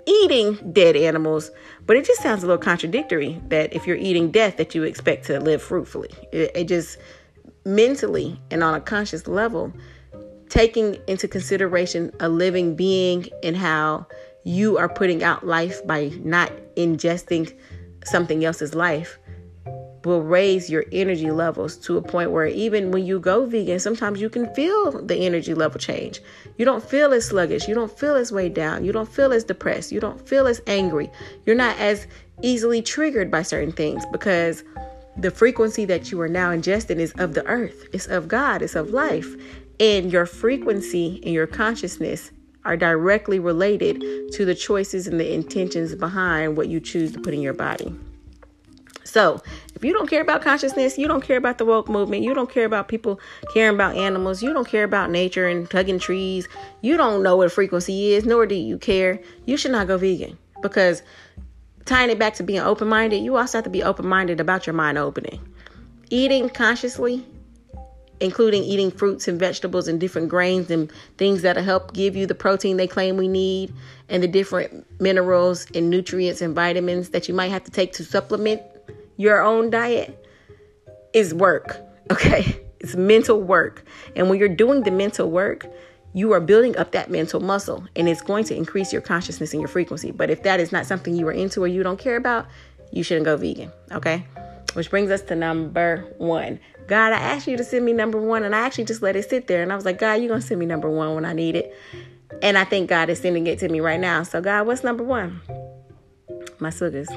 eating 0.10 0.74
dead 0.74 0.96
animals, 0.96 1.52
but 1.86 1.96
it 1.96 2.06
just 2.06 2.22
sounds 2.22 2.44
a 2.44 2.48
little 2.48 2.62
contradictory 2.62 3.40
that 3.48 3.74
if 3.74 3.86
you're 3.86 3.98
eating 3.98 4.32
death 4.32 4.58
that 4.58 4.74
you 4.74 4.84
expect 4.84 5.26
to 5.28 5.40
live 5.40 5.62
fruitfully. 5.62 6.10
It, 6.32 6.52
it 6.56 6.68
just 6.68 6.98
mentally 7.66 8.40
and 8.50 8.64
on 8.64 8.74
a 8.74 8.82
conscious 8.82 9.28
level 9.28 9.72
taking 10.50 10.98
into 11.08 11.28
consideration 11.28 12.12
a 12.20 12.28
living 12.28 12.76
being 12.76 13.28
and 13.44 13.56
how 13.56 14.08
you 14.44 14.78
are 14.78 14.90
putting 14.90 15.24
out 15.24 15.46
life 15.46 15.86
by 15.86 16.12
not 16.24 16.52
ingesting 16.76 17.54
something 18.04 18.44
else's 18.44 18.74
life 18.74 19.20
will 20.10 20.24
raise 20.24 20.70
your 20.70 20.86
energy 20.92 21.30
levels 21.30 21.78
to 21.78 21.96
a 21.98 22.02
point 22.02 22.32
where 22.32 22.48
even 22.48 22.92
when 22.92 23.06
you 23.06 23.20
go 23.20 23.46
vegan, 23.46 23.80
sometimes 23.80 24.20
you 24.20 24.30
can 24.30 24.52
feel 24.56 25.06
the 25.06 25.16
energy 25.16 25.54
level 25.54 25.80
change. 25.80 26.20
You 26.58 26.66
don't 26.66 26.84
feel 26.84 27.14
as 27.14 27.28
sluggish. 27.28 27.68
You 27.68 27.76
don't 27.76 27.98
feel 27.98 28.16
as 28.16 28.32
weighed 28.32 28.56
down. 28.56 28.84
You 28.84 28.92
don't 28.92 29.08
feel 29.08 29.32
as 29.32 29.44
depressed. 29.44 29.92
You 29.92 30.00
don't 30.00 30.28
feel 30.28 30.48
as 30.48 30.62
angry. 30.66 31.12
You're 31.46 31.56
not 31.56 31.78
as 31.78 32.08
easily 32.42 32.82
triggered 32.82 33.30
by 33.30 33.44
certain 33.44 33.72
things 33.72 34.04
because 34.12 34.64
the 35.16 35.32
frequency 35.32 35.86
that 35.86 36.12
you 36.12 36.20
are 36.22 36.28
now 36.28 36.50
ingesting 36.52 36.98
is 36.98 37.12
of 37.20 37.34
the 37.36 37.46
earth, 37.46 37.88
it's 37.94 38.08
of 38.08 38.28
God, 38.28 38.62
it's 38.62 38.76
of 38.76 38.90
life. 38.90 39.36
And 39.80 40.12
your 40.12 40.26
frequency 40.26 41.22
and 41.24 41.34
your 41.34 41.48
consciousness 41.48 42.32
are 42.66 42.76
directly 42.76 43.40
related 43.40 44.02
to 44.34 44.44
the 44.44 44.56
choices 44.56 45.08
and 45.08 45.20
the 45.20 45.34
intentions 45.34 45.94
behind 45.96 46.58
what 46.58 46.68
you 46.68 46.80
choose 46.80 47.12
to 47.12 47.20
put 47.20 47.34
in 47.34 47.42
your 47.42 47.54
body. 47.54 47.94
So, 49.10 49.42
if 49.74 49.84
you 49.84 49.92
don't 49.92 50.08
care 50.08 50.22
about 50.22 50.44
consciousness, 50.44 50.98
you 50.98 51.08
don't 51.08 51.24
care 51.24 51.38
about 51.38 51.58
the 51.58 51.66
woke 51.66 51.90
movement, 51.90 52.22
you 52.22 52.36
don't 52.36 52.50
care 52.50 52.66
about 52.66 52.88
people 52.88 53.20
caring 53.54 53.74
about 53.74 53.96
animals, 53.96 54.44
you 54.44 54.54
don't 54.54 54.68
care 54.68 54.84
about 54.84 55.10
nature 55.10 55.48
and 55.48 55.68
tugging 55.68 55.98
trees, 55.98 56.48
you 56.82 56.96
don't 56.96 57.24
know 57.24 57.36
what 57.36 57.52
frequency 57.52 58.14
is, 58.14 58.26
nor 58.26 58.46
do 58.46 58.54
you 58.54 58.78
care, 58.78 59.20
you 59.46 59.58
should 59.58 59.72
not 59.72 59.88
go 59.88 59.98
vegan. 59.98 60.38
Because 60.62 61.02
tying 61.86 62.12
it 62.12 62.20
back 62.20 62.36
to 62.36 62.44
being 62.44 62.60
open 62.60 62.88
minded, 62.88 63.24
you 63.24 63.38
also 63.38 63.58
have 63.58 63.66
to 63.66 63.70
be 63.72 63.82
open 63.82 64.06
minded 64.06 64.40
about 64.40 64.68
your 64.68 64.76
mind 64.76 65.00
opening. 65.00 65.40
Eating 66.12 66.48
consciously, 66.50 67.26
including 68.20 68.64
eating 68.64 68.92
fruits 68.92 69.28
and 69.28 69.40
vegetables 69.40 69.88
and 69.88 70.00
different 70.00 70.30
grains 70.30 70.70
and 70.70 70.92
things 71.18 71.42
that'll 71.42 71.64
help 71.64 71.94
give 71.94 72.16
you 72.16 72.28
the 72.28 72.36
protein 72.36 72.78
they 72.78 72.88
claim 72.88 73.18
we 73.18 73.28
need 73.28 73.74
and 74.10 74.22
the 74.22 74.28
different 74.28 74.86
minerals 75.00 75.66
and 75.74 75.90
nutrients 75.90 76.42
and 76.42 76.54
vitamins 76.54 77.10
that 77.10 77.28
you 77.28 77.34
might 77.34 77.48
have 77.48 77.64
to 77.64 77.72
take 77.72 77.94
to 77.94 78.04
supplement 78.04 78.62
your 79.20 79.42
own 79.42 79.70
diet 79.70 80.26
is 81.14 81.34
work, 81.36 81.78
okay? 82.10 82.60
It's 82.82 82.96
mental 82.96 83.42
work. 83.42 83.84
And 84.16 84.30
when 84.30 84.40
you're 84.40 84.48
doing 84.48 84.84
the 84.84 84.92
mental 84.92 85.30
work, 85.30 85.68
you 86.14 86.32
are 86.32 86.40
building 86.40 86.78
up 86.78 86.94
that 86.94 87.12
mental 87.12 87.42
muscle 87.42 87.86
and 87.98 88.08
it's 88.08 88.22
going 88.22 88.46
to 88.46 88.56
increase 88.56 88.94
your 88.94 89.02
consciousness 89.02 89.52
and 89.52 89.62
your 89.62 89.68
frequency. 89.68 90.12
But 90.12 90.30
if 90.30 90.44
that 90.44 90.62
is 90.62 90.72
not 90.72 90.86
something 90.86 91.14
you 91.14 91.28
are 91.28 91.34
into 91.34 91.62
or 91.62 91.68
you 91.68 91.84
don't 91.84 92.00
care 92.00 92.16
about, 92.16 92.48
you 92.94 93.04
shouldn't 93.04 93.26
go 93.26 93.36
vegan, 93.36 93.70
okay? 93.92 94.26
Which 94.76 94.90
brings 94.90 95.12
us 95.12 95.22
to 95.24 95.36
number 95.36 96.06
one. 96.20 96.58
God, 96.88 97.12
I 97.12 97.18
asked 97.18 97.48
you 97.48 97.58
to 97.58 97.66
send 97.66 97.84
me 97.84 97.92
number 97.92 98.20
one, 98.20 98.44
and 98.44 98.56
I 98.56 98.60
actually 98.60 98.86
just 98.86 99.02
let 99.02 99.18
it 99.18 99.30
sit 99.30 99.48
there. 99.48 99.62
And 99.62 99.74
I 99.74 99.76
was 99.76 99.84
like, 99.84 100.00
God, 100.00 100.14
you're 100.22 100.30
going 100.30 100.40
to 100.40 100.48
send 100.48 100.62
me 100.62 100.66
number 100.66 100.90
one 100.90 101.16
when 101.16 101.26
I 101.26 101.34
need 101.34 101.58
it. 101.58 101.76
And 102.42 102.58
I 102.58 102.64
think 102.64 102.88
God 102.90 103.10
is 103.10 103.20
sending 103.20 103.46
it 103.46 103.60
to 103.60 103.68
me 103.68 103.82
right 103.82 104.00
now. 104.00 104.24
So, 104.24 104.42
God, 104.42 104.68
what's 104.68 104.86
number 104.86 105.04
one? 105.04 105.42
My 106.60 106.70
sugars. 106.70 107.10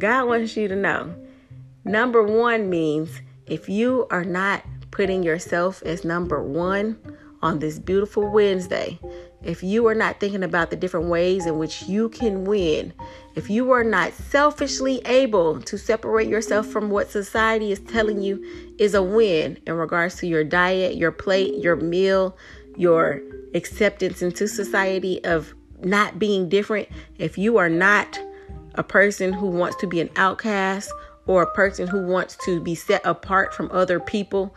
God 0.00 0.28
wants 0.28 0.56
you 0.56 0.66
to 0.66 0.76
know. 0.76 1.14
Number 1.84 2.22
one 2.22 2.68
means 2.68 3.20
If 3.46 3.68
you 3.68 4.06
are 4.10 4.24
not 4.24 4.62
putting 4.92 5.24
yourself 5.24 5.82
as 5.82 6.04
number 6.04 6.40
one 6.40 6.96
on 7.42 7.58
this 7.58 7.80
beautiful 7.80 8.30
Wednesday, 8.30 9.00
if 9.42 9.64
you 9.64 9.88
are 9.88 9.94
not 9.94 10.20
thinking 10.20 10.44
about 10.44 10.70
the 10.70 10.76
different 10.76 11.08
ways 11.08 11.46
in 11.46 11.58
which 11.58 11.82
you 11.82 12.10
can 12.10 12.44
win, 12.44 12.92
if 13.34 13.50
you 13.50 13.72
are 13.72 13.82
not 13.82 14.12
selfishly 14.12 15.02
able 15.04 15.60
to 15.62 15.76
separate 15.76 16.28
yourself 16.28 16.66
from 16.66 16.90
what 16.90 17.10
society 17.10 17.72
is 17.72 17.80
telling 17.80 18.22
you 18.22 18.40
is 18.78 18.94
a 18.94 19.02
win 19.02 19.58
in 19.66 19.74
regards 19.74 20.14
to 20.18 20.28
your 20.28 20.44
diet, 20.44 20.96
your 20.96 21.10
plate, 21.10 21.54
your 21.56 21.74
meal, 21.74 22.36
your 22.76 23.20
acceptance 23.54 24.22
into 24.22 24.46
society 24.46 25.24
of 25.24 25.54
not 25.82 26.20
being 26.20 26.48
different, 26.48 26.88
if 27.18 27.36
you 27.36 27.56
are 27.56 27.70
not 27.70 28.20
a 28.74 28.82
person 28.82 29.32
who 29.32 29.46
wants 29.46 29.76
to 29.76 29.86
be 29.86 30.00
an 30.00 30.10
outcast 30.16 30.90
or 31.26 31.42
a 31.42 31.54
person 31.54 31.86
who 31.86 32.06
wants 32.06 32.36
to 32.44 32.60
be 32.60 32.74
set 32.74 33.02
apart 33.04 33.54
from 33.54 33.70
other 33.72 34.00
people 34.00 34.54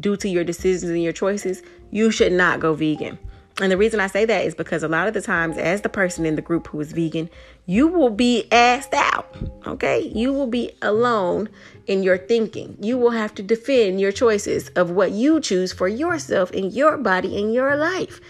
due 0.00 0.16
to 0.16 0.28
your 0.28 0.44
decisions 0.44 0.90
and 0.90 1.02
your 1.02 1.12
choices, 1.12 1.62
you 1.90 2.10
should 2.10 2.32
not 2.32 2.60
go 2.60 2.74
vegan. 2.74 3.18
And 3.58 3.72
the 3.72 3.78
reason 3.78 4.00
I 4.00 4.06
say 4.06 4.26
that 4.26 4.44
is 4.44 4.54
because 4.54 4.82
a 4.82 4.88
lot 4.88 5.08
of 5.08 5.14
the 5.14 5.22
times, 5.22 5.56
as 5.56 5.80
the 5.80 5.88
person 5.88 6.26
in 6.26 6.36
the 6.36 6.42
group 6.42 6.66
who 6.68 6.80
is 6.80 6.92
vegan, 6.92 7.30
you 7.64 7.88
will 7.88 8.10
be 8.10 8.46
asked 8.52 8.92
out. 8.92 9.34
Okay. 9.66 10.12
You 10.14 10.32
will 10.32 10.46
be 10.46 10.72
alone 10.82 11.48
in 11.86 12.02
your 12.02 12.18
thinking. 12.18 12.76
You 12.80 12.98
will 12.98 13.10
have 13.10 13.34
to 13.36 13.42
defend 13.42 13.98
your 13.98 14.12
choices 14.12 14.68
of 14.70 14.90
what 14.90 15.12
you 15.12 15.40
choose 15.40 15.72
for 15.72 15.88
yourself 15.88 16.50
in 16.50 16.70
your 16.70 16.98
body 16.98 17.38
in 17.38 17.50
your 17.50 17.76
life. 17.76 18.20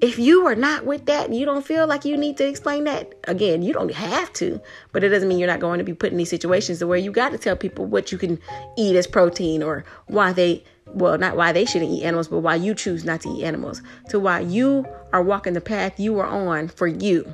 If 0.00 0.18
you 0.18 0.46
are 0.48 0.56
not 0.56 0.84
with 0.84 1.06
that, 1.06 1.32
you 1.32 1.44
don't 1.44 1.64
feel 1.64 1.86
like 1.86 2.04
you 2.04 2.16
need 2.16 2.36
to 2.38 2.48
explain 2.48 2.82
that. 2.84 3.14
Again, 3.28 3.62
you 3.62 3.72
don't 3.72 3.94
have 3.94 4.32
to, 4.32 4.60
but 4.90 5.04
it 5.04 5.10
doesn't 5.10 5.28
mean 5.28 5.38
you're 5.38 5.46
not 5.46 5.60
going 5.60 5.78
to 5.78 5.84
be 5.84 5.94
put 5.94 6.10
in 6.10 6.18
these 6.18 6.28
situations 6.28 6.82
where 6.82 6.98
you 6.98 7.12
got 7.12 7.28
to 7.30 7.38
tell 7.38 7.54
people 7.54 7.86
what 7.86 8.10
you 8.10 8.18
can 8.18 8.40
eat 8.76 8.96
as 8.96 9.06
protein 9.06 9.62
or 9.62 9.84
why 10.08 10.32
they 10.32 10.64
well, 10.94 11.18
not 11.18 11.36
why 11.36 11.52
they 11.52 11.64
shouldn't 11.64 11.90
eat 11.90 12.04
animals, 12.04 12.28
but 12.28 12.40
why 12.40 12.54
you 12.54 12.74
choose 12.74 13.04
not 13.04 13.20
to 13.22 13.28
eat 13.30 13.44
animals, 13.44 13.82
to 14.10 14.20
why 14.20 14.40
you 14.40 14.86
are 15.12 15.22
walking 15.22 15.52
the 15.52 15.60
path 15.60 15.98
you 15.98 16.18
are 16.18 16.26
on 16.26 16.68
for 16.68 16.86
you. 16.86 17.32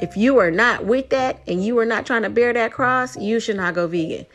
If 0.00 0.16
you 0.16 0.38
are 0.38 0.50
not 0.50 0.84
with 0.84 1.08
that 1.10 1.40
and 1.46 1.64
you 1.64 1.78
are 1.78 1.84
not 1.84 2.06
trying 2.06 2.22
to 2.22 2.30
bear 2.30 2.52
that 2.52 2.72
cross, 2.72 3.16
you 3.16 3.40
should 3.40 3.56
not 3.56 3.74
go 3.74 3.86
vegan. 3.86 4.26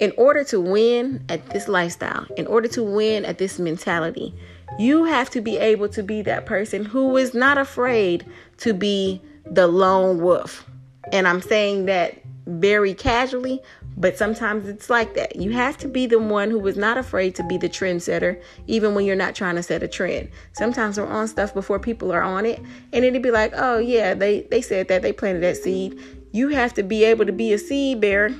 In 0.00 0.12
order 0.18 0.42
to 0.44 0.60
win 0.60 1.24
at 1.28 1.50
this 1.50 1.68
lifestyle, 1.68 2.26
in 2.36 2.46
order 2.48 2.68
to 2.68 2.82
win 2.82 3.24
at 3.24 3.38
this 3.38 3.58
mentality, 3.60 4.34
you 4.78 5.04
have 5.04 5.30
to 5.30 5.40
be 5.40 5.56
able 5.56 5.88
to 5.90 6.02
be 6.02 6.22
that 6.22 6.46
person 6.46 6.84
who 6.84 7.16
is 7.16 7.32
not 7.32 7.58
afraid 7.58 8.26
to 8.58 8.74
be 8.74 9.22
the 9.46 9.68
lone 9.68 10.20
wolf. 10.20 10.68
And 11.12 11.28
I'm 11.28 11.40
saying 11.40 11.86
that 11.86 12.20
very 12.46 12.92
casually, 12.92 13.62
but 13.96 14.18
sometimes 14.18 14.68
it's 14.68 14.90
like 14.90 15.14
that. 15.14 15.36
You 15.36 15.50
mm-hmm. 15.50 15.58
have 15.58 15.78
to 15.78 15.88
be 15.88 16.06
the 16.06 16.18
one 16.18 16.50
who 16.50 16.66
is 16.66 16.76
not 16.76 16.98
afraid 16.98 17.34
to 17.36 17.44
be 17.44 17.56
the 17.56 17.68
trendsetter, 17.68 18.40
even 18.66 18.94
when 18.94 19.04
you're 19.04 19.16
not 19.16 19.34
trying 19.34 19.56
to 19.56 19.62
set 19.62 19.82
a 19.82 19.88
trend. 19.88 20.30
Sometimes 20.52 20.98
we're 20.98 21.06
on 21.06 21.28
stuff 21.28 21.54
before 21.54 21.78
people 21.78 22.12
are 22.12 22.22
on 22.22 22.46
it, 22.46 22.60
and 22.92 23.04
it'd 23.04 23.22
be 23.22 23.30
like, 23.30 23.52
oh, 23.54 23.78
yeah, 23.78 24.14
they, 24.14 24.42
they 24.50 24.60
said 24.60 24.88
that, 24.88 25.02
they 25.02 25.12
planted 25.12 25.42
that 25.42 25.56
seed. 25.56 26.00
You 26.32 26.48
have 26.48 26.74
to 26.74 26.82
be 26.82 27.04
able 27.04 27.26
to 27.26 27.32
be 27.32 27.52
a 27.52 27.58
seed 27.58 28.00
bearer 28.00 28.34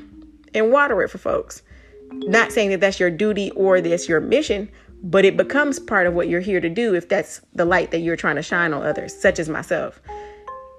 and 0.53 0.73
water 0.73 1.03
it 1.03 1.09
for 1.09 1.19
folks. 1.19 1.63
Not 2.11 2.53
saying 2.53 2.71
that 2.71 2.81
that's 2.81 3.01
your 3.01 3.11
duty 3.11 3.51
or 3.53 3.81
that's 3.81 4.09
your 4.09 4.21
mission, 4.21 4.69
but 5.03 5.25
it 5.25 5.37
becomes 5.37 5.79
part 5.79 6.07
of 6.07 6.15
what 6.15 6.29
you're 6.29 6.41
here 6.41 6.61
to 6.61 6.69
do 6.69 6.95
if 6.95 7.09
that's 7.09 7.41
the 7.55 7.65
light 7.65 7.91
that 7.91 7.99
you're 7.99 8.17
trying 8.17 8.37
to 8.37 8.43
shine 8.43 8.73
on 8.73 8.85
others, 8.85 9.15
such 9.15 9.39
as 9.39 9.49
myself. 9.49 10.01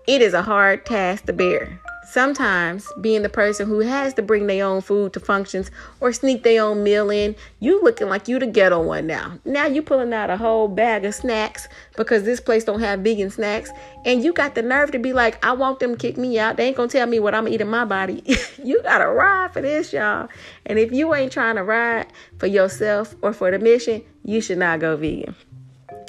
It 0.07 0.21
is 0.21 0.33
a 0.33 0.41
hard 0.41 0.85
task 0.85 1.25
to 1.25 1.33
bear 1.33 1.79
sometimes 2.15 2.89
being 3.01 3.23
the 3.23 3.29
person 3.29 3.67
who 3.67 3.79
has 3.79 4.13
to 4.13 4.21
bring 4.21 4.47
their 4.47 4.65
own 4.65 4.79
food 4.79 5.11
to 5.11 5.19
functions 5.19 5.69
or 5.99 6.13
sneak 6.13 6.43
their 6.43 6.63
own 6.63 6.81
meal 6.81 7.09
in, 7.09 7.35
you 7.59 7.83
looking 7.83 8.07
like 8.07 8.29
you 8.29 8.39
the 8.39 8.47
ghetto 8.47 8.81
one 8.81 9.05
now. 9.05 9.37
Now 9.43 9.65
you 9.65 9.81
pulling 9.81 10.13
out 10.13 10.29
a 10.29 10.37
whole 10.37 10.69
bag 10.69 11.03
of 11.03 11.13
snacks 11.13 11.67
because 11.97 12.23
this 12.23 12.39
place 12.39 12.63
don't 12.63 12.79
have 12.79 13.01
vegan 13.01 13.29
snacks, 13.31 13.69
and 14.05 14.23
you 14.23 14.31
got 14.31 14.55
the 14.55 14.61
nerve 14.61 14.91
to 14.91 14.99
be 14.99 15.11
like, 15.11 15.43
I 15.45 15.51
want 15.51 15.81
them 15.81 15.97
kick 15.97 16.15
me 16.15 16.39
out. 16.39 16.55
They 16.55 16.67
ain't 16.67 16.77
gonna 16.77 16.87
tell 16.87 17.05
me 17.05 17.19
what 17.19 17.35
I'm 17.35 17.49
eating 17.49 17.67
my 17.67 17.83
body. 17.83 18.23
you 18.63 18.81
gotta 18.81 19.07
ride 19.07 19.51
for 19.51 19.61
this, 19.61 19.91
y'all. 19.91 20.29
And 20.65 20.79
if 20.79 20.93
you 20.93 21.13
ain't 21.13 21.33
trying 21.33 21.57
to 21.57 21.65
ride 21.65 22.07
for 22.39 22.47
yourself 22.47 23.13
or 23.21 23.33
for 23.33 23.51
the 23.51 23.59
mission, 23.59 24.01
you 24.23 24.39
should 24.39 24.57
not 24.57 24.79
go 24.79 24.95
vegan. 24.95 25.35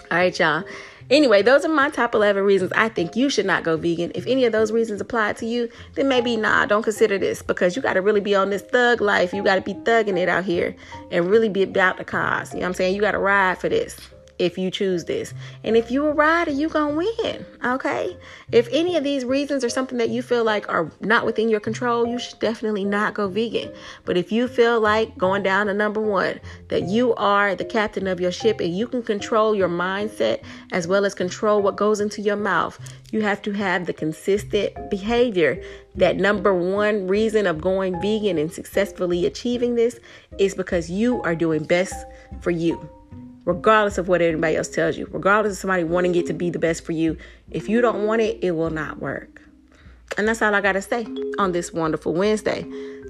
All 0.09 0.18
right, 0.18 0.38
y'all. 0.38 0.62
Anyway, 1.11 1.42
those 1.42 1.64
are 1.64 1.68
my 1.68 1.90
top 1.90 2.14
11 2.14 2.42
reasons 2.42 2.72
I 2.74 2.88
think 2.88 3.14
you 3.14 3.30
should 3.30 3.46
not 3.46 3.62
go 3.62 3.76
vegan. 3.76 4.12
If 4.14 4.26
any 4.26 4.44
of 4.44 4.52
those 4.52 4.72
reasons 4.72 5.00
apply 5.00 5.34
to 5.34 5.46
you, 5.46 5.68
then 5.94 6.09
maybe 6.09 6.36
nah, 6.36 6.66
don't 6.66 6.82
consider 6.82 7.18
this 7.18 7.42
because 7.42 7.76
you 7.76 7.82
got 7.82 7.94
to 7.94 8.02
really 8.02 8.20
be 8.20 8.34
on 8.34 8.50
this 8.50 8.62
thug 8.62 9.00
life. 9.00 9.32
You 9.32 9.44
got 9.44 9.57
to 9.57 9.61
be 9.61 9.74
thugging 9.74 10.18
it 10.18 10.28
out 10.28 10.44
here 10.44 10.74
and 11.11 11.30
really 11.30 11.48
be 11.48 11.62
about 11.62 11.98
the 11.98 12.04
cause. 12.04 12.52
You 12.52 12.61
know 12.61 12.62
what 12.62 12.68
I'm 12.68 12.74
saying? 12.74 12.94
You 12.94 13.00
got 13.00 13.12
to 13.12 13.18
ride 13.18 13.59
for 13.59 13.68
this 13.68 13.96
if 14.39 14.59
you 14.59 14.70
choose 14.70 15.05
this. 15.05 15.32
And 15.64 15.76
if 15.76 15.91
you 15.91 16.07
a 16.07 16.12
rider, 16.12 16.51
you 16.51 16.68
gonna 16.68 16.95
win. 16.95 17.47
Okay. 17.64 18.16
If 18.53 18.68
any 18.70 18.97
of 18.97 19.05
these 19.05 19.24
reasons 19.24 19.64
are 19.64 19.68
something 19.68 19.99
that 19.99 20.11
you 20.11 20.22
feel 20.22 20.45
like 20.45 20.68
are 20.68 20.91
not 21.01 21.24
within 21.24 21.49
your 21.49 21.61
control, 21.61 22.07
you 22.07 22.18
should 22.18 22.39
definitely 22.39 22.84
not 22.84 23.14
go 23.14 23.28
vegan. 23.28 23.72
But 24.05 24.16
if 24.16 24.30
you 24.30 24.49
feel 24.49 24.80
like 24.80 25.16
going 25.16 25.43
down 25.43 25.66
to 25.66 25.74
number 25.74 26.01
one, 26.01 26.41
that 26.68 26.84
you 26.84 27.14
are 27.14 27.55
the 27.55 27.64
captain 27.64 28.07
of 28.07 28.20
your 28.20 28.32
ship 28.32 28.61
and 28.61 28.76
you 28.76 28.87
can 28.87 29.03
control 29.03 29.55
your 29.55 29.68
mindset 29.68 30.43
as 30.72 30.87
well 30.87 31.05
as 31.05 31.14
control 31.14 31.62
what 31.62 31.76
goes 31.76 32.01
into 32.01 32.20
your 32.20 32.37
mouth, 32.37 32.78
you 33.12 33.22
have 33.22 33.43
to 33.43 33.53
have 33.53 33.87
the 33.87 33.93
consistent 33.93 34.91
behavior. 34.91 35.62
That 35.95 36.16
number 36.16 36.55
one 36.55 37.07
reason 37.07 37.47
of 37.47 37.61
going 37.61 38.01
vegan 38.01 38.39
and 38.39 38.53
successfully 38.53 39.24
achieving 39.26 39.74
this 39.74 39.99
is 40.39 40.55
because 40.55 40.91
you 40.91 41.22
are 41.22 41.34
doing 41.34 41.64
best 41.64 41.95
for 42.41 42.51
you 42.51 42.89
regardless 43.47 43.97
of 43.97 44.09
what 44.09 44.20
anybody 44.20 44.57
else 44.57 44.68
tells 44.68 44.99
you, 44.99 45.09
regardless 45.11 45.55
of 45.55 45.59
somebody 45.59 45.84
wanting 45.84 46.14
it 46.14 46.26
to 46.26 46.34
be 46.34 46.51
the 46.51 46.59
best 46.59 46.84
for 46.84 46.92
you. 46.92 47.16
If 47.51 47.68
you 47.68 47.80
don't 47.80 48.05
want 48.05 48.20
it, 48.20 48.38
it 48.42 48.51
will 48.51 48.70
not 48.70 48.99
work. 48.99 49.40
And 50.18 50.28
that's 50.28 50.40
all 50.40 50.55
I 50.55 50.61
got 50.61 50.72
to 50.72 50.82
say 50.82 51.07
on 51.38 51.53
this 51.53 51.72
wonderful 51.72 52.14
Wednesday. 52.14 52.64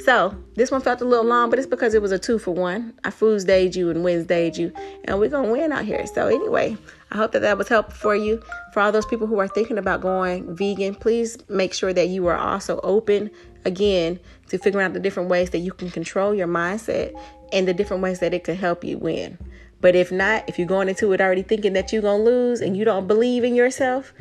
So, 0.04 0.36
this 0.56 0.70
one 0.70 0.80
felt 0.80 1.00
a 1.00 1.04
little 1.04 1.24
long, 1.24 1.50
but 1.50 1.58
it's 1.58 1.68
because 1.68 1.94
it 1.94 2.02
was 2.02 2.12
a 2.12 2.18
two 2.18 2.38
for 2.38 2.52
one. 2.52 2.94
I 3.04 3.10
Foosdayed 3.10 3.74
you 3.74 3.90
and 3.90 4.02
Wednesdayed 4.02 4.56
you, 4.56 4.72
and 5.04 5.18
we're 5.18 5.30
going 5.30 5.46
to 5.46 5.52
win 5.52 5.72
out 5.72 5.84
here. 5.84 6.06
So, 6.06 6.26
anyway, 6.26 6.76
I 7.10 7.16
hope 7.16 7.32
that 7.32 7.42
that 7.42 7.58
was 7.58 7.68
helpful 7.68 7.94
for 7.94 8.16
you. 8.16 8.42
For 8.72 8.80
all 8.80 8.92
those 8.92 9.06
people 9.06 9.26
who 9.26 9.38
are 9.38 9.48
thinking 9.48 9.78
about 9.78 10.00
going 10.00 10.54
vegan, 10.54 10.94
please 10.94 11.38
make 11.48 11.72
sure 11.72 11.92
that 11.92 12.08
you 12.08 12.26
are 12.26 12.36
also 12.36 12.80
open 12.82 13.30
again 13.64 14.18
to 14.48 14.58
figuring 14.58 14.84
out 14.84 14.92
the 14.92 15.00
different 15.00 15.28
ways 15.28 15.50
that 15.50 15.58
you 15.58 15.72
can 15.72 15.90
control 15.90 16.34
your 16.34 16.48
mindset 16.48 17.12
and 17.52 17.68
the 17.68 17.74
different 17.74 18.02
ways 18.02 18.20
that 18.20 18.34
it 18.34 18.44
can 18.44 18.56
help 18.56 18.84
you 18.84 18.98
win. 18.98 19.38
But 19.86 19.94
if 19.94 20.10
not, 20.10 20.42
if 20.48 20.58
you're 20.58 20.66
going 20.66 20.88
into 20.88 21.12
it 21.12 21.20
already 21.20 21.44
thinking 21.44 21.74
that 21.74 21.92
you're 21.92 22.02
going 22.02 22.24
to 22.24 22.28
lose 22.28 22.60
and 22.60 22.76
you 22.76 22.84
don't 22.84 23.06
believe 23.06 23.44
in 23.44 23.54
yourself, 23.54 24.12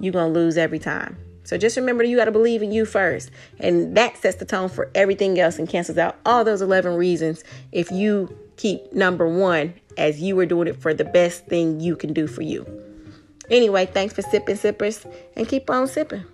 you're 0.00 0.12
going 0.12 0.34
to 0.34 0.40
lose 0.40 0.58
every 0.58 0.80
time. 0.80 1.16
So 1.44 1.56
just 1.56 1.76
remember 1.76 2.02
you 2.02 2.16
got 2.16 2.24
to 2.24 2.32
believe 2.32 2.60
in 2.60 2.72
you 2.72 2.84
first. 2.84 3.30
And 3.60 3.96
that 3.96 4.16
sets 4.16 4.38
the 4.38 4.44
tone 4.44 4.68
for 4.68 4.90
everything 4.96 5.38
else 5.38 5.60
and 5.60 5.68
cancels 5.68 5.96
out 5.96 6.16
all 6.26 6.42
those 6.42 6.60
11 6.60 6.96
reasons 6.96 7.44
if 7.70 7.92
you 7.92 8.36
keep 8.56 8.92
number 8.92 9.28
one 9.28 9.74
as 9.96 10.20
you 10.20 10.36
are 10.40 10.44
doing 10.44 10.66
it 10.66 10.82
for 10.82 10.92
the 10.92 11.04
best 11.04 11.46
thing 11.46 11.78
you 11.78 11.94
can 11.94 12.12
do 12.12 12.26
for 12.26 12.42
you. 12.42 12.66
Anyway, 13.48 13.86
thanks 13.86 14.12
for 14.12 14.22
sipping, 14.22 14.56
sippers, 14.56 15.06
and 15.36 15.46
keep 15.46 15.70
on 15.70 15.86
sipping. 15.86 16.24